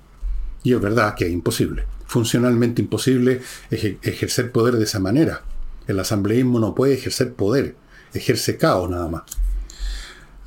Y 0.63 0.75
es 0.75 0.81
verdad 0.81 1.17
que 1.17 1.27
es 1.27 1.33
imposible 1.33 1.87
funcionalmente 2.09 2.81
imposible 2.83 3.43
ejercer 3.71 4.51
poder 4.51 4.77
de 4.77 4.85
esa 4.85 4.99
manera. 4.99 5.43
El 5.87 6.01
asambleísmo 6.01 6.59
no 6.59 6.75
puede 6.75 6.95
ejercer 6.95 7.35
poder, 7.35 7.77
ejerce 8.13 8.57
caos 8.57 8.91
nada 8.91 9.09
más. 9.09 9.23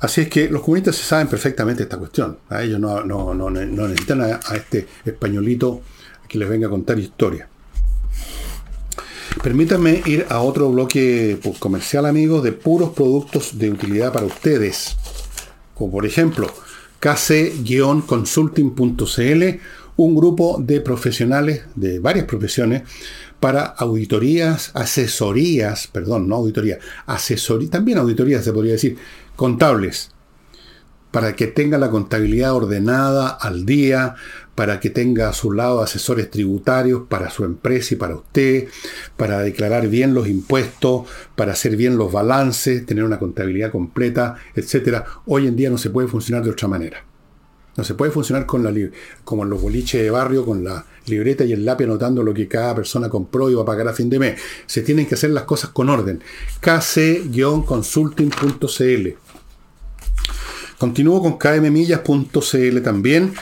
Así 0.00 0.22
es 0.22 0.28
que 0.28 0.50
los 0.50 0.62
comunistas 0.62 0.96
se 0.96 1.04
saben 1.04 1.28
perfectamente 1.28 1.84
esta 1.84 1.96
cuestión. 1.96 2.38
A 2.48 2.62
ellos 2.62 2.80
no, 2.80 3.50
necesitan 3.50 4.22
a, 4.22 4.40
este 4.54 4.88
españolito 5.04 5.80
que 6.28 6.38
les 6.38 6.48
venga 6.48 6.66
a 6.66 6.70
contar 6.70 6.98
historia. 6.98 7.48
Permítanme 9.40 10.02
ir 10.06 10.26
a 10.28 10.40
otro 10.40 10.68
bloque 10.70 11.38
comercial, 11.58 12.06
amigos, 12.06 12.42
de 12.42 12.50
puros 12.52 12.90
productos 12.90 13.58
de 13.58 13.70
utilidad 13.70 14.12
para 14.12 14.26
ustedes. 14.26 14.96
Como 15.74 15.92
por 15.92 16.04
ejemplo, 16.06 16.48
kc-consulting.cl 17.00 19.60
un 19.96 20.14
grupo 20.14 20.58
de 20.60 20.80
profesionales 20.80 21.62
de 21.74 21.98
varias 21.98 22.26
profesiones 22.26 22.82
para 23.40 23.64
auditorías, 23.64 24.70
asesorías, 24.74 25.88
perdón, 25.88 26.28
no 26.28 26.36
auditoría, 26.36 26.78
asesoría, 27.06 27.70
también 27.70 27.98
auditorías 27.98 28.44
se 28.44 28.52
podría 28.52 28.72
decir, 28.72 28.96
contables, 29.36 30.10
para 31.10 31.34
que 31.34 31.46
tenga 31.46 31.76
la 31.76 31.90
contabilidad 31.90 32.54
ordenada 32.54 33.28
al 33.28 33.66
día, 33.66 34.14
para 34.54 34.80
que 34.80 34.90
tenga 34.90 35.28
a 35.28 35.32
su 35.32 35.52
lado 35.52 35.80
asesores 35.80 36.30
tributarios 36.30 37.02
para 37.08 37.30
su 37.30 37.44
empresa 37.44 37.94
y 37.94 37.96
para 37.96 38.16
usted, 38.16 38.68
para 39.16 39.40
declarar 39.40 39.88
bien 39.88 40.14
los 40.14 40.28
impuestos, 40.28 41.06
para 41.36 41.52
hacer 41.52 41.76
bien 41.76 41.96
los 41.96 42.12
balances, 42.12 42.84
tener 42.84 43.04
una 43.04 43.18
contabilidad 43.18 43.70
completa, 43.70 44.36
etc. 44.54 45.04
Hoy 45.26 45.46
en 45.46 45.56
día 45.56 45.70
no 45.70 45.78
se 45.78 45.90
puede 45.90 46.08
funcionar 46.08 46.44
de 46.44 46.50
otra 46.50 46.68
manera. 46.68 47.04
No 47.74 47.84
se 47.84 47.94
puede 47.94 48.12
funcionar 48.12 48.44
con 48.44 48.62
la 48.62 48.74
como 49.24 49.44
en 49.44 49.50
los 49.50 49.62
boliches 49.62 50.02
de 50.02 50.10
barrio, 50.10 50.44
con 50.44 50.62
la 50.62 50.84
libreta 51.06 51.42
y 51.44 51.54
el 51.54 51.64
lápiz 51.64 51.84
anotando 51.84 52.22
lo 52.22 52.34
que 52.34 52.46
cada 52.46 52.74
persona 52.74 53.08
compró 53.08 53.50
y 53.50 53.54
va 53.54 53.62
a 53.62 53.66
pagar 53.66 53.88
a 53.88 53.94
fin 53.94 54.10
de 54.10 54.18
mes. 54.18 54.38
Se 54.66 54.82
tienen 54.82 55.06
que 55.06 55.14
hacer 55.14 55.30
las 55.30 55.44
cosas 55.44 55.70
con 55.70 55.88
orden. 55.88 56.20
kc-consulting.cl 56.60 59.16
Continúo 60.76 61.22
con 61.22 61.38
kmmillas.cl 61.38 62.82
también, 62.82 63.32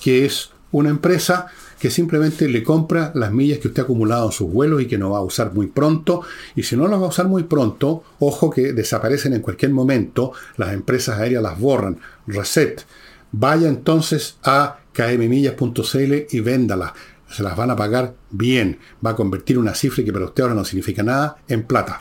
que 0.00 0.24
es 0.24 0.53
una 0.74 0.90
empresa 0.90 1.46
que 1.78 1.90
simplemente 1.90 2.48
le 2.48 2.62
compra 2.62 3.12
las 3.14 3.30
millas 3.30 3.58
que 3.58 3.68
usted 3.68 3.82
ha 3.82 3.84
acumulado 3.84 4.26
en 4.26 4.32
sus 4.32 4.50
vuelos 4.50 4.82
y 4.82 4.86
que 4.86 4.98
no 4.98 5.10
va 5.10 5.18
a 5.18 5.22
usar 5.22 5.54
muy 5.54 5.68
pronto. 5.68 6.22
Y 6.56 6.64
si 6.64 6.76
no 6.76 6.88
las 6.88 7.00
va 7.00 7.04
a 7.04 7.08
usar 7.10 7.28
muy 7.28 7.44
pronto, 7.44 8.02
ojo 8.18 8.50
que 8.50 8.72
desaparecen 8.72 9.34
en 9.34 9.40
cualquier 9.40 9.70
momento, 9.70 10.32
las 10.56 10.72
empresas 10.72 11.18
aéreas 11.18 11.42
las 11.42 11.58
borran. 11.58 11.98
Reset 12.26 12.84
Vaya 13.30 13.68
entonces 13.68 14.36
a 14.42 14.78
kmmillas.cl 14.92 16.14
y 16.30 16.40
véndala. 16.40 16.94
Se 17.30 17.42
las 17.42 17.56
van 17.56 17.70
a 17.70 17.76
pagar 17.76 18.14
bien. 18.30 18.78
Va 19.04 19.10
a 19.10 19.16
convertir 19.16 19.58
una 19.58 19.74
cifra 19.74 20.04
que 20.04 20.12
para 20.12 20.26
usted 20.26 20.42
ahora 20.42 20.54
no 20.54 20.64
significa 20.64 21.02
nada 21.02 21.36
en 21.48 21.64
plata. 21.64 22.00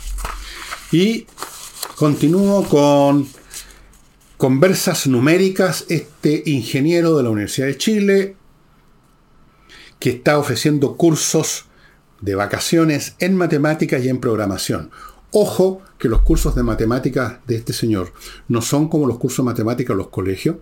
Y 0.92 1.26
continúo 1.96 2.64
con 2.68 3.28
conversas 4.38 5.08
numéricas. 5.08 5.86
Este 5.90 6.44
ingeniero 6.46 7.18
de 7.18 7.24
la 7.24 7.30
Universidad 7.30 7.68
de 7.68 7.78
Chile 7.78 8.36
que 10.04 10.10
está 10.10 10.38
ofreciendo 10.38 10.98
cursos 10.98 11.68
de 12.20 12.36
vacaciones 12.36 13.16
en 13.20 13.38
matemáticas 13.38 14.04
y 14.04 14.10
en 14.10 14.20
programación. 14.20 14.92
Ojo 15.32 15.82
que 15.98 16.10
los 16.10 16.24
cursos 16.24 16.56
de 16.56 16.62
matemáticas 16.62 17.36
de 17.48 17.56
este 17.56 17.72
señor 17.72 18.12
no 18.50 18.62
son 18.62 18.90
como 18.90 19.08
los 19.08 19.18
cursos 19.18 19.46
de 19.46 19.52
matemáticas 19.54 19.94
en 19.94 20.00
los 20.00 20.10
colegios 20.10 20.58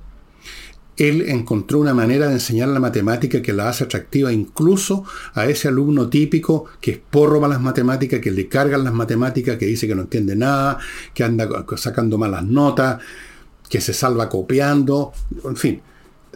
él 0.96 1.24
encontró 1.30 1.80
una 1.80 1.96
manera 1.96 2.28
de 2.28 2.34
enseñar 2.34 2.68
la 2.68 2.80
matemática 2.80 3.42
que 3.42 3.52
la 3.52 3.70
hace 3.70 3.86
atractiva 3.86 4.32
incluso 4.32 5.06
a 5.34 5.48
ese 5.48 5.68
alumno 5.68 6.08
típico 6.08 6.66
que 6.80 6.92
es 6.92 7.00
porro 7.00 7.48
las 7.48 7.62
matemáticas, 7.62 8.20
que 8.20 8.30
le 8.30 8.48
cargan 8.48 8.84
las 8.84 8.94
matemáticas, 8.94 9.58
que 9.58 9.66
dice 9.66 9.88
que 9.88 9.96
no 9.96 10.04
entiende 10.04 10.36
nada, 10.36 10.78
que 11.16 11.24
anda 11.24 11.50
sacando 11.78 12.20
malas 12.20 12.44
notas, 12.44 13.02
que 13.68 13.82
se 13.82 13.94
salva 13.94 14.30
copiando, 14.30 15.14
en 15.44 15.56
fin, 15.56 15.82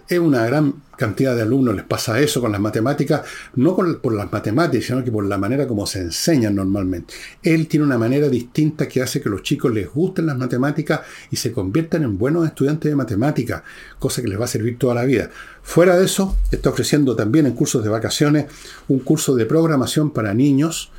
es 0.08 0.20
una 0.20 0.46
gran 0.46 0.76
cantidad 0.98 1.36
de 1.36 1.42
alumnos 1.42 1.76
les 1.76 1.84
pasa 1.84 2.20
eso 2.20 2.42
con 2.42 2.52
las 2.52 2.62
matemáticas, 2.62 3.22
no 3.56 3.76
por 3.76 4.14
las 4.14 4.32
matemáticas, 4.32 4.86
sino 4.86 5.04
que 5.04 5.12
por 5.12 5.26
la 5.26 5.38
manera 5.38 5.68
como 5.68 5.86
se 5.86 6.00
enseñan 6.00 6.56
normalmente. 6.56 7.14
Él 7.44 7.68
tiene 7.68 7.86
una 7.86 7.98
manera 7.98 8.30
distinta 8.30 8.88
que 8.88 9.02
hace 9.02 9.22
que 9.22 9.30
los 9.30 9.44
chicos 9.44 9.74
les 9.74 9.92
gusten 9.92 10.26
las 10.26 10.38
matemáticas 10.38 11.02
y 11.32 11.36
se 11.36 11.52
conviertan 11.52 12.04
en 12.04 12.18
buenos 12.18 12.46
estudiantes 12.46 12.90
de 12.90 12.96
matemáticas, 12.96 13.64
cosa 14.00 14.22
que 14.22 14.28
les 14.28 14.40
va 14.40 14.46
a 14.46 14.48
servir 14.48 14.78
toda 14.78 14.96
la 14.96 15.06
vida. 15.06 15.30
Fuera 15.62 15.98
de 15.98 16.06
eso, 16.06 16.38
está 16.52 16.70
ofreciendo 16.70 17.16
también 17.16 17.46
en 17.46 17.54
cursos 17.54 17.84
de 17.84 17.90
vacaciones 17.90 18.46
un 18.88 19.00
curso 19.00 19.36
de 19.36 19.46
programación 19.46 20.12
para 20.12 20.34
niños, 20.34 20.92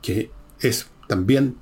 que 0.00 0.30
es 0.60 0.86
también 1.08 1.56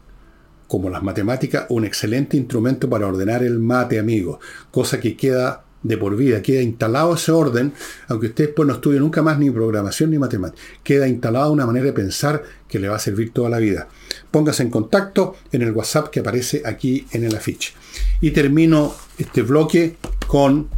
como 0.67 0.89
las 0.89 1.03
matemáticas, 1.03 1.67
un 1.69 1.85
excelente 1.85 2.37
instrumento 2.37 2.89
para 2.89 3.07
ordenar 3.07 3.43
el 3.43 3.59
mate, 3.59 3.99
amigos, 3.99 4.39
cosa 4.71 5.01
que 5.01 5.17
queda 5.17 5.65
de 5.83 5.97
por 5.97 6.17
vida, 6.17 6.43
queda 6.43 6.61
instalado 6.63 7.15
ese 7.15 7.33
orden, 7.33 7.73
aunque 8.09 8.27
usted 8.27 8.47
después 8.47 8.67
no 8.67 8.75
estudie 8.75 9.01
nunca 9.01 9.23
más 9.23 9.39
ni 9.39 9.51
programación 9.51 10.11
ni 10.11 10.19
matemáticas, 10.19 10.65
queda 10.85 11.09
instalada 11.09 11.51
una 11.51 11.67
manera 11.67 11.87
de 11.87 11.93
pensar 11.93 12.43
que 12.69 12.79
le 12.79 12.89
va 12.89 12.97
a 12.97 13.01
servir 13.01 13.33
toda 13.33 13.49
la 13.49 13.59
vida. 13.59 13.89
Póngase 14.31 14.63
en 14.63 14.71
contacto 14.71 15.37
en 15.53 15.63
el 15.63 15.73
WhatsApp 15.73 16.09
que 16.11 16.21
aparece 16.21 16.63
aquí 16.67 17.07
en 17.13 17.25
el 17.25 17.35
afiche. 17.35 17.73
Y 18.21 18.33
termino 18.33 18.95
este 19.19 19.43
bloque 19.43 19.97
con, 20.27 20.69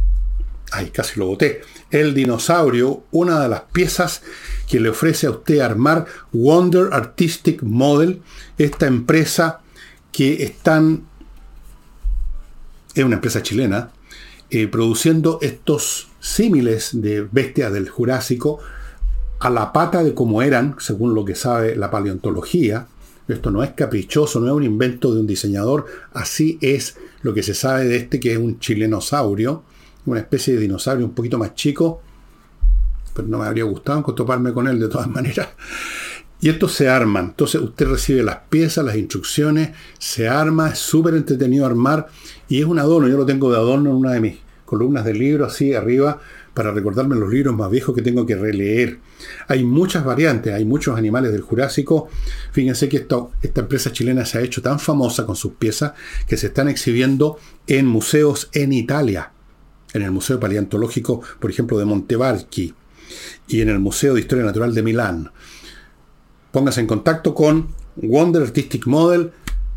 ay, 0.71 0.89
casi 0.89 1.19
lo 1.19 1.27
boté, 1.27 1.61
el 1.91 2.13
dinosaurio, 2.13 3.03
una 3.11 3.41
de 3.41 3.49
las 3.49 3.61
piezas 3.71 4.21
que 4.67 4.79
le 4.79 4.89
ofrece 4.89 5.27
a 5.27 5.31
usted 5.31 5.59
armar 5.59 6.05
Wonder 6.31 6.89
Artistic 6.93 7.61
Model, 7.61 8.21
esta 8.57 8.87
empresa 8.87 9.59
que 10.11 10.43
están, 10.43 11.03
es 12.95 13.03
una 13.03 13.15
empresa 13.15 13.43
chilena, 13.43 13.91
eh, 14.55 14.67
produciendo 14.67 15.39
estos 15.41 16.09
símiles 16.19 16.91
de 16.93 17.21
bestias 17.21 17.73
del 17.73 17.89
Jurásico 17.89 18.59
a 19.39 19.49
la 19.49 19.73
pata 19.73 20.03
de 20.03 20.13
como 20.13 20.43
eran, 20.43 20.75
según 20.77 21.15
lo 21.15 21.25
que 21.25 21.33
sabe 21.33 21.75
la 21.75 21.89
paleontología. 21.89 22.85
Esto 23.27 23.49
no 23.49 23.63
es 23.63 23.71
caprichoso, 23.71 24.39
no 24.39 24.45
es 24.45 24.53
un 24.53 24.61
invento 24.61 25.11
de 25.11 25.21
un 25.21 25.25
diseñador, 25.25 25.87
así 26.13 26.59
es 26.61 26.97
lo 27.23 27.33
que 27.33 27.41
se 27.41 27.55
sabe 27.55 27.85
de 27.85 27.95
este 27.95 28.19
que 28.19 28.33
es 28.33 28.37
un 28.37 28.59
chilenosaurio, 28.59 29.63
una 30.05 30.19
especie 30.19 30.53
de 30.53 30.59
dinosaurio 30.59 31.03
un 31.03 31.15
poquito 31.15 31.39
más 31.39 31.55
chico, 31.55 32.03
pero 33.15 33.27
no 33.27 33.39
me 33.39 33.47
habría 33.47 33.63
gustado 33.63 34.03
toparme 34.13 34.53
con 34.53 34.67
él 34.67 34.79
de 34.79 34.87
todas 34.87 35.07
maneras. 35.09 35.47
Y 36.43 36.49
estos 36.49 36.73
se 36.73 36.89
arman. 36.89 37.27
Entonces 37.27 37.61
usted 37.61 37.87
recibe 37.87 38.21
las 38.21 38.39
piezas, 38.49 38.83
las 38.83 38.97
instrucciones, 38.97 39.69
se 39.97 40.27
arma, 40.27 40.71
es 40.71 40.79
súper 40.79 41.13
entretenido 41.13 41.65
armar 41.65 42.07
y 42.49 42.59
es 42.59 42.65
un 42.65 42.79
adorno. 42.79 43.07
Yo 43.07 43.15
lo 43.15 43.25
tengo 43.25 43.49
de 43.49 43.55
adorno 43.55 43.91
en 43.91 43.95
una 43.95 44.11
de 44.11 44.19
mis 44.19 44.35
columnas 44.65 45.05
de 45.05 45.13
libros 45.13 45.53
así 45.53 45.73
arriba 45.73 46.19
para 46.53 46.71
recordarme 46.71 47.15
los 47.15 47.31
libros 47.31 47.55
más 47.55 47.71
viejos 47.71 47.95
que 47.95 48.01
tengo 48.01 48.25
que 48.25 48.35
releer. 48.35 48.99
Hay 49.47 49.63
muchas 49.63 50.03
variantes, 50.03 50.53
hay 50.53 50.65
muchos 50.65 50.97
animales 50.97 51.31
del 51.31 51.39
Jurásico. 51.39 52.09
Fíjense 52.51 52.89
que 52.89 52.97
esta 52.97 53.61
empresa 53.61 53.93
chilena 53.93 54.25
se 54.25 54.37
ha 54.37 54.41
hecho 54.41 54.61
tan 54.61 54.81
famosa 54.81 55.25
con 55.25 55.37
sus 55.37 55.53
piezas 55.53 55.93
que 56.27 56.35
se 56.35 56.47
están 56.47 56.67
exhibiendo 56.67 57.37
en 57.67 57.85
museos 57.85 58.49
en 58.51 58.73
Italia. 58.73 59.31
En 59.93 60.01
el 60.01 60.11
Museo 60.11 60.41
Paleontológico, 60.41 61.21
por 61.39 61.49
ejemplo, 61.49 61.79
de 61.79 61.85
Montevarchi 61.85 62.73
y 63.47 63.61
en 63.61 63.69
el 63.69 63.79
Museo 63.79 64.13
de 64.15 64.19
Historia 64.19 64.43
Natural 64.43 64.75
de 64.75 64.83
Milán. 64.83 65.31
Póngase 66.53 66.81
en 66.81 66.87
contacto 66.87 67.33
con 67.33 67.69
Wonder 67.95 68.43
Artistic 68.43 68.85
Model, 68.85 69.31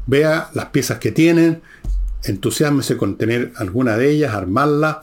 vea 0.07 0.51
las 0.53 0.66
piezas 0.66 0.99
que 0.99 1.11
tienen, 1.11 1.62
entusiasmese 2.22 2.99
con 2.99 3.16
tener 3.16 3.55
alguna 3.57 3.97
de 3.97 4.11
ellas, 4.11 4.35
armarla. 4.35 5.01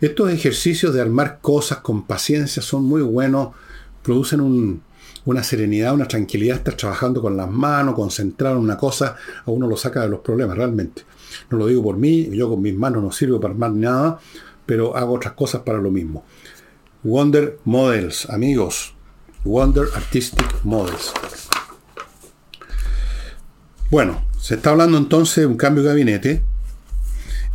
Estos 0.00 0.30
ejercicios 0.30 0.94
de 0.94 1.00
armar 1.00 1.40
cosas 1.42 1.78
con 1.78 2.04
paciencia 2.04 2.62
son 2.62 2.84
muy 2.84 3.02
buenos, 3.02 3.48
producen 4.04 4.80
una 5.24 5.42
serenidad, 5.42 5.92
una 5.92 6.06
tranquilidad, 6.06 6.58
estar 6.58 6.74
trabajando 6.74 7.20
con 7.20 7.36
las 7.36 7.50
manos, 7.50 7.96
concentrar 7.96 8.52
en 8.52 8.58
una 8.58 8.76
cosa, 8.76 9.16
a 9.44 9.50
uno 9.50 9.66
lo 9.66 9.76
saca 9.76 10.02
de 10.02 10.08
los 10.08 10.20
problemas 10.20 10.56
realmente. 10.56 11.02
No 11.50 11.58
lo 11.58 11.66
digo 11.66 11.82
por 11.82 11.96
mí, 11.96 12.28
yo 12.30 12.48
con 12.48 12.62
mis 12.62 12.76
manos 12.76 13.02
no 13.02 13.10
sirvo 13.10 13.40
para 13.40 13.54
armar 13.54 13.72
nada, 13.72 14.20
pero 14.64 14.96
hago 14.96 15.14
otras 15.14 15.32
cosas 15.32 15.62
para 15.62 15.78
lo 15.78 15.90
mismo. 15.90 16.24
Wonder 17.02 17.58
Models, 17.64 18.30
amigos. 18.30 18.94
Wonder 19.44 19.86
Artistic 19.94 20.64
Models. 20.64 21.12
Bueno, 23.90 24.22
se 24.38 24.56
está 24.56 24.70
hablando 24.70 24.98
entonces 24.98 25.36
de 25.36 25.46
un 25.46 25.56
cambio 25.56 25.82
de 25.82 25.88
gabinete. 25.88 26.42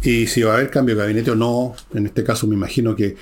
Y 0.01 0.27
si 0.27 0.41
va 0.41 0.53
a 0.53 0.55
haber 0.55 0.69
cambio 0.69 0.95
de 0.95 1.01
gabinete 1.01 1.31
o 1.31 1.36
no, 1.36 1.75
en 1.93 2.07
este 2.07 2.23
caso 2.23 2.45
me 2.47 2.55
imagino 2.55 2.95
que 2.95 3.15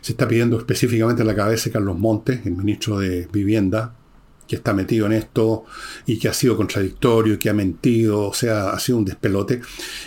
se 0.00 0.12
está 0.12 0.28
pidiendo 0.28 0.58
específicamente 0.58 1.24
la 1.24 1.34
cabeza 1.34 1.66
de 1.66 1.72
Carlos 1.72 1.98
Montes, 1.98 2.44
el 2.44 2.52
ministro 2.52 2.98
de 2.98 3.28
Vivienda, 3.32 3.94
que 4.46 4.56
está 4.56 4.72
metido 4.72 5.06
en 5.06 5.12
esto 5.12 5.64
y 6.06 6.18
que 6.18 6.28
ha 6.28 6.32
sido 6.32 6.56
contradictorio, 6.56 7.38
que 7.38 7.50
ha 7.50 7.54
mentido, 7.54 8.28
o 8.28 8.34
sea, 8.34 8.70
ha 8.70 8.78
sido 8.78 8.98
un 8.98 9.04
despelote. 9.04 9.60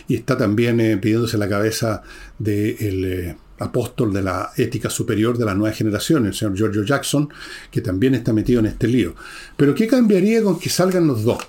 Y 0.08 0.16
está 0.16 0.38
también 0.38 0.80
eh, 0.80 0.98
pidiéndose 0.98 1.38
la 1.38 1.48
cabeza 1.50 2.04
del 2.38 3.06
eh, 3.06 3.38
apóstol 3.62 4.14
de 4.14 4.22
la 4.22 4.52
ética 4.58 4.90
superior 4.90 5.38
de 5.38 5.46
la 5.46 5.56
nueva 5.56 5.76
generación, 5.76 6.26
el 6.26 6.34
señor 6.34 6.56
Giorgio 6.56 6.84
Jackson, 6.84 7.30
que 7.70 7.82
también 7.82 8.16
está 8.16 8.34
metido 8.34 8.60
en 8.60 8.68
este 8.68 8.88
lío. 8.88 9.16
Pero 9.56 9.74
¿qué 9.74 9.88
cambiaría 9.88 10.44
con 10.44 10.60
que 10.60 10.70
salgan 10.70 11.08
los 11.08 11.24
dos? 11.24 11.40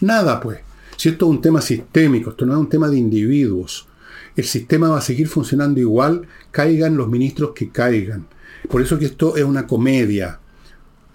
Nada, 0.00 0.40
pues. 0.40 0.60
Si 0.96 1.08
esto 1.08 1.26
es 1.26 1.30
un 1.30 1.40
tema 1.40 1.60
sistémico, 1.60 2.30
esto 2.30 2.44
no 2.44 2.54
es 2.54 2.58
un 2.58 2.68
tema 2.68 2.88
de 2.88 2.98
individuos 2.98 3.86
el 4.36 4.44
sistema 4.44 4.88
va 4.88 4.98
a 4.98 5.02
seguir 5.02 5.28
funcionando 5.28 5.80
igual, 5.80 6.26
caigan 6.50 6.96
los 6.96 7.08
ministros 7.08 7.52
que 7.54 7.70
caigan. 7.70 8.26
Por 8.68 8.82
eso 8.82 8.98
que 8.98 9.06
esto 9.06 9.36
es 9.36 9.44
una 9.44 9.66
comedia. 9.66 10.39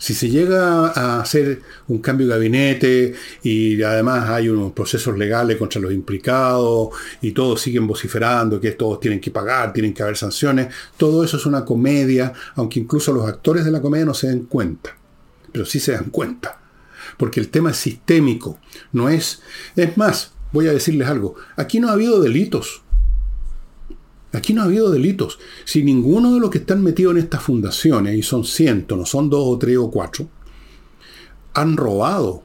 Si 0.06 0.14
se 0.14 0.30
llega 0.30 0.90
a 0.90 1.20
hacer 1.20 1.64
un 1.88 1.98
cambio 1.98 2.28
de 2.28 2.34
gabinete 2.34 3.16
y 3.42 3.82
además 3.82 4.30
hay 4.30 4.50
unos 4.50 4.72
procesos 4.72 5.18
legales 5.18 5.58
contra 5.58 5.82
los 5.82 5.92
implicados 5.92 6.90
y 7.24 7.32
todos 7.32 7.60
siguen 7.60 7.88
vociferando 7.88 8.62
que 8.62 8.74
todos 8.74 9.00
tienen 9.00 9.20
que 9.20 9.32
pagar, 9.32 9.74
tienen 9.74 9.96
que 9.96 10.04
haber 10.04 10.16
sanciones, 10.16 10.68
todo 10.96 11.24
eso 11.24 11.38
es 11.38 11.48
una 11.48 11.66
comedia, 11.66 12.32
aunque 12.54 12.80
incluso 12.80 13.12
los 13.14 13.28
actores 13.28 13.66
de 13.66 13.72
la 13.72 13.82
comedia 13.82 14.06
no 14.06 14.14
se 14.14 14.28
den 14.28 14.46
cuenta. 14.46 14.96
Pero 15.52 15.66
sí 15.66 15.80
se 15.80 15.94
dan 15.94 16.12
cuenta. 16.12 16.62
Porque 17.18 17.40
el 17.40 17.50
tema 17.50 17.72
es 17.72 17.78
sistémico, 17.78 18.60
no 18.92 19.10
es... 19.10 19.42
Es 19.76 19.98
más, 19.98 20.34
voy 20.52 20.68
a 20.68 20.74
decirles 20.74 21.08
algo, 21.08 21.34
aquí 21.56 21.80
no 21.80 21.90
ha 21.90 21.94
habido 21.94 22.22
delitos. 22.22 22.84
Aquí 24.36 24.54
no 24.54 24.62
ha 24.62 24.66
habido 24.66 24.92
delitos. 24.92 25.40
Si 25.64 25.84
ninguno 25.84 26.34
de 26.34 26.40
los 26.40 26.50
que 26.50 26.58
están 26.58 26.84
metidos 26.84 27.14
en 27.14 27.20
estas 27.20 27.42
fundaciones, 27.42 28.18
y 28.18 28.22
son 28.22 28.44
cientos, 28.44 28.98
no 28.98 29.06
son 29.06 29.30
dos 29.30 29.44
o 29.46 29.58
tres 29.58 29.78
o 29.78 29.90
cuatro, 29.90 30.28
han 31.54 31.78
robado. 31.78 32.44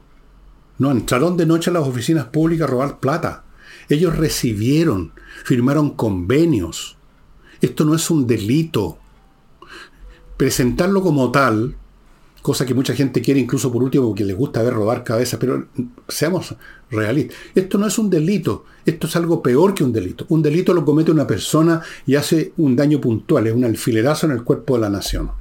No 0.77 0.91
entraron 0.91 1.37
de 1.37 1.45
noche 1.45 1.69
a 1.69 1.73
las 1.73 1.87
oficinas 1.87 2.27
públicas 2.27 2.67
a 2.67 2.71
robar 2.71 2.99
plata. 2.99 3.43
Ellos 3.89 4.15
recibieron, 4.15 5.11
firmaron 5.43 5.91
convenios. 5.91 6.97
Esto 7.59 7.83
no 7.83 7.93
es 7.93 8.09
un 8.09 8.25
delito. 8.25 8.97
Presentarlo 10.37 11.01
como 11.01 11.29
tal 11.31 11.75
cosa 12.41 12.65
que 12.65 12.73
mucha 12.73 12.95
gente 12.95 13.21
quiere 13.21 13.39
incluso 13.39 13.71
por 13.71 13.83
último 13.83 14.07
porque 14.07 14.25
les 14.25 14.35
gusta 14.35 14.63
ver 14.63 14.73
robar 14.73 15.03
cabezas, 15.03 15.39
pero 15.39 15.67
seamos 16.07 16.55
realistas. 16.89 17.37
Esto 17.53 17.77
no 17.77 17.87
es 17.87 17.97
un 17.97 18.09
delito, 18.09 18.65
esto 18.85 19.07
es 19.07 19.15
algo 19.15 19.41
peor 19.41 19.73
que 19.73 19.83
un 19.83 19.93
delito. 19.93 20.25
Un 20.29 20.41
delito 20.41 20.73
lo 20.73 20.83
comete 20.83 21.11
una 21.11 21.27
persona 21.27 21.81
y 22.05 22.15
hace 22.15 22.53
un 22.57 22.75
daño 22.75 22.99
puntual, 22.99 23.47
es 23.47 23.53
un 23.53 23.65
alfilerazo 23.65 24.25
en 24.25 24.33
el 24.33 24.43
cuerpo 24.43 24.75
de 24.75 24.81
la 24.81 24.89
nación. 24.89 25.31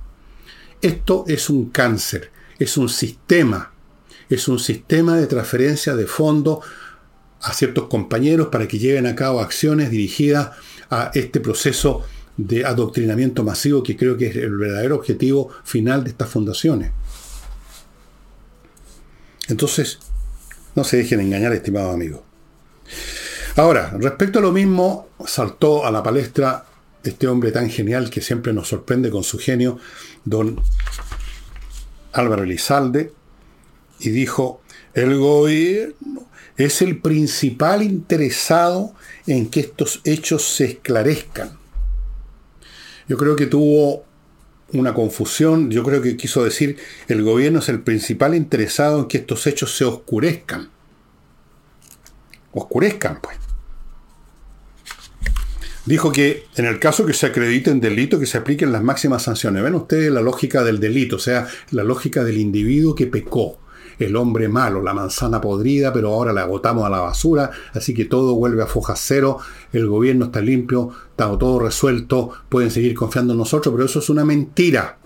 Esto 0.83 1.25
es 1.27 1.51
un 1.51 1.71
cáncer, 1.71 2.31
es 2.59 2.77
un 2.77 2.89
sistema, 2.89 3.73
es 4.29 4.49
un 4.49 4.59
sistema 4.59 5.17
de 5.17 5.27
transferencia 5.27 5.97
de 5.97 6.07
fondos 6.07 6.61
a 7.41 7.55
ciertos 7.55 7.87
compañeros 7.89 8.49
para 8.49 8.69
que 8.69 8.79
lleven 8.79 9.07
a 9.07 9.15
cabo 9.15 9.41
acciones 9.41 9.91
dirigidas 9.91 10.51
a 10.91 11.11
este 11.15 11.41
proceso 11.41 12.05
de 12.47 12.65
adoctrinamiento 12.65 13.45
masivo 13.45 13.83
que 13.83 13.97
creo 13.97 14.17
que 14.17 14.29
es 14.29 14.37
el 14.37 14.57
verdadero 14.57 14.97
objetivo 14.97 15.51
final 15.65 16.05
de 16.05 16.11
estas 16.11 16.29
fundaciones. 16.29 16.93
Entonces, 19.49 19.99
no 20.75 20.85
se 20.85 20.99
dejen 20.99 21.21
engañar, 21.21 21.53
estimados 21.53 21.95
amigos. 21.95 22.21
Ahora, 23.57 23.97
respecto 23.99 24.39
a 24.39 24.43
lo 24.43 24.53
mismo, 24.53 25.09
saltó 25.27 25.85
a 25.85 25.91
la 25.91 26.03
palestra 26.03 26.65
este 27.03 27.27
hombre 27.27 27.51
tan 27.51 27.69
genial 27.69 28.11
que 28.11 28.21
siempre 28.21 28.53
nos 28.53 28.69
sorprende 28.69 29.11
con 29.11 29.25
su 29.25 29.39
genio, 29.39 29.79
don 30.25 30.61
Álvaro 32.13 32.45
Elizalde, 32.45 33.13
y 33.99 34.11
dijo, 34.11 34.63
el 34.95 35.19
gobierno 35.19 36.27
es 36.57 36.83
el 36.83 37.01
principal 37.01 37.83
interesado 37.83 38.95
en 39.27 39.51
que 39.51 39.61
estos 39.61 40.01
hechos 40.05 40.45
se 40.45 40.65
esclarezcan. 40.67 41.60
Yo 43.11 43.17
creo 43.17 43.35
que 43.35 43.47
tuvo 43.47 44.05
una 44.73 44.95
confusión, 44.95 45.69
yo 45.69 45.83
creo 45.83 46.01
que 46.01 46.17
quiso 46.17 46.45
decir 46.45 46.77
el 47.09 47.25
gobierno 47.25 47.59
es 47.59 47.69
el 47.69 47.81
principal 47.81 48.37
interesado 48.37 49.01
en 49.01 49.07
que 49.07 49.19
estos 49.19 49.49
hechos 49.49 49.77
se 49.77 49.85
oscurezcan. 49.85 50.71
Oscurezcan, 52.53 53.19
pues. 53.21 53.37
dijo 55.87 56.13
que 56.13 56.45
en 56.55 56.67
el 56.67 56.79
caso 56.79 57.05
que 57.05 57.13
se 57.13 57.27
acrediten 57.27 57.81
delito, 57.81 58.21
que 58.21 58.27
se 58.27 58.39
apliquen 58.39 58.71
las 58.71 58.85
máximas 58.85 59.25
sanciones. 59.25 59.65
Ven 59.65 59.75
ustedes 59.75 60.13
la 60.13 60.21
lógica 60.21 60.63
del 60.63 60.79
delito, 60.79 61.17
o 61.17 61.19
sea, 61.19 61.49
la 61.73 61.83
lógica 61.83 62.23
del 62.23 62.39
individuo 62.39 62.95
que 62.95 63.09
pecó. 63.09 63.59
El 64.01 64.17
hombre 64.17 64.49
malo, 64.49 64.83
la 64.83 64.95
manzana 64.95 65.41
podrida, 65.41 65.93
pero 65.93 66.09
ahora 66.09 66.33
la 66.33 66.41
agotamos 66.41 66.85
a 66.85 66.91
la 66.91 67.01
basura, 67.01 67.51
así 67.75 67.95
que 67.95 68.07
todo 68.07 68.35
vuelve 68.35 68.63
a 68.63 68.67
foja 68.67 68.97
cero, 68.97 69.39
el 69.73 69.87
gobierno 69.87 70.25
está 70.25 70.41
limpio, 70.41 70.91
está 71.11 71.39
todo 71.39 71.61
resuelto, 71.61 72.31
pueden 72.49 72.71
seguir 72.71 72.95
confiando 72.95 73.35
en 73.35 73.39
nosotros, 73.39 73.73
pero 73.73 73.85
eso 73.85 73.99
es 73.99 74.09
una 74.09 74.25
mentira. 74.25 74.97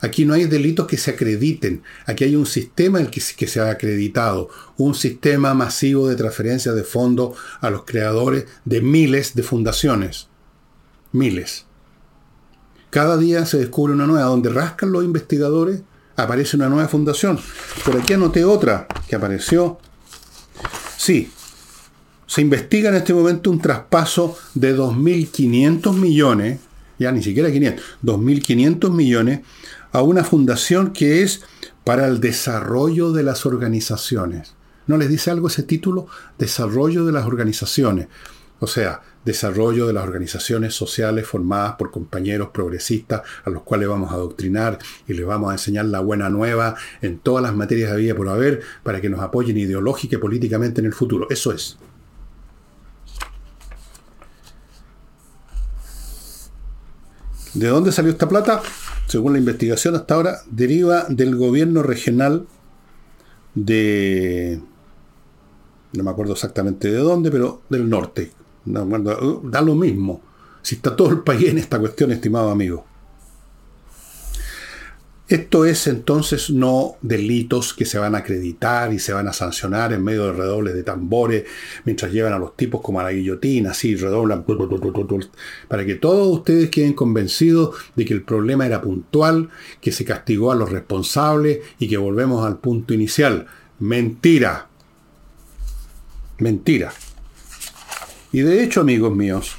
Aquí 0.00 0.24
no 0.24 0.34
hay 0.34 0.46
delitos 0.46 0.86
que 0.86 0.96
se 0.96 1.12
acrediten. 1.12 1.82
Aquí 2.06 2.24
hay 2.24 2.36
un 2.36 2.46
sistema 2.46 3.00
el 3.00 3.10
que, 3.10 3.20
se 3.20 3.60
ha 3.60 3.70
acreditado. 3.70 4.48
Un 4.76 4.94
sistema 4.94 5.54
masivo 5.54 6.08
de 6.08 6.16
transferencias 6.16 6.74
de 6.74 6.84
fondos 6.84 7.36
a 7.60 7.70
los 7.70 7.84
creadores 7.84 8.46
de 8.64 8.80
miles 8.80 9.34
de 9.34 9.42
fundaciones. 9.42 10.28
Miles. 11.12 11.66
Cada 12.90 13.16
día 13.16 13.44
se 13.44 13.58
descubre 13.58 13.92
una 13.92 14.06
nueva. 14.06 14.28
Donde 14.28 14.50
rascan 14.50 14.92
los 14.92 15.04
investigadores, 15.04 15.82
aparece 16.18 16.56
una 16.56 16.68
nueva 16.68 16.88
fundación. 16.88 17.38
Por 17.84 17.96
aquí 17.96 18.12
anoté 18.12 18.44
otra 18.44 18.86
que 19.08 19.16
apareció. 19.16 19.78
Sí. 20.96 21.30
Se 22.26 22.42
investiga 22.42 22.90
en 22.90 22.96
este 22.96 23.14
momento 23.14 23.50
un 23.50 23.60
traspaso 23.60 24.36
de 24.54 24.76
2.500 24.76 25.94
millones, 25.94 26.60
ya 26.98 27.10
ni 27.12 27.22
siquiera 27.22 27.50
500, 27.50 27.84
2.500 28.04 28.90
millones 28.90 29.40
a 29.92 30.02
una 30.02 30.24
fundación 30.24 30.92
que 30.92 31.22
es 31.22 31.42
para 31.84 32.06
el 32.06 32.20
desarrollo 32.20 33.12
de 33.12 33.22
las 33.22 33.46
organizaciones. 33.46 34.52
¿No 34.86 34.98
les 34.98 35.08
dice 35.08 35.30
algo 35.30 35.48
ese 35.48 35.62
título? 35.62 36.06
Desarrollo 36.38 37.06
de 37.06 37.12
las 37.12 37.26
organizaciones. 37.26 38.08
O 38.60 38.66
sea, 38.66 39.02
desarrollo 39.28 39.86
de 39.86 39.92
las 39.92 40.04
organizaciones 40.04 40.74
sociales 40.74 41.26
formadas 41.26 41.76
por 41.76 41.90
compañeros 41.90 42.48
progresistas 42.52 43.22
a 43.44 43.50
los 43.50 43.62
cuales 43.62 43.88
vamos 43.88 44.10
a 44.10 44.14
adoctrinar 44.14 44.78
y 45.06 45.14
les 45.14 45.24
vamos 45.24 45.50
a 45.50 45.52
enseñar 45.52 45.84
la 45.84 46.00
buena 46.00 46.28
nueva 46.28 46.74
en 47.00 47.18
todas 47.20 47.42
las 47.42 47.54
materias 47.54 47.92
de 47.92 47.98
vida 47.98 48.14
por 48.14 48.28
haber 48.28 48.62
para 48.82 49.00
que 49.00 49.08
nos 49.08 49.20
apoyen 49.20 49.56
ideológica 49.56 50.16
y 50.16 50.18
políticamente 50.18 50.80
en 50.80 50.86
el 50.86 50.92
futuro. 50.92 51.28
Eso 51.30 51.52
es. 51.52 51.78
¿De 57.54 57.68
dónde 57.68 57.92
salió 57.92 58.10
esta 58.10 58.28
plata? 58.28 58.60
según 59.08 59.32
la 59.32 59.38
investigación 59.38 59.96
hasta 59.96 60.14
ahora, 60.14 60.42
deriva 60.50 61.06
del 61.08 61.34
gobierno 61.34 61.82
regional 61.82 62.46
de... 63.54 64.60
No 65.94 66.04
me 66.04 66.10
acuerdo 66.10 66.34
exactamente 66.34 66.92
de 66.92 66.98
dónde, 66.98 67.30
pero 67.30 67.62
del 67.70 67.88
norte. 67.88 68.32
Da 68.72 69.60
lo 69.62 69.74
mismo. 69.74 70.20
Si 70.62 70.76
está 70.76 70.94
todo 70.94 71.10
el 71.10 71.20
país 71.20 71.48
en 71.48 71.58
esta 71.58 71.78
cuestión, 71.78 72.12
estimado 72.12 72.50
amigo. 72.50 72.84
Esto 75.28 75.66
es 75.66 75.86
entonces 75.86 76.48
no 76.48 76.96
delitos 77.02 77.74
que 77.74 77.84
se 77.84 77.98
van 77.98 78.14
a 78.14 78.18
acreditar 78.18 78.94
y 78.94 78.98
se 78.98 79.12
van 79.12 79.28
a 79.28 79.34
sancionar 79.34 79.92
en 79.92 80.02
medio 80.02 80.24
de 80.24 80.32
redobles 80.32 80.72
de 80.72 80.82
tambores 80.82 81.44
mientras 81.84 82.10
llevan 82.10 82.32
a 82.32 82.38
los 82.38 82.56
tipos 82.56 82.80
como 82.80 82.98
a 82.98 83.02
la 83.02 83.12
guillotina, 83.12 83.72
así 83.72 83.94
redoblan, 83.94 84.46
para 85.68 85.84
que 85.84 85.96
todos 85.96 86.34
ustedes 86.34 86.70
queden 86.70 86.94
convencidos 86.94 87.76
de 87.94 88.06
que 88.06 88.14
el 88.14 88.22
problema 88.22 88.64
era 88.64 88.80
puntual, 88.80 89.50
que 89.82 89.92
se 89.92 90.06
castigó 90.06 90.50
a 90.50 90.56
los 90.56 90.72
responsables 90.72 91.58
y 91.78 91.88
que 91.88 91.98
volvemos 91.98 92.46
al 92.46 92.56
punto 92.56 92.94
inicial. 92.94 93.46
Mentira. 93.80 94.68
Mentira. 96.38 96.90
Y 98.32 98.40
de 98.40 98.62
hecho, 98.62 98.80
amigos 98.80 99.14
míos, 99.14 99.56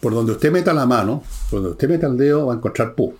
por 0.00 0.14
donde 0.14 0.32
usted 0.32 0.50
meta 0.50 0.72
la 0.72 0.86
mano, 0.86 1.22
cuando 1.50 1.70
usted 1.70 1.88
meta 1.88 2.06
el 2.06 2.16
dedo 2.16 2.46
va 2.46 2.54
a 2.54 2.56
encontrar 2.56 2.94
pu. 2.94 3.14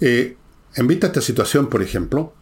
Eh, 0.00 0.36
en 0.74 0.86
vista 0.86 1.06
de 1.06 1.12
esta 1.12 1.20
situación, 1.20 1.68
por 1.68 1.82
ejemplo, 1.82 2.34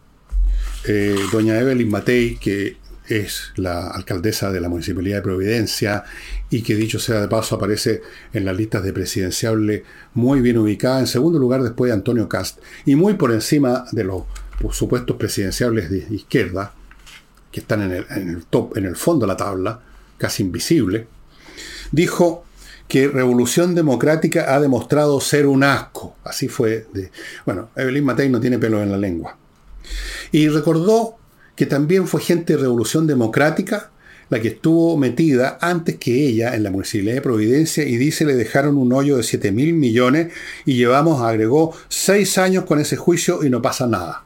eh, 0.87 1.17
doña 1.31 1.59
Evelyn 1.61 1.91
Matei, 1.91 2.37
que 2.37 2.79
es 3.07 3.53
la 3.57 3.89
alcaldesa 3.89 4.51
de 4.51 4.61
la 4.61 4.69
Municipalidad 4.69 5.17
de 5.17 5.23
Providencia 5.23 6.05
y 6.51 6.63
que 6.63 6.75
dicho 6.75 6.99
sea 6.99 7.21
de 7.21 7.29
paso 7.29 7.57
aparece 7.57 8.03
en 8.33 8.45
las 8.45 8.57
listas 8.57 8.83
de 8.83 8.93
presidenciable 8.93 9.85
muy 10.15 10.41
bien 10.41 10.59
ubicada, 10.59 11.01
en 11.01 11.07
segundo 11.07 11.39
lugar 11.39 11.63
después 11.63 11.91
de 11.91 11.95
Antonio 11.95 12.29
Cast 12.29 12.59
y 12.87 12.97
muy 12.97 13.15
por 13.15 13.33
encima 13.33 13.85
de 13.93 14.05
los 14.05 14.23
supuestos 14.71 15.17
presidenciables 15.17 15.91
de 15.91 16.07
izquierda, 16.15 16.75
que 17.53 17.61
están 17.61 17.83
en 17.83 17.93
el, 17.93 18.45
top, 18.47 18.77
en 18.77 18.87
el 18.87 18.97
fondo 18.97 19.27
de 19.27 19.33
la 19.33 19.37
tabla, 19.37 19.81
casi 20.19 20.43
invisible, 20.43 21.07
dijo 21.93 22.45
que 22.89 23.09
Revolución 23.09 23.75
Democrática 23.75 24.55
ha 24.55 24.61
demostrado 24.61 25.21
ser 25.21 25.47
un 25.47 25.63
asco. 25.63 26.17
Así 26.25 26.49
fue. 26.49 26.87
De, 26.93 27.11
bueno, 27.47 27.71
Evelyn 27.77 28.05
Matei 28.05 28.29
no 28.29 28.41
tiene 28.41 28.59
pelo 28.59 28.83
en 28.83 28.91
la 28.91 28.99
lengua. 28.99 29.37
Y 30.33 30.49
recordó 30.49 31.17
que 31.55 31.67
también 31.67 32.09
fue 32.09 32.21
gente 32.21 32.55
de 32.55 32.63
Revolución 32.63 33.07
Democrática 33.07 33.91
la 34.33 34.41
que 34.41 34.49
estuvo 34.49 34.97
metida 34.97 35.59
antes 35.61 35.99
que 35.99 36.27
ella 36.27 36.57
en 36.57 36.63
la 36.63 36.71
Municipalidad 36.71 37.17
de 37.17 37.21
Providencia 37.21 37.85
y 37.85 37.99
dice 37.99 38.25
le 38.25 38.35
dejaron 38.35 38.79
un 38.79 38.91
hoyo 38.95 39.19
de 39.19 39.25
7 39.25 39.53
mil 39.53 39.75
millones 39.75 40.33
y 40.65 40.75
llevamos, 40.75 41.21
agregó, 41.21 41.77
seis 41.91 42.39
años 42.39 42.65
con 42.65 42.81
ese 42.81 42.97
juicio 42.97 43.45
y 43.45 43.51
no 43.51 43.61
pasa 43.61 43.87
nada. 43.87 44.25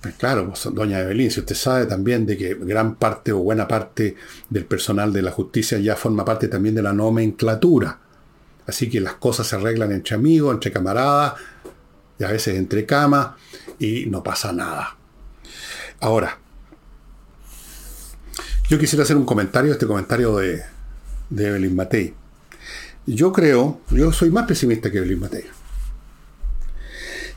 Pues 0.00 0.14
claro, 0.14 0.52
doña 0.72 1.00
Evelyn, 1.00 1.30
si 1.30 1.40
usted 1.40 1.56
sabe 1.56 1.86
también 1.86 2.24
de 2.24 2.36
que 2.36 2.54
gran 2.54 2.94
parte 2.94 3.32
o 3.32 3.38
buena 3.38 3.66
parte 3.66 4.14
del 4.48 4.64
personal 4.64 5.12
de 5.12 5.22
la 5.22 5.32
justicia 5.32 5.78
ya 5.78 5.96
forma 5.96 6.24
parte 6.24 6.46
también 6.46 6.74
de 6.76 6.82
la 6.82 6.92
nomenclatura. 6.92 7.98
Así 8.66 8.88
que 8.88 9.00
las 9.00 9.14
cosas 9.14 9.48
se 9.48 9.56
arreglan 9.56 9.90
entre 9.90 10.14
amigos, 10.14 10.54
entre 10.54 10.70
camaradas, 10.70 11.34
y 12.18 12.24
a 12.24 12.28
veces 12.28 12.56
entre 12.56 12.86
camas, 12.86 13.30
y 13.78 14.06
no 14.06 14.22
pasa 14.22 14.52
nada. 14.52 14.96
Ahora, 16.00 16.38
yo 18.68 18.78
quisiera 18.78 19.02
hacer 19.02 19.16
un 19.16 19.24
comentario, 19.24 19.72
este 19.72 19.86
comentario 19.86 20.36
de, 20.36 20.62
de 21.30 21.48
Evelyn 21.48 21.74
Matei. 21.74 22.14
Yo 23.06 23.32
creo, 23.32 23.80
yo 23.90 24.12
soy 24.12 24.30
más 24.30 24.46
pesimista 24.46 24.92
que 24.92 24.98
Evelyn 24.98 25.20
Matei. 25.20 25.44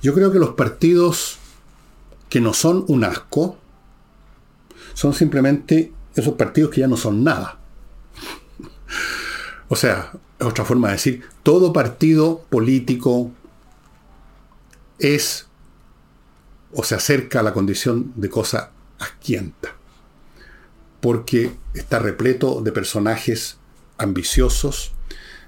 Yo 0.04 0.14
creo 0.14 0.32
que 0.32 0.40
los 0.40 0.56
partidos 0.56 1.40
que 2.32 2.40
no 2.40 2.54
son 2.54 2.86
un 2.88 3.04
asco, 3.04 3.58
son 4.94 5.14
simplemente 5.14 5.92
esos 6.16 6.36
partidos 6.36 6.72
que 6.72 6.80
ya 6.80 6.88
no 6.88 6.96
son 6.96 7.26
nada. 7.26 7.60
O 9.68 9.76
sea, 9.76 10.14
es 10.40 10.48
otra 10.48 10.64
forma 10.64 10.88
de 10.88 10.94
decir, 10.94 11.24
todo 11.44 11.74
partido 11.74 12.46
político 12.50 13.32
es 14.98 15.48
o 16.72 16.86
se 16.86 16.96
acerca 16.96 17.42
a 17.42 17.44
la 17.44 17.52
condición 17.52 18.14
de 18.16 18.30
cosa 18.30 18.72
asquienta, 18.98 19.76
porque 21.02 21.52
está 21.74 22.00
repleto 22.00 22.62
de 22.62 22.72
personajes 22.72 23.58
ambiciosos, 23.98 24.94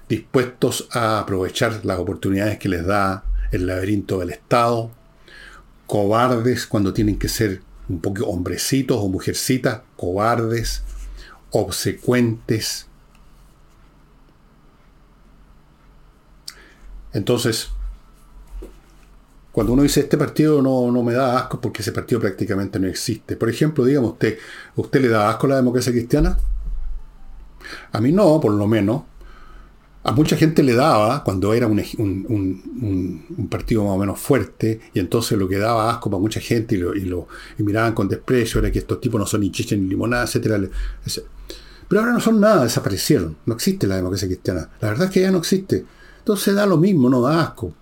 dispuestos 0.06 0.86
a 0.92 1.20
aprovechar 1.20 1.80
las 1.86 1.98
oportunidades 1.98 2.58
que 2.58 2.68
les 2.68 2.84
da 2.84 3.24
el 3.52 3.66
laberinto 3.66 4.18
del 4.18 4.30
Estado, 4.30 4.90
cobardes 5.86 6.66
cuando 6.66 6.92
tienen 6.92 7.18
que 7.18 7.28
ser 7.28 7.62
un 7.88 8.00
poco 8.00 8.24
hombrecitos 8.26 8.96
o 8.98 9.08
mujercitas, 9.08 9.82
cobardes, 9.96 10.82
obsecuentes. 11.50 12.86
Entonces, 17.12 17.70
cuando 19.52 19.72
uno 19.74 19.82
dice 19.84 20.00
este 20.00 20.18
partido 20.18 20.60
no, 20.60 20.90
no, 20.90 21.02
me 21.04 21.12
da 21.12 21.38
asco 21.38 21.60
porque 21.60 21.82
ese 21.82 21.92
partido 21.92 22.20
prácticamente 22.20 22.80
no 22.80 22.88
existe. 22.88 23.36
Por 23.36 23.48
ejemplo, 23.48 23.84
dígame 23.84 24.08
usted, 24.08 24.38
¿usted 24.74 25.00
le 25.00 25.08
da 25.08 25.30
asco 25.30 25.46
a 25.46 25.50
la 25.50 25.56
democracia 25.56 25.92
cristiana? 25.92 26.38
A 27.92 28.00
mí 28.00 28.10
no, 28.10 28.40
por 28.40 28.52
lo 28.52 28.66
menos 28.66 29.02
a 30.06 30.12
mucha 30.12 30.36
gente 30.36 30.62
le 30.62 30.74
daba, 30.74 31.24
cuando 31.24 31.54
era 31.54 31.66
un, 31.66 33.48
partido 33.50 33.84
más 33.84 33.94
o 33.94 33.98
menos 33.98 34.20
fuerte, 34.20 34.80
y 34.92 35.00
entonces 35.00 35.38
lo 35.38 35.48
que 35.48 35.56
daba 35.56 35.90
asco 35.90 36.10
para 36.10 36.20
mucha 36.20 36.40
gente 36.40 36.74
y 36.74 36.78
lo, 36.78 37.26
miraban 37.56 37.94
con 37.94 38.06
desprecio 38.06 38.60
era 38.60 38.70
que 38.70 38.80
estos 38.80 39.00
tipos 39.00 39.18
no 39.18 39.26
son 39.26 39.40
ni 39.40 39.50
chicha 39.50 39.74
ni 39.74 39.88
limonada, 39.88 40.26
etc. 40.26 40.70
Pero 41.88 42.00
ahora 42.00 42.12
no 42.12 42.20
son 42.20 42.38
nada, 42.38 42.64
desaparecieron. 42.64 43.34
No 43.46 43.54
existe 43.54 43.86
la 43.86 43.96
democracia 43.96 44.28
cristiana. 44.28 44.68
La 44.82 44.90
verdad 44.90 45.06
es 45.06 45.10
que 45.10 45.22
ya 45.22 45.30
no 45.30 45.38
existe. 45.38 45.86
Entonces 46.18 46.54
da 46.54 46.66
lo 46.66 46.76
mismo, 46.76 47.08
no 47.08 47.22
da 47.22 47.40
asco. 47.40 47.72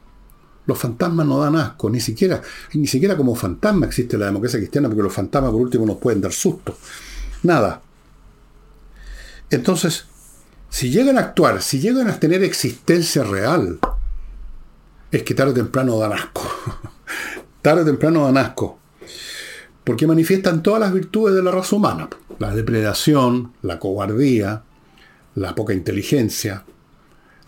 Los 0.66 0.79
fantasmas 0.79 1.27
no 1.27 1.41
dan 1.41 1.57
asco, 1.57 1.91
ni 1.91 1.99
siquiera, 1.99 2.41
ni 2.73 2.87
siquiera 2.87 3.16
como 3.16 3.35
fantasma 3.35 3.87
existe 3.87 4.16
la 4.16 4.27
democracia 4.27 4.61
cristiana, 4.61 4.89
porque 4.89 5.03
los 5.03 5.12
fantasmas 5.12 5.51
por 5.51 5.61
último 5.61 5.85
nos 5.85 5.97
pueden 5.97 6.20
dar 6.20 6.33
susto. 6.33 6.77
Nada. 7.43 7.83
Entonces, 9.51 10.07
si 10.73 10.89
llegan 10.89 11.18
a 11.18 11.20
actuar, 11.20 11.61
si 11.61 11.81
llegan 11.81 12.09
a 12.09 12.18
tener 12.18 12.43
existencia 12.43 13.23
real, 13.23 13.79
es 15.11 15.23
que 15.23 15.35
tarde 15.35 15.53
o 15.53 15.55
temprano 15.55 15.99
dan 15.99 16.14
asco. 16.14 16.43
tarde 17.62 17.83
o 17.83 17.85
temprano 17.85 18.25
dan 18.25 18.39
asco. 18.39 18.79
porque 19.85 20.07
manifiestan 20.07 20.62
todas 20.62 20.81
las 20.81 20.95
virtudes 20.95 21.35
de 21.35 21.43
la 21.43 21.51
raza 21.51 21.77
humana. 21.77 22.09
La 22.39 22.55
depredación, 22.55 23.53
la 23.61 23.79
cobardía, 23.79 24.62
la 25.35 25.55
poca 25.55 25.75
inteligencia, 25.75 26.64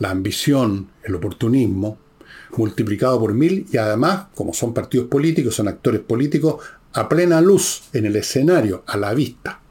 la 0.01 0.11
ambición, 0.11 0.91
el 1.03 1.15
oportunismo, 1.15 1.97
multiplicado 2.59 3.19
por 3.19 3.33
mil 3.33 3.67
y 3.73 3.79
además, 3.79 4.27
como 4.35 4.53
son 4.53 4.75
partidos 4.75 5.09
políticos, 5.09 5.55
son 5.55 5.69
actores 5.69 6.03
políticos, 6.03 6.63
a 6.93 7.09
plena 7.09 7.41
luz 7.41 7.85
en 7.95 8.05
el 8.05 8.17
escenario, 8.17 8.85
a 8.87 8.99
la 8.99 9.15
vista. 9.15 9.64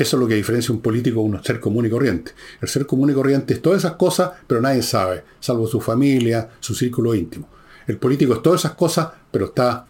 Eso 0.00 0.16
es 0.16 0.20
lo 0.22 0.26
que 0.26 0.34
diferencia 0.34 0.74
un 0.74 0.80
político 0.80 1.20
de 1.20 1.26
un 1.26 1.44
ser 1.44 1.60
común 1.60 1.84
y 1.84 1.90
corriente. 1.90 2.32
El 2.62 2.68
ser 2.68 2.86
común 2.86 3.10
y 3.10 3.12
corriente 3.12 3.52
es 3.52 3.60
todas 3.60 3.80
esas 3.80 3.96
cosas, 3.96 4.30
pero 4.46 4.62
nadie 4.62 4.82
sabe, 4.82 5.24
salvo 5.40 5.66
su 5.66 5.78
familia, 5.78 6.48
su 6.58 6.74
círculo 6.74 7.14
íntimo. 7.14 7.46
El 7.86 7.98
político 7.98 8.32
es 8.32 8.40
todas 8.40 8.62
esas 8.62 8.72
cosas, 8.72 9.10
pero 9.30 9.44
está 9.44 9.84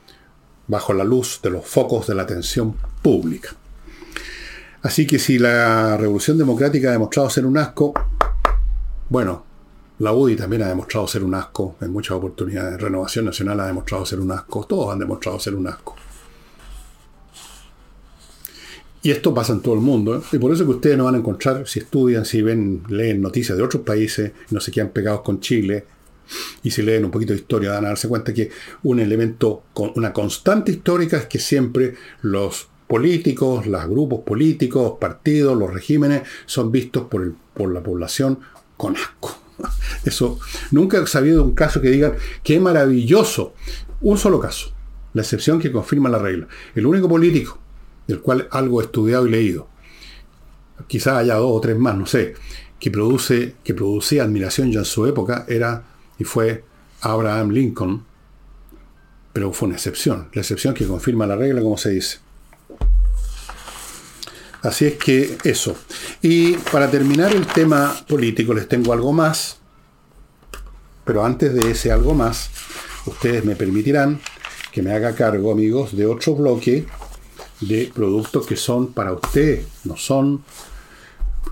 bajo 0.67 0.93
la 0.95 1.05
luz 1.05 1.39
de 1.45 1.51
los 1.51 1.65
focos 1.65 2.09
de 2.09 2.17
la 2.17 2.23
atención 2.23 2.75
pública. 3.01 3.51
Así 4.83 5.07
que 5.07 5.21
si 5.21 5.39
la 5.39 5.97
revolución 5.97 6.37
democrática 6.37 6.89
ha 6.89 6.93
demostrado 6.93 7.31
ser 7.31 7.47
un 7.47 7.57
asco, 7.57 7.95
bueno, 9.11 9.45
la 10.01 10.13
UDI 10.13 10.35
también 10.35 10.63
ha 10.63 10.69
demostrado 10.69 11.07
ser 11.07 11.23
un 11.23 11.37
asco 11.37 11.77
en 11.81 11.93
muchas 11.93 12.17
oportunidades. 12.17 12.81
Renovación 12.81 13.27
Nacional 13.27 13.61
ha 13.61 13.67
demostrado 13.69 14.05
ser 14.05 14.19
un 14.19 14.33
asco. 14.33 14.65
Todos 14.65 14.93
han 14.93 14.99
demostrado 14.99 15.39
ser 15.39 15.55
un 15.55 15.69
asco. 15.69 15.95
Y 19.03 19.11
esto 19.11 19.33
pasa 19.33 19.53
en 19.53 19.61
todo 19.61 19.75
el 19.75 19.81
mundo. 19.81 20.17
¿eh? 20.17 20.21
Y 20.33 20.39
por 20.39 20.53
eso 20.53 20.65
que 20.65 20.73
ustedes 20.73 20.99
no 20.99 21.05
van 21.05 21.15
a 21.15 21.19
encontrar, 21.19 21.67
si 21.67 21.79
estudian, 21.79 22.25
si 22.25 22.43
ven, 22.43 22.83
leen 22.89 23.23
noticias 23.23 23.57
de 23.57 23.65
otros 23.65 23.83
países, 23.83 24.33
no 24.51 24.61
sé 24.61 24.71
qué 24.71 24.81
han 24.81 24.91
pegados 24.91 25.23
con 25.23 25.41
Chile, 25.41 25.85
y 26.63 26.71
si 26.71 26.83
leen 26.83 27.05
un 27.05 27.11
poquito 27.11 27.33
de 27.33 27.41
historia, 27.41 27.73
van 27.73 27.87
a 27.87 27.89
darse 27.89 28.09
cuenta 28.09 28.33
que 28.33 28.51
un 28.83 29.01
elemento, 29.01 29.65
una 29.97 30.13
constante 30.13 30.71
histórica 30.71 31.17
es 31.17 31.27
que 31.27 31.39
siempre 31.39 31.95
los 32.23 32.69
políticos, 32.87 33.67
los 33.67 33.87
grupos 33.89 34.21
políticos, 34.21 34.95
partidos, 35.01 35.57
los 35.57 35.73
regímenes 35.73 36.23
son 36.47 36.71
vistos 36.71 37.05
por, 37.05 37.35
por 37.55 37.73
la 37.73 37.83
población 37.83 38.41
con 38.77 38.97
asco. 38.97 39.37
Eso, 40.05 40.39
nunca 40.71 40.99
he 40.99 41.07
sabido 41.07 41.43
un 41.43 41.55
caso 41.55 41.81
que 41.81 41.91
digan, 41.91 42.15
qué 42.43 42.61
maravilloso. 42.61 43.55
Un 44.03 44.19
solo 44.19 44.41
caso, 44.41 44.73
la 45.15 45.23
excepción 45.23 45.59
que 45.59 45.73
confirma 45.73 46.09
la 46.09 46.19
regla. 46.19 46.49
El 46.75 46.87
único 46.87 47.09
político 47.09 47.59
del 48.11 48.21
cual 48.21 48.49
algo 48.51 48.81
he 48.81 48.85
estudiado 48.85 49.27
y 49.27 49.31
leído, 49.31 49.69
quizás 50.89 51.19
haya 51.19 51.37
dos 51.37 51.51
o 51.53 51.61
tres 51.61 51.79
más, 51.79 51.97
no 51.97 52.07
sé, 52.07 52.35
que, 52.79 52.91
produce, 52.91 53.55
que 53.63 53.73
producía 53.73 54.25
admiración 54.25 54.73
ya 54.73 54.81
en 54.81 54.85
su 54.85 55.07
época, 55.07 55.45
era 55.49 55.85
y 56.19 56.25
fue 56.25 56.65
Abraham 57.01 57.51
Lincoln, 57.51 58.05
pero 59.33 59.53
fue 59.53 59.69
una 59.69 59.77
excepción, 59.77 60.29
la 60.33 60.41
excepción 60.41 60.75
que 60.75 60.87
confirma 60.87 61.27
la 61.27 61.37
regla, 61.37 61.63
como 61.63 61.79
se 61.79 61.91
dice. 61.91 62.19
Así 64.63 64.87
es 64.87 64.95
que 64.97 65.39
eso. 65.45 65.75
Y 66.21 66.55
para 66.55 66.91
terminar 66.91 67.33
el 67.33 67.47
tema 67.47 67.95
político 68.09 68.53
les 68.53 68.69
tengo 68.69 68.93
algo 68.93 69.13
más, 69.13 69.59
pero 71.05 71.25
antes 71.25 71.55
de 71.55 71.71
ese 71.71 71.93
algo 71.93 72.13
más, 72.13 72.51
ustedes 73.07 73.45
me 73.45 73.57
permitirán 73.57 74.21
que 74.73 74.83
me 74.83 74.93
haga 74.93 75.15
cargo, 75.15 75.53
amigos, 75.53 75.97
de 75.97 76.07
otro 76.07 76.35
bloque 76.35 76.87
de 77.61 77.91
productos 77.95 78.47
que 78.47 78.57
son 78.57 78.93
para 78.93 79.13
usted, 79.13 79.63
no 79.85 79.97
son 79.97 80.43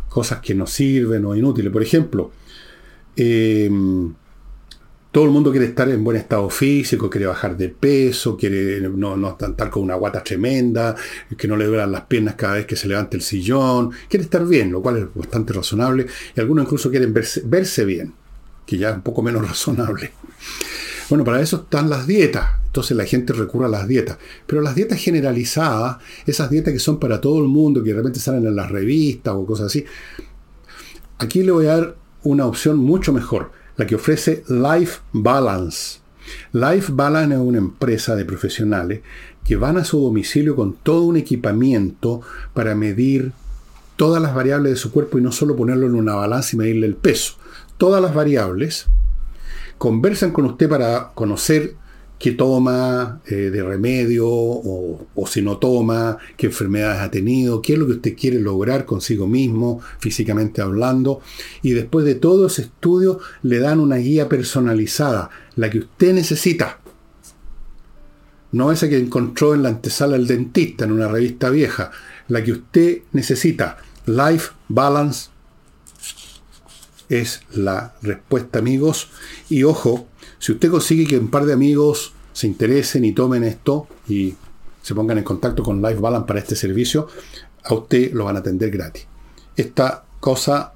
cosas 0.08 0.40
que 0.40 0.54
no 0.54 0.66
sirven 0.66 1.24
o 1.24 1.36
inútiles. 1.36 1.72
Por 1.72 1.82
ejemplo, 1.82 2.32
eh, 3.16 3.70
todo 5.10 5.24
el 5.24 5.30
mundo 5.30 5.50
quiere 5.50 5.66
estar 5.66 5.88
en 5.88 6.04
buen 6.04 6.16
estado 6.16 6.50
físico, 6.50 7.08
quiere 7.08 7.26
bajar 7.26 7.56
de 7.56 7.70
peso, 7.70 8.36
quiere 8.36 8.80
no, 8.80 9.16
no 9.16 9.30
estar 9.30 9.70
con 9.70 9.82
una 9.82 9.94
guata 9.94 10.22
tremenda, 10.22 10.94
que 11.36 11.48
no 11.48 11.56
le 11.56 11.64
duelan 11.64 11.90
las 11.90 12.02
piernas 12.02 12.34
cada 12.34 12.54
vez 12.54 12.66
que 12.66 12.76
se 12.76 12.88
levante 12.88 13.16
el 13.16 13.22
sillón, 13.22 13.90
quiere 14.08 14.24
estar 14.24 14.46
bien, 14.46 14.70
lo 14.70 14.82
cual 14.82 14.98
es 14.98 15.06
bastante 15.14 15.54
razonable, 15.54 16.06
y 16.36 16.40
algunos 16.40 16.66
incluso 16.66 16.90
quieren 16.90 17.14
verse, 17.14 17.84
bien, 17.84 18.12
que 18.66 18.76
ya 18.76 18.90
es 18.90 18.96
un 18.96 19.02
poco 19.02 19.22
menos 19.22 19.42
razonable. 19.48 20.12
Bueno, 21.08 21.24
para 21.24 21.40
eso 21.40 21.56
están 21.56 21.88
las 21.88 22.06
dietas. 22.06 22.48
Entonces 22.66 22.96
la 22.96 23.04
gente 23.04 23.32
recurre 23.32 23.66
a 23.66 23.68
las 23.68 23.88
dietas. 23.88 24.18
Pero 24.46 24.60
las 24.60 24.74
dietas 24.74 24.98
generalizadas, 24.98 25.98
esas 26.26 26.50
dietas 26.50 26.72
que 26.72 26.78
son 26.78 26.98
para 26.98 27.20
todo 27.20 27.38
el 27.38 27.48
mundo, 27.48 27.82
que 27.82 27.90
de 27.90 27.96
repente 27.96 28.20
salen 28.20 28.46
en 28.46 28.56
las 28.56 28.70
revistas 28.70 29.34
o 29.34 29.46
cosas 29.46 29.66
así, 29.66 29.84
aquí 31.18 31.42
le 31.42 31.52
voy 31.52 31.66
a 31.66 31.76
dar 31.76 31.96
una 32.22 32.46
opción 32.46 32.78
mucho 32.78 33.12
mejor 33.12 33.50
la 33.76 33.86
que 33.86 33.94
ofrece 33.94 34.44
Life 34.48 35.00
Balance. 35.12 36.00
Life 36.52 36.92
Balance 36.92 37.34
es 37.34 37.40
una 37.40 37.58
empresa 37.58 38.14
de 38.14 38.24
profesionales 38.24 39.00
que 39.44 39.56
van 39.56 39.78
a 39.78 39.84
su 39.84 40.02
domicilio 40.02 40.54
con 40.54 40.74
todo 40.74 41.04
un 41.04 41.16
equipamiento 41.16 42.20
para 42.52 42.74
medir 42.74 43.32
todas 43.96 44.20
las 44.20 44.34
variables 44.34 44.72
de 44.72 44.76
su 44.76 44.92
cuerpo 44.92 45.18
y 45.18 45.22
no 45.22 45.32
solo 45.32 45.56
ponerlo 45.56 45.86
en 45.86 45.94
una 45.94 46.14
balanza 46.16 46.50
y 46.52 46.58
medirle 46.58 46.86
el 46.86 46.96
peso. 46.96 47.34
Todas 47.78 48.02
las 48.02 48.14
variables 48.14 48.88
conversan 49.78 50.32
con 50.32 50.44
usted 50.44 50.68
para 50.68 51.12
conocer 51.14 51.74
qué 52.18 52.32
toma 52.32 53.20
eh, 53.26 53.34
de 53.34 53.62
remedio 53.62 54.26
o, 54.28 55.06
si 55.26 55.40
no 55.40 55.58
toma, 55.58 56.18
qué 56.36 56.46
enfermedades 56.46 57.00
ha 57.00 57.10
tenido, 57.10 57.62
qué 57.62 57.74
es 57.74 57.78
lo 57.78 57.86
que 57.86 57.92
usted 57.92 58.16
quiere 58.16 58.40
lograr 58.40 58.84
consigo 58.84 59.26
mismo, 59.28 59.80
físicamente 60.00 60.60
hablando. 60.60 61.20
Y 61.62 61.70
después 61.70 62.04
de 62.04 62.16
todo 62.16 62.48
ese 62.48 62.62
estudio 62.62 63.20
le 63.42 63.60
dan 63.60 63.78
una 63.78 63.96
guía 63.96 64.28
personalizada, 64.28 65.30
la 65.54 65.70
que 65.70 65.78
usted 65.78 66.12
necesita. 66.12 66.80
No 68.50 68.72
esa 68.72 68.88
que 68.88 68.98
encontró 68.98 69.54
en 69.54 69.62
la 69.62 69.68
antesala 69.68 70.16
del 70.16 70.26
dentista 70.26 70.84
en 70.84 70.92
una 70.92 71.06
revista 71.06 71.50
vieja, 71.50 71.92
la 72.28 72.42
que 72.42 72.52
usted 72.52 73.02
necesita. 73.12 73.76
Life 74.06 74.52
Balance 74.68 75.28
es 77.08 77.42
la 77.52 77.94
respuesta, 78.02 78.58
amigos. 78.58 79.08
Y 79.48 79.64
ojo, 79.64 80.06
si 80.38 80.52
usted 80.52 80.70
consigue 80.70 81.06
que 81.06 81.18
un 81.18 81.30
par 81.30 81.44
de 81.46 81.52
amigos 81.52 82.12
se 82.32 82.46
interesen 82.46 83.04
y 83.04 83.12
tomen 83.12 83.44
esto 83.44 83.88
y 84.08 84.34
se 84.82 84.94
pongan 84.94 85.18
en 85.18 85.24
contacto 85.24 85.62
con 85.62 85.82
Life 85.82 86.00
Balance 86.00 86.26
para 86.26 86.40
este 86.40 86.56
servicio, 86.56 87.08
a 87.64 87.74
usted 87.74 88.12
lo 88.12 88.24
van 88.24 88.36
a 88.36 88.40
atender 88.40 88.70
gratis. 88.70 89.06
Esta 89.56 90.04
cosa 90.20 90.72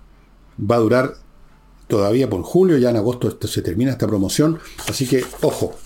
va 0.58 0.76
a 0.76 0.80
durar 0.80 1.14
todavía 1.86 2.28
por 2.28 2.42
julio, 2.42 2.78
ya 2.78 2.90
en 2.90 2.96
agosto 2.96 3.36
se 3.46 3.62
termina 3.62 3.92
esta 3.92 4.06
promoción, 4.06 4.58
así 4.88 5.06
que 5.06 5.24
ojo. 5.42 5.76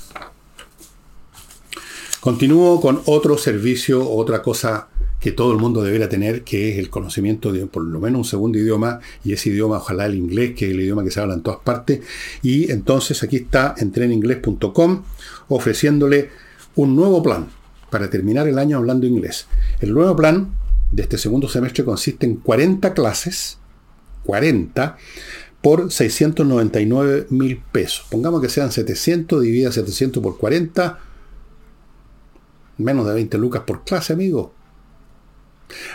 Continúo 2.20 2.80
con 2.80 3.03
otro 3.07 3.38
servicio, 3.38 4.11
otra 4.11 4.42
cosa 4.42 4.88
que 5.27 5.33
todo 5.33 5.51
el 5.51 5.59
mundo 5.59 5.83
debería 5.83 6.09
tener, 6.09 6.45
que 6.45 6.70
es 6.70 6.79
el 6.79 6.89
conocimiento 6.89 7.53
de 7.53 7.66
por 7.66 7.83
lo 7.83 7.99
menos 7.99 8.18
un 8.20 8.24
segundo 8.24 8.59
idioma, 8.59 9.01
y 9.24 9.33
ese 9.33 9.49
idioma 9.49 9.79
ojalá 9.79 10.07
el 10.07 10.14
inglés, 10.14 10.55
que 10.55 10.66
es 10.66 10.70
el 10.70 10.81
idioma 10.81 11.03
que 11.03 11.11
se 11.11 11.18
habla 11.18 11.35
en 11.35 11.43
todas 11.43 11.59
partes. 11.64 11.99
Y 12.45 12.70
entonces 12.70 13.24
aquí 13.24 13.35
está 13.35 13.74
entreninglés.com 13.77 15.03
ofreciéndole 15.49 16.31
un 16.77 16.95
nuevo 16.95 17.24
plan 17.24 17.49
para 17.91 18.09
terminar 18.09 18.47
el 18.47 18.57
año 18.57 18.77
hablando 18.77 19.05
inglés. 19.05 19.49
El 19.81 19.95
nuevo 19.95 20.14
plan 20.14 20.55
de 20.93 21.03
este 21.03 21.18
segundo 21.18 21.49
semestre 21.49 21.83
consiste 21.83 22.24
en 22.24 22.37
40 22.37 22.95
clases, 22.95 23.59
40, 24.22 24.97
por 25.61 25.91
699 25.91 27.27
mil 27.31 27.61
pesos. 27.72 28.07
Pongamos 28.11 28.41
que 28.41 28.49
sean 28.49 28.70
700, 28.70 29.43
divida 29.43 29.72
700 29.72 30.22
por 30.22 30.39
40, 30.39 31.01
menos 32.79 33.09
de 33.09 33.14
20 33.14 33.39
lucas 33.39 33.62
por 33.66 33.83
clase, 33.83 34.12
amigo. 34.12 34.55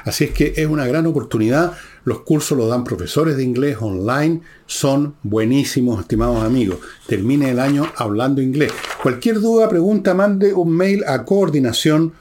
Así 0.05 0.25
es 0.25 0.31
que 0.31 0.53
es 0.55 0.67
una 0.67 0.85
gran 0.87 1.05
oportunidad. 1.05 1.73
Los 2.03 2.21
cursos 2.21 2.57
los 2.57 2.69
dan 2.69 2.83
profesores 2.83 3.37
de 3.37 3.43
inglés 3.43 3.77
online. 3.79 4.41
Son 4.65 5.15
buenísimos, 5.23 6.01
estimados 6.01 6.43
amigos. 6.43 6.79
Termine 7.07 7.51
el 7.51 7.59
año 7.59 7.91
hablando 7.95 8.41
inglés. 8.41 8.71
Cualquier 9.01 9.39
duda, 9.39 9.69
pregunta, 9.69 10.13
mande 10.13 10.53
un 10.53 10.71
mail 10.71 11.03
a 11.07 11.25
coordinación 11.25 12.13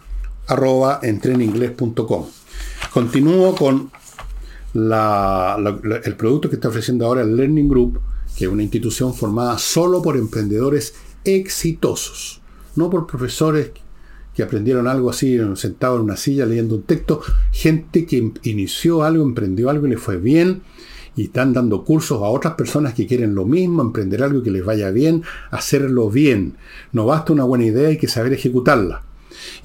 Continúo 2.93 3.55
con 3.55 3.91
el 4.75 6.17
producto 6.17 6.49
que 6.49 6.57
está 6.57 6.69
ofreciendo 6.69 7.07
ahora 7.07 7.23
el 7.23 7.37
Learning 7.37 7.69
Group, 7.69 8.01
que 8.37 8.47
es 8.47 8.51
una 8.51 8.63
institución 8.63 9.15
formada 9.15 9.59
solo 9.59 10.03
por 10.03 10.17
emprendedores 10.17 10.95
exitosos, 11.25 12.41
no 12.75 12.91
por 12.91 13.07
profesores 13.07 13.71
que 14.35 14.43
aprendieron 14.43 14.87
algo 14.87 15.11
así, 15.11 15.39
sentado 15.57 15.97
en 15.97 16.03
una 16.03 16.17
silla 16.17 16.47
leyendo 16.47 16.77
un 16.77 16.83
texto, 16.83 17.21
gente 17.53 18.07
que 18.07 18.33
inició 18.43 19.03
algo, 19.03 19.25
emprendió 19.25 19.71
algo 19.71 19.87
y 19.87 19.91
le 19.91 19.97
fue 19.97 20.17
bien, 20.17 20.63
y 21.17 21.25
están 21.25 21.53
dando 21.53 21.85
cursos 21.85 22.23
a 22.23 22.27
otras 22.27 22.55
personas 22.55 22.95
que 22.95 23.07
quieren 23.07 23.35
lo 23.35 23.45
mismo, 23.45 23.83
emprender 23.83 24.23
algo 24.23 24.43
que 24.43 24.51
les 24.51 24.65
vaya 24.65 24.91
bien, 24.91 25.23
hacerlo 25.51 26.09
bien. 26.09 26.57
No 26.93 27.07
basta 27.07 27.33
una 27.33 27.45
buena 27.45 27.65
idea, 27.65 27.89
hay 27.89 27.99
que 27.99 28.09
saber 28.09 28.33
ejecutarla. 28.33 29.03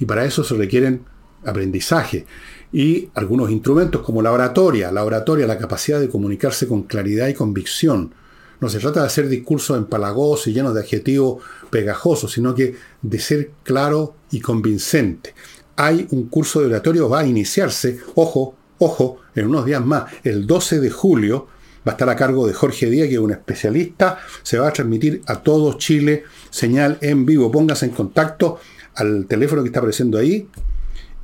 Y 0.00 0.04
para 0.04 0.24
eso 0.24 0.42
se 0.42 0.54
requieren 0.54 1.02
aprendizaje 1.44 2.26
y 2.72 3.08
algunos 3.14 3.50
instrumentos 3.50 4.02
como 4.02 4.22
la 4.22 4.32
oratoria, 4.32 4.90
la 4.90 5.04
oratoria, 5.04 5.46
la 5.46 5.58
capacidad 5.58 6.00
de 6.00 6.08
comunicarse 6.08 6.66
con 6.66 6.82
claridad 6.82 7.28
y 7.28 7.34
convicción, 7.34 8.12
no 8.60 8.68
se 8.68 8.78
trata 8.78 9.00
de 9.00 9.06
hacer 9.06 9.28
discursos 9.28 9.76
empalagosos 9.76 10.46
y 10.46 10.52
llenos 10.52 10.74
de 10.74 10.80
adjetivos 10.80 11.42
pegajosos, 11.70 12.32
sino 12.32 12.54
que 12.54 12.74
de 13.02 13.18
ser 13.18 13.50
claro 13.62 14.14
y 14.30 14.40
convincente. 14.40 15.34
hay 15.78 16.06
un 16.10 16.28
curso 16.28 16.60
de 16.60 16.66
oratorio, 16.66 17.08
va 17.08 17.20
a 17.20 17.26
iniciarse, 17.26 18.00
ojo, 18.14 18.54
ojo, 18.78 19.18
en 19.34 19.46
unos 19.48 19.66
días 19.66 19.84
más, 19.84 20.10
el 20.24 20.46
12 20.46 20.80
de 20.80 20.90
julio, 20.90 21.48
va 21.86 21.92
a 21.92 21.94
estar 21.94 22.08
a 22.08 22.16
cargo 22.16 22.46
de 22.46 22.54
Jorge 22.54 22.88
Díaz, 22.88 23.08
que 23.08 23.14
es 23.14 23.20
un 23.20 23.30
especialista, 23.30 24.18
se 24.42 24.58
va 24.58 24.68
a 24.68 24.72
transmitir 24.72 25.22
a 25.26 25.42
todo 25.42 25.74
Chile, 25.74 26.24
señal 26.50 26.98
en 27.02 27.26
vivo. 27.26 27.50
Póngase 27.52 27.86
en 27.86 27.92
contacto 27.92 28.58
al 28.94 29.26
teléfono 29.26 29.62
que 29.62 29.68
está 29.68 29.80
apareciendo 29.80 30.18
ahí 30.18 30.48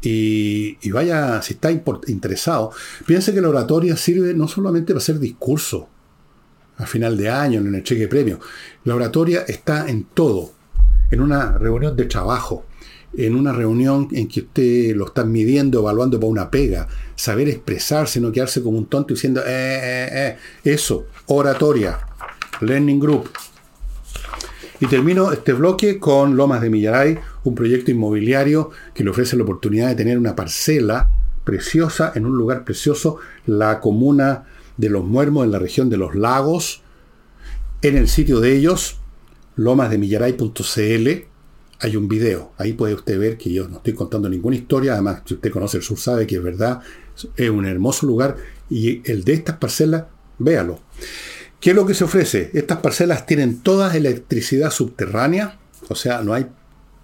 y, 0.02 0.90
vaya, 0.90 1.40
si 1.42 1.54
está 1.54 1.70
interesado, 1.70 2.72
piense 3.06 3.32
que 3.32 3.40
la 3.40 3.48
oratoria 3.48 3.96
sirve 3.96 4.34
no 4.34 4.48
solamente 4.48 4.92
para 4.92 4.98
hacer 4.98 5.18
discurso 5.18 5.88
a 6.82 6.86
final 6.86 7.16
de 7.16 7.28
año, 7.28 7.60
en 7.60 7.74
el 7.74 7.82
cheque 7.82 8.08
premio. 8.08 8.40
La 8.84 8.94
oratoria 8.94 9.44
está 9.46 9.88
en 9.88 10.04
todo, 10.04 10.52
en 11.10 11.20
una 11.20 11.56
reunión 11.58 11.96
de 11.96 12.06
trabajo, 12.06 12.64
en 13.14 13.36
una 13.36 13.52
reunión 13.52 14.08
en 14.12 14.26
que 14.26 14.40
usted 14.40 14.96
lo 14.96 15.06
está 15.06 15.24
midiendo, 15.24 15.80
evaluando 15.80 16.18
para 16.18 16.30
una 16.30 16.50
pega, 16.50 16.88
saber 17.14 17.48
expresarse, 17.48 18.20
no 18.20 18.32
quedarse 18.32 18.62
como 18.62 18.78
un 18.78 18.86
tonto 18.86 19.14
diciendo, 19.14 19.42
eh, 19.42 19.44
eh, 19.46 20.08
eh, 20.12 20.36
eso, 20.64 21.06
oratoria, 21.26 21.98
learning 22.60 22.98
group. 22.98 23.30
Y 24.80 24.86
termino 24.86 25.30
este 25.30 25.52
bloque 25.52 26.00
con 26.00 26.36
Lomas 26.36 26.60
de 26.60 26.70
Millaray, 26.70 27.18
un 27.44 27.54
proyecto 27.54 27.92
inmobiliario 27.92 28.70
que 28.92 29.04
le 29.04 29.10
ofrece 29.10 29.36
la 29.36 29.44
oportunidad 29.44 29.88
de 29.88 29.94
tener 29.94 30.18
una 30.18 30.34
parcela 30.34 31.08
preciosa 31.44 32.12
en 32.16 32.26
un 32.26 32.36
lugar 32.36 32.64
precioso, 32.64 33.18
la 33.46 33.78
comuna 33.78 34.44
de 34.76 34.88
Los 34.88 35.04
Muermos, 35.04 35.44
en 35.44 35.52
la 35.52 35.58
región 35.58 35.90
de 35.90 35.96
Los 35.96 36.14
Lagos. 36.14 36.82
En 37.82 37.96
el 37.96 38.08
sitio 38.08 38.40
de 38.40 38.56
ellos, 38.56 38.98
lomasdemillaray.cl, 39.56 41.08
hay 41.80 41.96
un 41.96 42.08
video. 42.08 42.52
Ahí 42.58 42.74
puede 42.74 42.94
usted 42.94 43.18
ver 43.18 43.36
que 43.36 43.52
yo 43.52 43.68
no 43.68 43.78
estoy 43.78 43.92
contando 43.92 44.28
ninguna 44.28 44.56
historia. 44.56 44.92
Además, 44.92 45.22
si 45.24 45.34
usted 45.34 45.50
conoce 45.50 45.78
el 45.78 45.82
sur, 45.82 45.98
sabe 45.98 46.26
que 46.26 46.36
es 46.36 46.42
verdad. 46.42 46.80
Es 47.36 47.50
un 47.50 47.66
hermoso 47.66 48.06
lugar. 48.06 48.36
Y 48.70 49.02
el 49.10 49.24
de 49.24 49.32
estas 49.32 49.56
parcelas, 49.56 50.04
véalo. 50.38 50.80
¿Qué 51.60 51.70
es 51.70 51.76
lo 51.76 51.84
que 51.84 51.94
se 51.94 52.04
ofrece? 52.04 52.50
Estas 52.54 52.78
parcelas 52.78 53.26
tienen 53.26 53.60
toda 53.60 53.96
electricidad 53.96 54.70
subterránea. 54.70 55.58
O 55.88 55.96
sea, 55.96 56.22
no 56.22 56.34
hay 56.34 56.46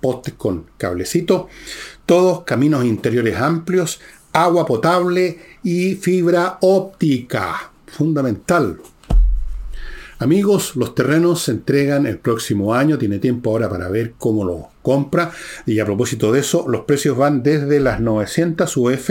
postes 0.00 0.34
con 0.34 0.66
cablecito. 0.78 1.48
Todos 2.06 2.44
caminos 2.44 2.84
interiores 2.84 3.36
amplios. 3.36 4.00
Agua 4.40 4.64
potable 4.64 5.36
y 5.64 5.96
fibra 5.96 6.58
óptica. 6.60 7.72
Fundamental. 7.88 8.78
Amigos, 10.20 10.76
los 10.76 10.94
terrenos 10.94 11.42
se 11.42 11.50
entregan 11.50 12.06
el 12.06 12.18
próximo 12.18 12.72
año, 12.72 12.98
tiene 12.98 13.18
tiempo 13.18 13.50
ahora 13.50 13.68
para 13.68 13.88
ver 13.88 14.14
cómo 14.16 14.44
lo 14.44 14.68
compra. 14.80 15.32
Y 15.66 15.80
a 15.80 15.84
propósito 15.84 16.30
de 16.30 16.38
eso, 16.38 16.66
los 16.68 16.82
precios 16.82 17.16
van 17.16 17.42
desde 17.42 17.80
las 17.80 17.98
900 17.98 18.76
UF 18.76 19.10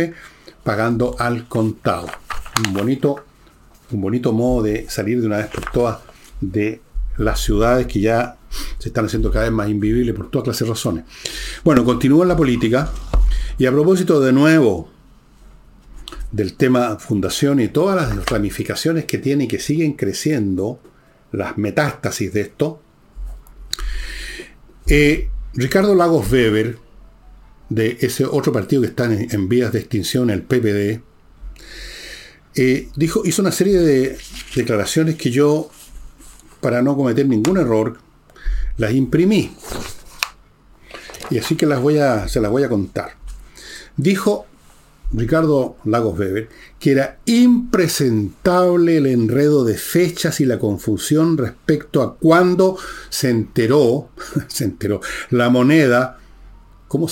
pagando 0.64 1.18
al 1.20 1.46
contado. 1.50 2.08
Un 2.66 2.74
bonito, 2.74 3.26
un 3.92 4.00
bonito 4.00 4.32
modo 4.32 4.64
de 4.64 4.90
salir 4.90 5.20
de 5.20 5.28
una 5.28 5.40
vez 5.40 5.48
por 5.48 5.70
todas 5.72 5.98
de 6.40 6.80
las 7.18 7.42
ciudades 7.42 7.86
que 7.86 8.00
ya 8.00 8.38
se 8.78 8.88
están 8.88 9.08
haciendo 9.08 9.30
cada 9.30 9.44
vez 9.44 9.54
más 9.54 9.68
invivibles 9.68 10.16
por 10.16 10.32
todas 10.32 10.46
clases 10.46 10.66
de 10.66 10.74
razones. 10.74 11.04
Bueno, 11.66 11.84
continúa 11.84 12.26
la 12.26 12.38
política. 12.38 12.90
Y 13.58 13.66
a 13.66 13.74
propósito 13.74 14.22
de 14.22 14.32
nuevo 14.32 14.96
del 16.38 16.54
tema 16.54 17.00
fundación 17.00 17.60
y 17.60 17.68
todas 17.68 17.96
las 17.96 18.26
ramificaciones 18.28 19.06
que 19.06 19.18
tiene 19.18 19.46
y 19.46 19.48
que 19.48 19.58
siguen 19.58 19.94
creciendo, 19.94 20.80
las 21.32 21.58
metástasis 21.58 22.32
de 22.32 22.42
esto, 22.42 22.80
eh, 24.86 25.30
Ricardo 25.56 25.96
Lagos 25.96 26.32
Weber, 26.32 26.78
de 27.70 27.98
ese 28.02 28.24
otro 28.24 28.54
partido 28.54 28.84
que 28.84 28.90
está 28.90 29.06
en, 29.06 29.50
vías 29.50 29.74
de 29.74 29.80
extinción, 29.80 30.30
el 30.30 30.44
PPD, 30.44 31.02
eh, 32.54 32.90
dijo, 32.96 33.24
hizo 33.26 33.42
una 33.42 33.52
serie 33.52 33.80
de 33.80 34.20
declaraciones 34.56 35.16
que 35.16 35.32
yo, 35.32 35.72
para 36.62 36.84
no 36.84 36.96
cometer 36.96 37.28
ningún 37.28 37.58
error, 37.58 37.98
las 38.78 38.94
imprimí. 38.94 39.56
Y 41.32 41.40
así 41.40 41.56
que 41.56 41.66
las 41.66 41.82
voy 41.82 41.98
a, 41.98 42.28
se 42.28 42.40
las 42.40 42.52
voy 42.52 42.62
a 42.62 42.70
contar. 42.70 43.16
Dijo 43.98 44.46
Ricardo 45.14 45.78
Lagos 45.86 46.20
Weber, 46.20 46.50
que 46.80 46.92
era 46.92 47.20
impresentable 47.26 48.98
el 48.98 49.06
enredo 49.06 49.64
de 49.64 49.78
fechas 49.78 50.42
y 50.42 50.46
la 50.46 50.60
confusión 50.60 51.38
respecto 51.38 52.02
a 52.02 52.18
cuándo 52.18 52.78
se 53.10 53.30
enteró, 53.30 54.10
se 54.48 54.66
enteró 54.66 55.02
la 55.30 55.50
moneda 55.50 56.18
¿cómo 56.88 57.08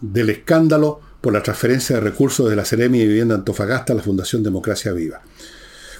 del 0.00 0.30
escándalo 0.30 1.00
por 1.20 1.32
la 1.32 1.42
transferencia 1.42 1.96
de 1.96 2.02
recursos 2.02 2.50
de 2.50 2.56
la 2.56 2.64
Seremi 2.64 2.98
de 2.98 3.06
Vivienda 3.06 3.34
Antofagasta 3.36 3.92
a 3.92 3.96
la 3.96 4.02
Fundación 4.02 4.42
Democracia 4.42 4.92
Viva. 4.92 5.22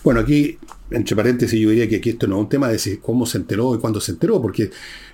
Bueno, 0.02 0.18
aquí, 0.18 0.58
entre 0.90 1.14
paréntesis, 1.14 1.58
yo 1.60 1.70
diría 1.70 1.88
que 1.88 1.96
aquí 1.96 2.10
esto 2.10 2.26
no 2.26 2.36
es 2.36 2.42
un 2.42 2.48
tema 2.48 2.68
de 2.68 2.98
cómo 3.00 3.24
se 3.24 3.38
enteró 3.38 3.74
y 3.74 3.78
cuándo 3.78 4.00
se 4.00 4.10
enteró, 4.10 4.42
porque 4.42 4.72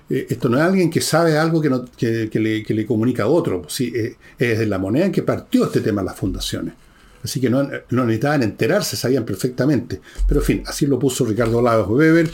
eh, 0.09 0.27
esto 0.29 0.49
no 0.49 0.57
es 0.57 0.63
alguien 0.63 0.89
que 0.89 1.01
sabe 1.01 1.37
algo 1.37 1.61
que, 1.61 1.69
no, 1.69 1.85
le, 2.01 2.85
comunica 2.85 3.23
a 3.23 3.27
otro. 3.27 3.63
Sí, 3.67 3.91
eh, 3.95 4.15
es 4.37 4.59
de 4.59 4.65
la 4.65 4.79
moneda 4.79 5.05
en 5.05 5.11
que 5.11 5.23
partió 5.23 5.65
este 5.65 5.81
tema 5.81 6.01
las 6.01 6.15
fundaciones. 6.15 6.73
Así 7.23 7.39
que 7.39 7.49
no, 7.49 7.63
no, 7.89 8.05
necesitaban 8.05 8.43
enterarse, 8.43 8.95
sabían 8.95 9.25
perfectamente. 9.25 10.01
Pero 10.27 10.39
en 10.39 10.45
fin, 10.45 10.63
así 10.65 10.85
lo 10.85 10.97
puso 10.97 11.25
Ricardo 11.25 11.61
Lagos 11.61 11.89
Weber. 11.89 12.29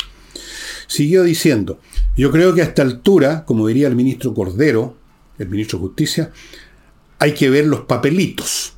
Siguió 0.88 1.24
diciendo, 1.24 1.80
yo 2.16 2.32
creo 2.32 2.54
que 2.54 2.62
a 2.62 2.66
esta 2.66 2.84
altura, 2.84 3.44
como 3.46 3.68
diría 3.68 3.88
el 3.88 3.96
ministro 3.96 4.34
Cordero, 4.34 4.96
el 5.40 5.50
ministro 5.50 5.80
de 5.80 5.86
Justicia, 5.88 6.32
hay 7.20 7.34
que 7.34 7.50
ver 7.50 7.66
los 7.66 7.82
papelitos. 7.82 8.75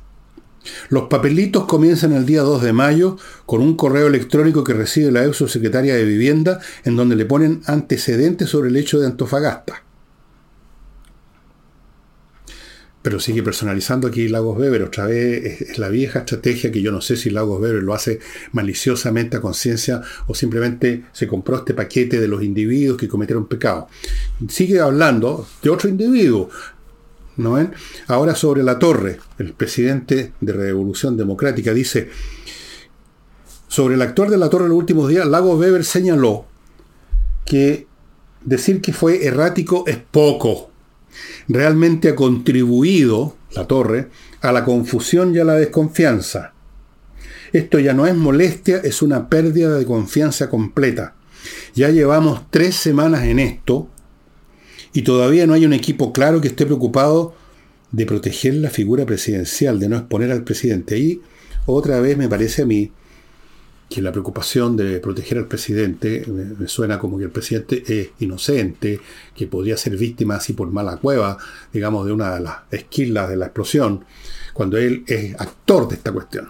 Los 0.88 1.04
papelitos 1.04 1.66
comienzan 1.66 2.12
el 2.12 2.26
día 2.26 2.42
2 2.42 2.62
de 2.62 2.72
mayo 2.72 3.16
con 3.46 3.60
un 3.60 3.76
correo 3.76 4.06
electrónico 4.06 4.64
que 4.64 4.74
recibe 4.74 5.10
la 5.10 5.24
ex 5.24 5.38
secretaria 5.50 5.94
de 5.94 6.04
Vivienda 6.04 6.60
en 6.84 6.96
donde 6.96 7.16
le 7.16 7.24
ponen 7.24 7.62
antecedentes 7.66 8.48
sobre 8.48 8.70
el 8.70 8.76
hecho 8.76 8.98
de 9.00 9.06
Antofagasta. 9.06 9.84
Pero 13.00 13.20
sigue 13.20 13.42
personalizando 13.42 14.08
aquí 14.08 14.28
Lagos 14.28 14.58
Weber. 14.58 14.82
Otra 14.82 15.06
vez 15.06 15.62
es 15.62 15.78
la 15.78 15.88
vieja 15.88 16.18
estrategia 16.20 16.72
que 16.72 16.82
yo 16.82 16.90
no 16.90 17.00
sé 17.00 17.16
si 17.16 17.30
Lagos 17.30 17.60
Weber 17.60 17.82
lo 17.82 17.94
hace 17.94 18.18
maliciosamente 18.52 19.36
a 19.36 19.40
conciencia 19.40 20.02
o 20.26 20.34
simplemente 20.34 21.04
se 21.12 21.28
compró 21.28 21.56
este 21.56 21.74
paquete 21.74 22.20
de 22.20 22.28
los 22.28 22.42
individuos 22.42 22.98
que 22.98 23.08
cometieron 23.08 23.46
pecado. 23.46 23.88
Sigue 24.48 24.80
hablando 24.80 25.46
de 25.62 25.70
otro 25.70 25.88
individuo, 25.88 26.50
¿No? 27.38 27.56
Ahora 28.08 28.34
sobre 28.34 28.62
la 28.64 28.78
torre, 28.78 29.20
el 29.38 29.52
presidente 29.52 30.32
de 30.40 30.52
Revolución 30.52 31.16
Democrática 31.16 31.72
dice, 31.72 32.10
sobre 33.68 33.94
el 33.94 34.02
actor 34.02 34.28
de 34.28 34.36
la 34.36 34.50
torre 34.50 34.64
en 34.64 34.70
los 34.70 34.78
últimos 34.78 35.08
días, 35.08 35.26
Lago 35.26 35.56
Weber 35.56 35.84
señaló 35.84 36.46
que 37.46 37.86
decir 38.44 38.80
que 38.80 38.92
fue 38.92 39.24
errático 39.24 39.84
es 39.86 39.98
poco. 39.98 40.70
Realmente 41.46 42.08
ha 42.08 42.16
contribuido 42.16 43.36
la 43.52 43.66
torre 43.66 44.08
a 44.40 44.50
la 44.50 44.64
confusión 44.64 45.32
y 45.34 45.38
a 45.38 45.44
la 45.44 45.54
desconfianza. 45.54 46.54
Esto 47.52 47.78
ya 47.78 47.94
no 47.94 48.06
es 48.06 48.16
molestia, 48.16 48.78
es 48.78 49.00
una 49.00 49.28
pérdida 49.28 49.78
de 49.78 49.86
confianza 49.86 50.50
completa. 50.50 51.14
Ya 51.74 51.90
llevamos 51.90 52.42
tres 52.50 52.74
semanas 52.74 53.22
en 53.24 53.38
esto 53.38 53.88
y 54.98 55.02
todavía 55.02 55.46
no 55.46 55.54
hay 55.54 55.64
un 55.64 55.72
equipo 55.72 56.12
claro 56.12 56.40
que 56.40 56.48
esté 56.48 56.66
preocupado 56.66 57.32
de 57.92 58.04
proteger 58.04 58.54
la 58.54 58.68
figura 58.68 59.06
presidencial, 59.06 59.78
de 59.78 59.88
no 59.88 59.96
exponer 59.96 60.32
al 60.32 60.42
presidente. 60.42 60.96
Ahí 60.96 61.20
otra 61.66 62.00
vez 62.00 62.18
me 62.18 62.28
parece 62.28 62.62
a 62.62 62.66
mí 62.66 62.90
que 63.88 64.02
la 64.02 64.10
preocupación 64.10 64.76
de 64.76 64.98
proteger 64.98 65.38
al 65.38 65.46
presidente 65.46 66.24
me, 66.26 66.66
suena 66.66 66.98
como 66.98 67.16
que 67.16 67.26
el 67.26 67.30
presidente 67.30 67.84
es 67.86 68.08
inocente, 68.18 68.98
que 69.36 69.46
podría 69.46 69.76
ser 69.76 69.96
víctima 69.96 70.34
así 70.34 70.52
por 70.52 70.72
mala 70.72 70.96
cueva, 70.96 71.38
digamos, 71.72 72.04
de 72.04 72.10
una 72.10 72.34
de 72.34 72.40
las 72.40 72.56
esquilas 72.72 73.28
de 73.28 73.36
la 73.36 73.46
explosión, 73.46 74.04
cuando 74.52 74.78
él 74.78 75.04
es 75.06 75.40
actor 75.40 75.86
de 75.86 75.94
esta 75.94 76.10
cuestión. 76.10 76.48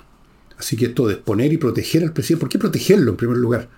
Así 0.57 0.75
que 0.75 0.87
esto 0.87 1.07
de 1.07 1.17
exponer 1.17 1.53
y 1.53 1.59
proteger 1.59 2.03
al 2.03 2.15
presidente, 2.15 2.41
¿por 2.41 2.49
qué 2.49 2.59
protegerlo 2.59 3.11
en 3.11 3.17
primer 3.19 3.37
lugar? 3.37 3.69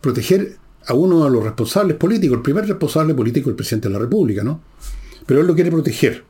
Proteger 0.00 0.56
a 0.86 0.94
uno 0.94 1.24
de 1.24 1.30
los 1.30 1.44
responsables 1.44 1.96
políticos, 1.96 2.36
el 2.36 2.42
primer 2.42 2.66
responsable 2.66 3.14
político, 3.14 3.50
el 3.50 3.56
presidente 3.56 3.88
de 3.88 3.94
la 3.94 4.00
República, 4.00 4.42
¿no? 4.42 4.60
Pero 5.26 5.40
él 5.40 5.46
lo 5.46 5.54
quiere 5.54 5.70
proteger. 5.70 6.24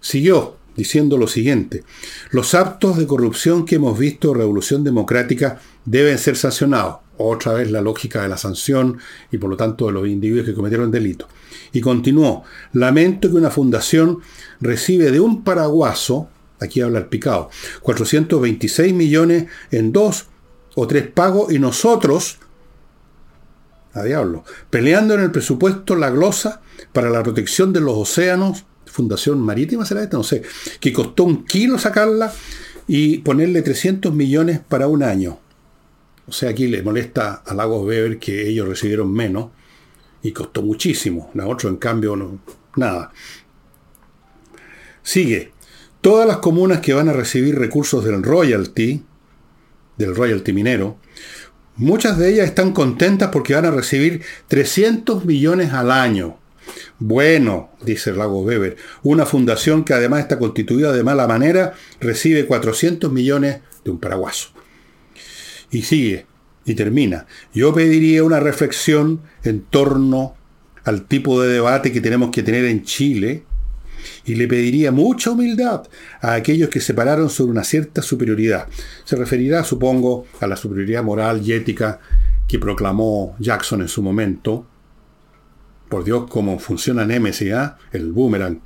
Siguió 0.00 0.56
diciendo 0.76 1.18
lo 1.18 1.26
siguiente, 1.26 1.84
los 2.30 2.54
actos 2.54 2.96
de 2.96 3.06
corrupción 3.06 3.66
que 3.66 3.76
hemos 3.76 3.98
visto 3.98 4.30
en 4.32 4.38
Revolución 4.38 4.84
Democrática 4.84 5.60
deben 5.84 6.18
ser 6.18 6.36
sancionados. 6.36 6.96
Otra 7.18 7.52
vez 7.52 7.70
la 7.70 7.82
lógica 7.82 8.22
de 8.22 8.28
la 8.28 8.38
sanción 8.38 8.98
y 9.30 9.38
por 9.38 9.50
lo 9.50 9.56
tanto 9.56 9.86
de 9.86 9.92
los 9.92 10.08
individuos 10.08 10.46
que 10.46 10.54
cometieron 10.54 10.90
delito. 10.90 11.28
Y 11.72 11.80
continuó, 11.80 12.42
lamento 12.72 13.28
que 13.28 13.36
una 13.36 13.50
fundación 13.50 14.18
recibe 14.60 15.10
de 15.10 15.20
un 15.20 15.44
paraguaso, 15.44 16.28
aquí 16.58 16.80
habla 16.80 16.98
el 16.98 17.06
picado, 17.06 17.50
426 17.82 18.92
millones 18.94 19.46
en 19.70 19.92
dos 19.92 20.26
o 20.74 20.86
tres 20.86 21.06
pagos 21.06 21.52
y 21.52 21.58
nosotros 21.58 22.38
a 23.94 24.02
diablo, 24.02 24.44
peleando 24.70 25.14
en 25.14 25.20
el 25.20 25.30
presupuesto 25.30 25.96
la 25.96 26.10
glosa 26.10 26.62
para 26.92 27.10
la 27.10 27.22
protección 27.22 27.72
de 27.72 27.80
los 27.80 27.96
océanos 27.96 28.64
fundación 28.92 29.40
marítima, 29.40 29.84
será 29.84 30.02
esta, 30.02 30.18
no 30.18 30.22
sé, 30.22 30.42
que 30.78 30.92
costó 30.92 31.24
un 31.24 31.44
kilo 31.44 31.78
sacarla 31.78 32.32
y 32.86 33.18
ponerle 33.18 33.62
300 33.62 34.12
millones 34.12 34.60
para 34.60 34.86
un 34.86 35.02
año. 35.02 35.38
O 36.26 36.32
sea, 36.32 36.50
aquí 36.50 36.68
le 36.68 36.82
molesta 36.82 37.42
a 37.44 37.54
Lagos 37.54 37.84
Weber 37.86 38.18
que 38.18 38.48
ellos 38.48 38.68
recibieron 38.68 39.12
menos 39.12 39.50
y 40.22 40.32
costó 40.32 40.62
muchísimo. 40.62 41.30
A 41.38 41.46
otro, 41.46 41.68
en 41.68 41.76
cambio, 41.76 42.38
nada. 42.76 43.12
Sigue. 45.02 45.52
Todas 46.00 46.26
las 46.26 46.38
comunas 46.38 46.80
que 46.80 46.94
van 46.94 47.08
a 47.08 47.12
recibir 47.12 47.58
recursos 47.58 48.04
del 48.04 48.22
royalty, 48.22 49.02
del 49.96 50.14
royalty 50.14 50.52
minero, 50.52 50.98
muchas 51.82 52.16
de 52.16 52.30
ellas 52.30 52.46
están 52.46 52.72
contentas 52.72 53.30
porque 53.30 53.54
van 53.54 53.66
a 53.66 53.70
recibir 53.70 54.22
300 54.48 55.24
millones 55.24 55.72
al 55.72 55.90
año. 55.90 56.38
Bueno, 56.98 57.70
dice 57.82 58.12
Lagos 58.12 58.46
Weber, 58.46 58.76
una 59.02 59.26
fundación 59.26 59.84
que 59.84 59.92
además 59.92 60.20
está 60.20 60.38
constituida 60.38 60.92
de 60.92 61.02
mala 61.02 61.26
manera 61.26 61.74
recibe 62.00 62.46
400 62.46 63.10
millones 63.12 63.60
de 63.84 63.90
un 63.90 63.98
paraguaso. 63.98 64.50
Y 65.70 65.82
sigue, 65.82 66.26
y 66.64 66.74
termina. 66.74 67.26
Yo 67.52 67.74
pediría 67.74 68.22
una 68.22 68.40
reflexión 68.40 69.20
en 69.42 69.62
torno 69.62 70.36
al 70.84 71.06
tipo 71.06 71.42
de 71.42 71.52
debate 71.52 71.92
que 71.92 72.00
tenemos 72.00 72.30
que 72.30 72.42
tener 72.42 72.64
en 72.64 72.84
Chile 72.84 73.44
y 74.24 74.34
le 74.34 74.48
pediría 74.48 74.92
mucha 74.92 75.30
humildad 75.30 75.82
a 76.20 76.34
aquellos 76.34 76.68
que 76.68 76.80
se 76.80 76.94
pararon 76.94 77.30
sobre 77.30 77.52
una 77.52 77.64
cierta 77.64 78.02
superioridad. 78.02 78.68
Se 79.04 79.16
referirá, 79.16 79.64
supongo, 79.64 80.26
a 80.40 80.46
la 80.46 80.56
superioridad 80.56 81.02
moral 81.02 81.42
y 81.44 81.52
ética 81.52 82.00
que 82.48 82.58
proclamó 82.58 83.36
Jackson 83.38 83.82
en 83.82 83.88
su 83.88 84.02
momento. 84.02 84.66
Por 85.88 86.04
Dios, 86.04 86.24
cómo 86.28 86.58
funciona 86.58 87.04
Nemesis, 87.04 87.52
¿ah? 87.52 87.78
el 87.92 88.12
boomerang. 88.12 88.60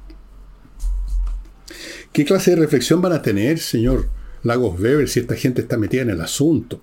¿Qué 2.12 2.24
clase 2.24 2.52
de 2.52 2.56
reflexión 2.56 3.02
van 3.02 3.12
a 3.12 3.22
tener, 3.22 3.58
señor 3.58 4.08
Lagos 4.42 4.80
Weber, 4.80 5.08
si 5.08 5.20
esta 5.20 5.34
gente 5.34 5.62
está 5.62 5.76
metida 5.76 6.02
en 6.02 6.10
el 6.10 6.20
asunto? 6.20 6.80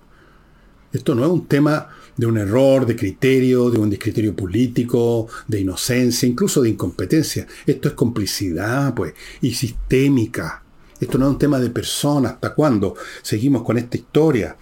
Esto 0.92 1.14
no 1.14 1.24
es 1.24 1.30
un 1.30 1.46
tema 1.46 1.88
de 2.16 2.26
un 2.26 2.38
error, 2.38 2.86
de 2.86 2.96
criterio, 2.96 3.70
de 3.70 3.78
un 3.78 3.90
discriterio 3.90 4.34
político, 4.34 5.28
de 5.48 5.60
inocencia, 5.60 6.28
incluso 6.28 6.62
de 6.62 6.70
incompetencia. 6.70 7.46
Esto 7.66 7.88
es 7.88 7.94
complicidad, 7.94 8.94
pues, 8.94 9.14
y 9.40 9.52
sistémica. 9.52 10.62
Esto 11.00 11.18
no 11.18 11.26
es 11.26 11.32
un 11.32 11.38
tema 11.38 11.58
de 11.58 11.70
personas. 11.70 12.34
¿Hasta 12.34 12.54
cuándo 12.54 12.94
seguimos 13.22 13.62
con 13.62 13.78
esta 13.78 13.96
historia? 13.96 14.56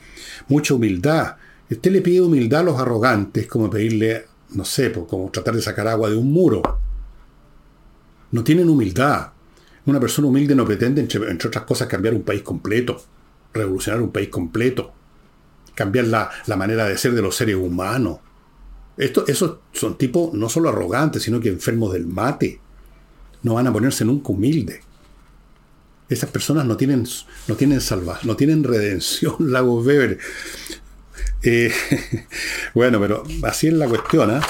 Mucha 0.48 0.74
humildad. 0.74 1.36
Usted 1.70 1.92
le 1.92 2.02
pide 2.02 2.20
humildad 2.20 2.60
a 2.60 2.64
los 2.64 2.80
arrogantes, 2.80 3.46
como 3.46 3.70
pedirle, 3.70 4.26
no 4.50 4.64
sé, 4.64 4.90
pues, 4.90 5.06
como 5.06 5.30
tratar 5.30 5.54
de 5.54 5.62
sacar 5.62 5.88
agua 5.88 6.08
de 6.08 6.16
un 6.16 6.32
muro. 6.32 6.62
No 8.30 8.42
tienen 8.42 8.68
humildad. 8.68 9.32
Una 9.84 10.00
persona 10.00 10.28
humilde 10.28 10.54
no 10.54 10.64
pretende, 10.64 11.00
entre 11.00 11.48
otras 11.48 11.64
cosas, 11.64 11.88
cambiar 11.88 12.14
un 12.14 12.22
país 12.22 12.42
completo, 12.42 13.02
revolucionar 13.52 14.00
un 14.00 14.12
país 14.12 14.28
completo 14.28 14.92
cambiar 15.74 16.06
la, 16.06 16.30
manera 16.56 16.86
de 16.86 16.98
ser 16.98 17.12
de 17.12 17.22
los 17.22 17.36
seres 17.36 17.56
humanos. 17.56 18.18
Esto, 18.96 19.24
esos 19.26 19.58
son 19.72 19.96
tipos 19.96 20.32
no 20.34 20.48
solo 20.48 20.68
arrogantes, 20.68 21.22
sino 21.22 21.40
que 21.40 21.48
enfermos 21.48 21.92
del 21.92 22.06
mate. 22.06 22.60
No 23.42 23.54
van 23.54 23.66
a 23.66 23.72
ponerse 23.72 24.04
nunca 24.04 24.32
humildes. 24.32 24.80
Esas 26.08 26.30
personas 26.30 26.66
no 26.66 26.76
tienen, 26.76 27.06
no 27.48 27.54
tienen 27.54 27.80
no 28.24 28.36
tienen 28.36 28.64
redención, 28.64 29.36
Lagos 29.50 29.86
Weber. 29.86 30.18
Eh, 31.42 31.72
bueno, 32.74 33.00
pero 33.00 33.24
así 33.42 33.68
es 33.68 33.74
la 33.74 33.88
cuestión, 33.88 34.30
¿eh? 34.30 34.40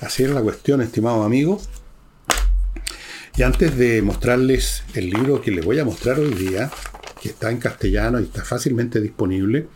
Así 0.00 0.24
es 0.24 0.30
la 0.30 0.42
cuestión, 0.42 0.82
estimado 0.82 1.22
amigo. 1.22 1.60
Y 3.36 3.42
antes 3.42 3.76
de 3.76 4.02
mostrarles 4.02 4.84
el 4.94 5.10
libro 5.10 5.40
que 5.40 5.50
les 5.50 5.64
voy 5.64 5.78
a 5.78 5.84
mostrar 5.84 6.20
hoy 6.20 6.34
día, 6.34 6.70
que 7.20 7.30
está 7.30 7.50
en 7.50 7.58
castellano 7.58 8.20
y 8.20 8.24
está 8.24 8.44
fácilmente 8.44 9.00
disponible, 9.00 9.66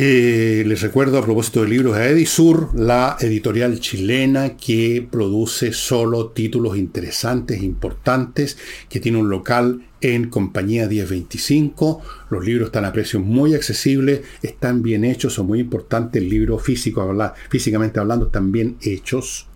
les 0.00 0.80
recuerdo 0.82 1.18
a 1.18 1.24
propósito 1.24 1.62
de 1.62 1.68
libros 1.68 1.96
a 1.96 2.08
Edisur, 2.08 2.70
la 2.74 3.16
editorial 3.20 3.78
chilena 3.78 4.56
que 4.56 5.06
produce 5.08 5.72
solo 5.72 6.30
títulos 6.30 6.76
interesantes, 6.76 7.62
importantes, 7.62 8.58
que 8.88 8.98
tiene 8.98 9.18
un 9.18 9.30
local 9.30 9.86
en 10.00 10.30
compañía 10.30 10.88
1025. 10.88 12.02
Los 12.30 12.44
libros 12.44 12.66
están 12.66 12.86
a 12.86 12.92
precios 12.92 13.22
muy 13.22 13.54
accesibles, 13.54 14.22
están 14.42 14.82
bien 14.82 15.04
hechos, 15.04 15.34
son 15.34 15.46
muy 15.46 15.60
importantes. 15.60 16.20
El 16.20 16.28
libro 16.28 16.58
físico, 16.58 17.16
físicamente 17.48 18.00
hablando, 18.00 18.26
están 18.26 18.50
bien 18.50 18.76
hechos. 18.82 19.46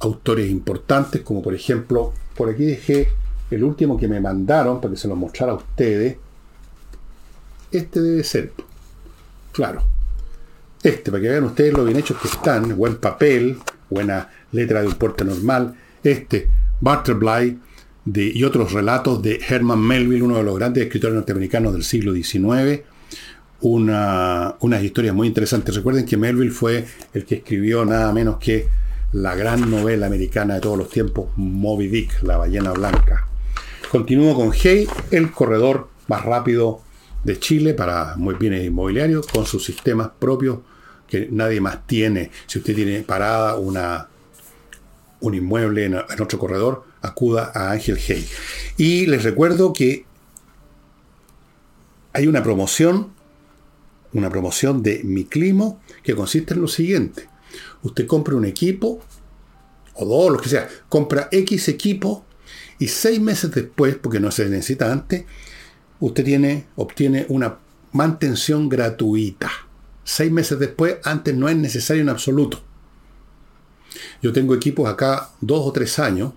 Autores 0.00 0.50
importantes, 0.50 1.22
como 1.22 1.40
por 1.40 1.54
ejemplo, 1.54 2.12
por 2.36 2.50
aquí 2.50 2.66
dejé 2.66 3.08
el 3.50 3.64
último 3.64 3.96
que 3.96 4.08
me 4.08 4.20
mandaron 4.20 4.78
para 4.78 4.92
que 4.92 5.00
se 5.00 5.08
lo 5.08 5.16
mostrara 5.16 5.52
a 5.52 5.56
ustedes. 5.56 6.18
Este 7.70 8.02
debe 8.02 8.24
ser 8.24 8.52
Claro. 9.52 9.84
Este, 10.82 11.10
para 11.10 11.22
que 11.22 11.28
vean 11.28 11.44
ustedes 11.44 11.72
lo 11.72 11.84
bien 11.84 11.98
hechos 11.98 12.16
que 12.20 12.28
están, 12.28 12.76
buen 12.76 12.96
papel, 12.96 13.58
buena 13.88 14.28
letra 14.50 14.80
de 14.80 14.88
un 14.88 14.94
porte 14.94 15.24
normal. 15.24 15.74
Este, 16.02 16.48
Butterfly, 16.80 17.58
de, 18.04 18.32
y 18.34 18.42
otros 18.42 18.72
relatos 18.72 19.22
de 19.22 19.40
Herman 19.48 19.80
Melville, 19.80 20.22
uno 20.22 20.38
de 20.38 20.42
los 20.42 20.56
grandes 20.56 20.84
escritores 20.84 21.14
norteamericanos 21.14 21.72
del 21.72 21.84
siglo 21.84 22.12
XIX. 22.12 22.80
Una, 23.60 24.56
unas 24.58 24.82
historias 24.82 25.14
muy 25.14 25.28
interesantes. 25.28 25.76
Recuerden 25.76 26.04
que 26.04 26.16
Melville 26.16 26.50
fue 26.50 26.84
el 27.14 27.24
que 27.24 27.36
escribió 27.36 27.84
nada 27.84 28.12
menos 28.12 28.38
que 28.38 28.66
la 29.12 29.36
gran 29.36 29.70
novela 29.70 30.06
americana 30.06 30.54
de 30.54 30.60
todos 30.60 30.78
los 30.78 30.88
tiempos, 30.88 31.28
Moby 31.36 31.86
Dick, 31.86 32.22
la 32.22 32.38
ballena 32.38 32.72
blanca. 32.72 33.28
Continúo 33.90 34.34
con 34.34 34.50
Hay, 34.52 34.88
el 35.10 35.30
corredor 35.30 35.90
más 36.08 36.24
rápido 36.24 36.80
de 37.24 37.38
Chile 37.38 37.74
para 37.74 38.16
muy 38.16 38.34
bienes 38.34 38.64
inmobiliarios 38.64 39.26
con 39.26 39.46
sus 39.46 39.64
sistemas 39.64 40.10
propios 40.18 40.58
que 41.06 41.28
nadie 41.30 41.60
más 41.60 41.86
tiene. 41.86 42.30
Si 42.46 42.58
usted 42.58 42.74
tiene 42.74 43.02
parada 43.02 43.56
una, 43.56 44.08
un 45.20 45.34
inmueble 45.34 45.84
en, 45.84 45.94
otro 45.94 46.38
corredor, 46.38 46.84
acuda 47.00 47.52
a 47.54 47.70
Ángel 47.70 47.98
Hey. 47.98 48.26
Y 48.76 49.06
les 49.06 49.22
recuerdo 49.22 49.72
que 49.72 50.06
hay 52.12 52.26
una 52.26 52.42
promoción, 52.42 53.12
una 54.12 54.30
promoción 54.30 54.82
de 54.82 55.02
Mi 55.04 55.24
Climo 55.24 55.80
que 56.02 56.14
consiste 56.14 56.54
en 56.54 56.62
lo 56.62 56.68
siguiente. 56.68 57.28
Usted 57.82 58.06
compra 58.06 58.34
un 58.34 58.44
equipo, 58.44 59.02
o 59.94 60.04
dos, 60.06 60.32
lo 60.32 60.38
que 60.38 60.48
sea, 60.48 60.68
compra 60.88 61.28
X 61.30 61.68
equipo 61.68 62.24
y 62.78 62.88
seis 62.88 63.20
meses 63.20 63.50
después, 63.50 63.96
porque 63.96 64.18
no 64.18 64.30
se 64.30 64.48
necesita 64.48 64.90
antes, 64.90 65.24
usted 66.02 66.24
tiene, 66.24 66.66
obtiene 66.74 67.26
una 67.28 67.58
mantención 67.92 68.68
gratuita. 68.68 69.50
Seis 70.02 70.32
meses 70.32 70.58
después, 70.58 70.96
antes 71.04 71.34
no 71.34 71.48
es 71.48 71.56
necesario 71.56 72.02
en 72.02 72.08
absoluto. 72.08 72.60
Yo 74.20 74.32
tengo 74.32 74.54
equipos 74.54 74.88
acá 74.88 75.30
dos 75.40 75.64
o 75.64 75.72
tres 75.72 76.00
años 76.00 76.32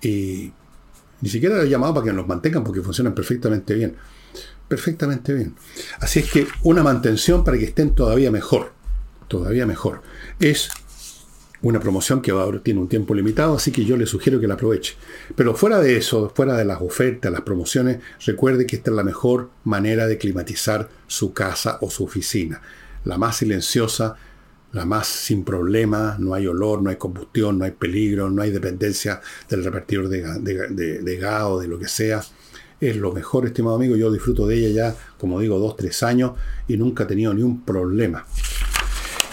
y 0.00 0.52
ni 1.20 1.28
siquiera 1.28 1.62
he 1.62 1.68
llamado 1.68 1.94
para 1.94 2.06
que 2.06 2.12
los 2.12 2.26
mantengan 2.26 2.64
porque 2.64 2.82
funcionan 2.82 3.14
perfectamente 3.14 3.74
bien. 3.74 3.94
Perfectamente 4.66 5.32
bien. 5.34 5.54
Así 6.00 6.18
es 6.18 6.30
que 6.30 6.48
una 6.64 6.82
mantención 6.82 7.44
para 7.44 7.58
que 7.58 7.66
estén 7.66 7.94
todavía 7.94 8.32
mejor. 8.32 8.72
Todavía 9.28 9.66
mejor. 9.66 10.02
Es 10.40 10.68
una 11.62 11.80
promoción 11.80 12.20
que 12.20 12.32
ahora 12.32 12.60
tiene 12.60 12.80
un 12.80 12.88
tiempo 12.88 13.14
limitado, 13.14 13.54
así 13.54 13.70
que 13.70 13.84
yo 13.84 13.96
le 13.96 14.06
sugiero 14.06 14.40
que 14.40 14.48
la 14.48 14.54
aproveche. 14.54 14.96
Pero 15.36 15.54
fuera 15.54 15.80
de 15.80 15.96
eso, 15.96 16.30
fuera 16.34 16.56
de 16.56 16.64
las 16.64 16.80
ofertas, 16.80 17.30
las 17.30 17.42
promociones, 17.42 17.98
recuerde 18.26 18.66
que 18.66 18.76
esta 18.76 18.90
es 18.90 18.96
la 18.96 19.04
mejor 19.04 19.50
manera 19.64 20.06
de 20.06 20.18
climatizar 20.18 20.88
su 21.06 21.32
casa 21.32 21.78
o 21.80 21.88
su 21.88 22.04
oficina. 22.04 22.60
La 23.04 23.16
más 23.16 23.36
silenciosa, 23.36 24.16
la 24.72 24.84
más 24.84 25.06
sin 25.06 25.44
problema, 25.44 26.16
no 26.18 26.34
hay 26.34 26.46
olor, 26.46 26.82
no 26.82 26.90
hay 26.90 26.96
combustión, 26.96 27.58
no 27.58 27.64
hay 27.64 27.72
peligro, 27.72 28.28
no 28.28 28.42
hay 28.42 28.50
dependencia 28.50 29.20
del 29.48 29.62
repartidor 29.62 30.08
de, 30.08 30.22
de, 31.00 31.16
gas 31.16 31.44
o 31.44 31.60
de 31.60 31.68
lo 31.68 31.78
que 31.78 31.88
sea. 31.88 32.22
Es 32.80 32.96
lo 32.96 33.12
mejor, 33.12 33.46
estimado 33.46 33.76
amigo. 33.76 33.94
Yo 33.94 34.10
disfruto 34.10 34.46
de 34.48 34.56
ella 34.56 34.68
ya, 34.68 34.96
como 35.18 35.38
digo, 35.38 35.58
dos, 35.60 35.76
tres 35.76 36.02
años 36.02 36.32
y 36.66 36.76
nunca 36.76 37.04
he 37.04 37.06
tenido 37.06 37.32
ni 37.32 37.42
un 37.42 37.62
problema. 37.64 38.26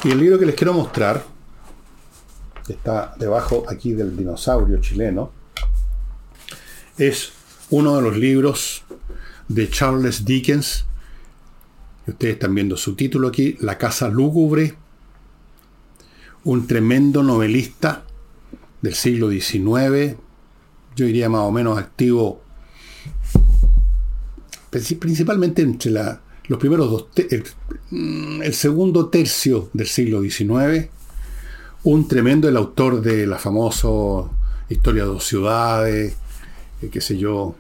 Y 0.04 0.12
el 0.12 0.20
libro 0.20 0.38
que 0.38 0.46
les 0.46 0.56
quiero 0.56 0.74
mostrar, 0.74 1.24
está 2.74 3.16
debajo 3.18 3.66
aquí 3.68 3.94
del 3.94 4.16
dinosaurio 4.16 4.80
chileno, 4.80 5.32
es 6.98 7.32
uno 7.70 7.96
de 7.96 8.02
los 8.02 8.18
libros 8.18 8.84
de 9.48 9.70
Charles 9.70 10.26
Dickens. 10.26 10.86
Ustedes 12.08 12.34
están 12.34 12.56
viendo 12.56 12.76
su 12.76 12.96
título 12.96 13.28
aquí, 13.28 13.58
La 13.62 13.78
Casa 13.78 14.08
Lúgubre, 14.10 14.76
un 16.44 16.68
tremendo 16.68 17.24
novelista 17.24 18.04
del 18.82 18.96
siglo 18.96 19.30
XIX, 19.30 20.16
yo 20.96 21.06
diría 21.06 21.30
más 21.30 21.42
o 21.42 21.52
menos 21.52 21.78
activo 21.78 22.42
principalmente 24.70 25.62
entre 25.62 25.92
los 26.48 26.60
primeros 26.60 26.90
dos, 26.92 27.08
el 27.92 28.54
segundo 28.54 29.10
tercio 29.10 29.70
del 29.74 29.88
siglo 29.88 30.22
XIX, 30.22 30.90
un 31.84 32.08
tremendo, 32.08 32.50
el 32.50 32.58
autor 32.58 33.02
de 33.02 33.28
la 33.28 33.38
famosa 33.38 33.88
Historia 34.70 35.02
de 35.02 35.10
dos 35.10 35.26
ciudades, 35.26 36.16
eh, 36.84 36.90
qué 36.92 37.02
sé 37.02 37.18
yo, 37.18 37.56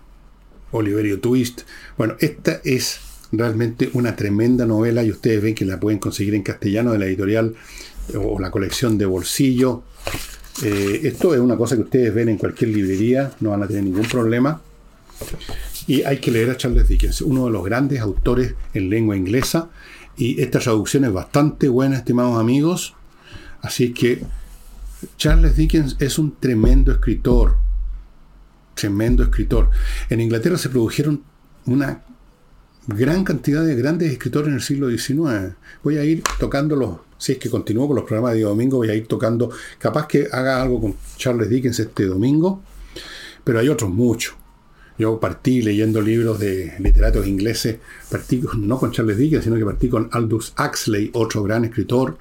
Oliverio 0.71 1.19
Twist. 1.19 1.61
Bueno, 1.97 2.15
esta 2.19 2.61
es 2.63 2.99
realmente 3.31 3.89
una 3.93 4.15
tremenda 4.15 4.67
novela 4.67 5.03
y 5.03 5.09
ustedes 5.09 5.41
ven 5.41 5.55
que 5.55 5.65
la 5.65 5.79
pueden 5.79 5.97
conseguir 5.97 6.35
en 6.35 6.43
castellano 6.43 6.91
de 6.91 6.99
la 6.99 7.05
editorial 7.05 7.55
o 8.15 8.39
la 8.39 8.51
colección 8.51 8.99
de 8.99 9.07
bolsillo. 9.07 9.81
Eh, 10.61 11.01
esto 11.03 11.33
es 11.33 11.39
una 11.39 11.57
cosa 11.57 11.75
que 11.75 11.81
ustedes 11.81 12.13
ven 12.13 12.29
en 12.29 12.37
cualquier 12.37 12.69
librería, 12.69 13.31
no 13.39 13.49
van 13.51 13.63
a 13.63 13.67
tener 13.67 13.85
ningún 13.85 14.05
problema. 14.05 14.61
Y 15.87 16.03
hay 16.03 16.19
que 16.19 16.29
leer 16.29 16.51
a 16.51 16.57
Charles 16.57 16.87
Dickens, 16.87 17.21
uno 17.21 17.45
de 17.45 17.51
los 17.51 17.65
grandes 17.65 18.01
autores 18.01 18.53
en 18.75 18.91
lengua 18.91 19.17
inglesa. 19.17 19.69
Y 20.15 20.39
esta 20.41 20.59
traducción 20.59 21.05
es 21.05 21.11
bastante 21.11 21.69
buena, 21.69 21.97
estimados 21.97 22.39
amigos. 22.39 22.93
Así 23.61 23.93
que 23.93 24.23
Charles 25.17 25.55
Dickens 25.55 25.95
es 25.99 26.19
un 26.19 26.37
tremendo 26.39 26.91
escritor. 26.91 27.55
Tremendo 28.73 29.23
escritor. 29.23 29.69
En 30.09 30.21
Inglaterra 30.21 30.57
se 30.57 30.69
produjeron 30.69 31.23
una 31.65 32.03
gran 32.87 33.23
cantidad 33.23 33.63
de 33.63 33.75
grandes 33.75 34.11
escritores 34.11 34.49
en 34.49 34.55
el 34.55 34.61
siglo 34.61 34.89
XIX. 34.89 35.55
Voy 35.83 35.97
a 35.97 36.03
ir 36.03 36.23
tocándolos, 36.39 36.99
si 37.17 37.33
es 37.33 37.37
que 37.37 37.49
continúo 37.49 37.87
con 37.87 37.95
los 37.95 38.05
programas 38.05 38.33
de 38.33 38.41
domingo, 38.41 38.77
voy 38.77 38.89
a 38.89 38.95
ir 38.95 39.07
tocando, 39.07 39.51
capaz 39.77 40.07
que 40.07 40.27
haga 40.31 40.61
algo 40.61 40.81
con 40.81 40.95
Charles 41.17 41.49
Dickens 41.49 41.79
este 41.79 42.05
domingo, 42.05 42.61
pero 43.43 43.59
hay 43.59 43.69
otros 43.69 43.89
muchos. 43.89 44.35
Yo 44.97 45.19
partí 45.19 45.61
leyendo 45.61 46.01
libros 46.01 46.39
de 46.39 46.73
literatos 46.79 47.25
ingleses, 47.25 47.77
partí 48.09 48.41
no 48.57 48.77
con 48.77 48.91
Charles 48.91 49.17
Dickens, 49.17 49.45
sino 49.45 49.55
que 49.55 49.65
partí 49.65 49.87
con 49.87 50.09
Aldous 50.11 50.53
Huxley, 50.57 51.11
otro 51.13 51.43
gran 51.43 51.63
escritor. 51.65 52.17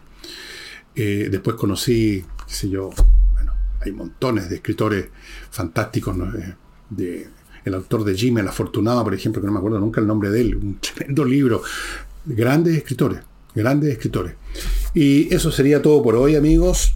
Eh, 0.95 1.29
después 1.31 1.57
conocí, 1.57 2.25
qué 2.47 2.55
sé 2.55 2.69
yo, 2.69 2.91
bueno, 3.35 3.53
hay 3.81 3.93
montones 3.93 4.49
de 4.49 4.57
escritores 4.57 5.09
fantásticos 5.51 6.17
eh, 6.17 6.55
de 6.91 7.29
el 7.65 7.75
autor 7.75 8.05
de 8.05 8.15
Jimmy 8.15 8.41
el 8.41 8.49
Afortunado, 8.49 9.05
por 9.05 9.15
ejemplo, 9.15 9.41
que 9.41 9.47
no 9.47 9.53
me 9.53 9.59
acuerdo 9.59 9.79
nunca 9.79 10.01
el 10.01 10.07
nombre 10.07 10.31
de 10.31 10.41
él, 10.41 10.57
un 10.57 10.79
tremendo 10.81 11.25
libro. 11.25 11.63
Grandes 12.25 12.77
escritores, 12.77 13.21
grandes 13.55 13.93
escritores. 13.93 14.35
Y 14.95 15.33
eso 15.35 15.51
sería 15.51 15.81
todo 15.81 16.03
por 16.03 16.17
hoy, 16.17 16.37
amigos. 16.37 16.95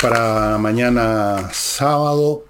Para 0.00 0.58
mañana 0.58 1.50
sábado, 1.52 2.44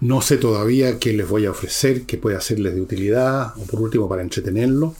no 0.00 0.20
sé 0.20 0.36
todavía 0.36 0.98
qué 0.98 1.12
les 1.12 1.28
voy 1.28 1.46
a 1.46 1.50
ofrecer, 1.50 2.04
qué 2.04 2.18
puede 2.18 2.36
hacerles 2.36 2.74
de 2.74 2.80
utilidad, 2.80 3.52
o 3.56 3.64
por 3.66 3.80
último 3.80 4.08
para 4.08 4.22
entretenerlo. 4.22 4.94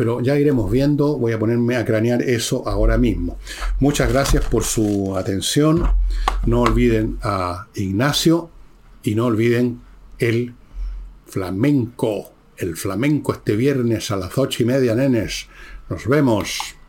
Pero 0.00 0.22
ya 0.22 0.38
iremos 0.38 0.70
viendo, 0.70 1.18
voy 1.18 1.32
a 1.32 1.38
ponerme 1.38 1.76
a 1.76 1.84
cranear 1.84 2.22
eso 2.22 2.66
ahora 2.66 2.96
mismo. 2.96 3.36
Muchas 3.80 4.10
gracias 4.10 4.42
por 4.46 4.64
su 4.64 5.14
atención. 5.14 5.86
No 6.46 6.62
olviden 6.62 7.18
a 7.20 7.66
Ignacio 7.74 8.48
y 9.02 9.14
no 9.14 9.26
olviden 9.26 9.82
el 10.18 10.54
flamenco. 11.26 12.32
El 12.56 12.78
flamenco 12.78 13.34
este 13.34 13.56
viernes 13.56 14.10
a 14.10 14.16
las 14.16 14.38
ocho 14.38 14.62
y 14.62 14.66
media, 14.66 14.94
nenes. 14.94 15.48
Nos 15.90 16.06
vemos. 16.06 16.79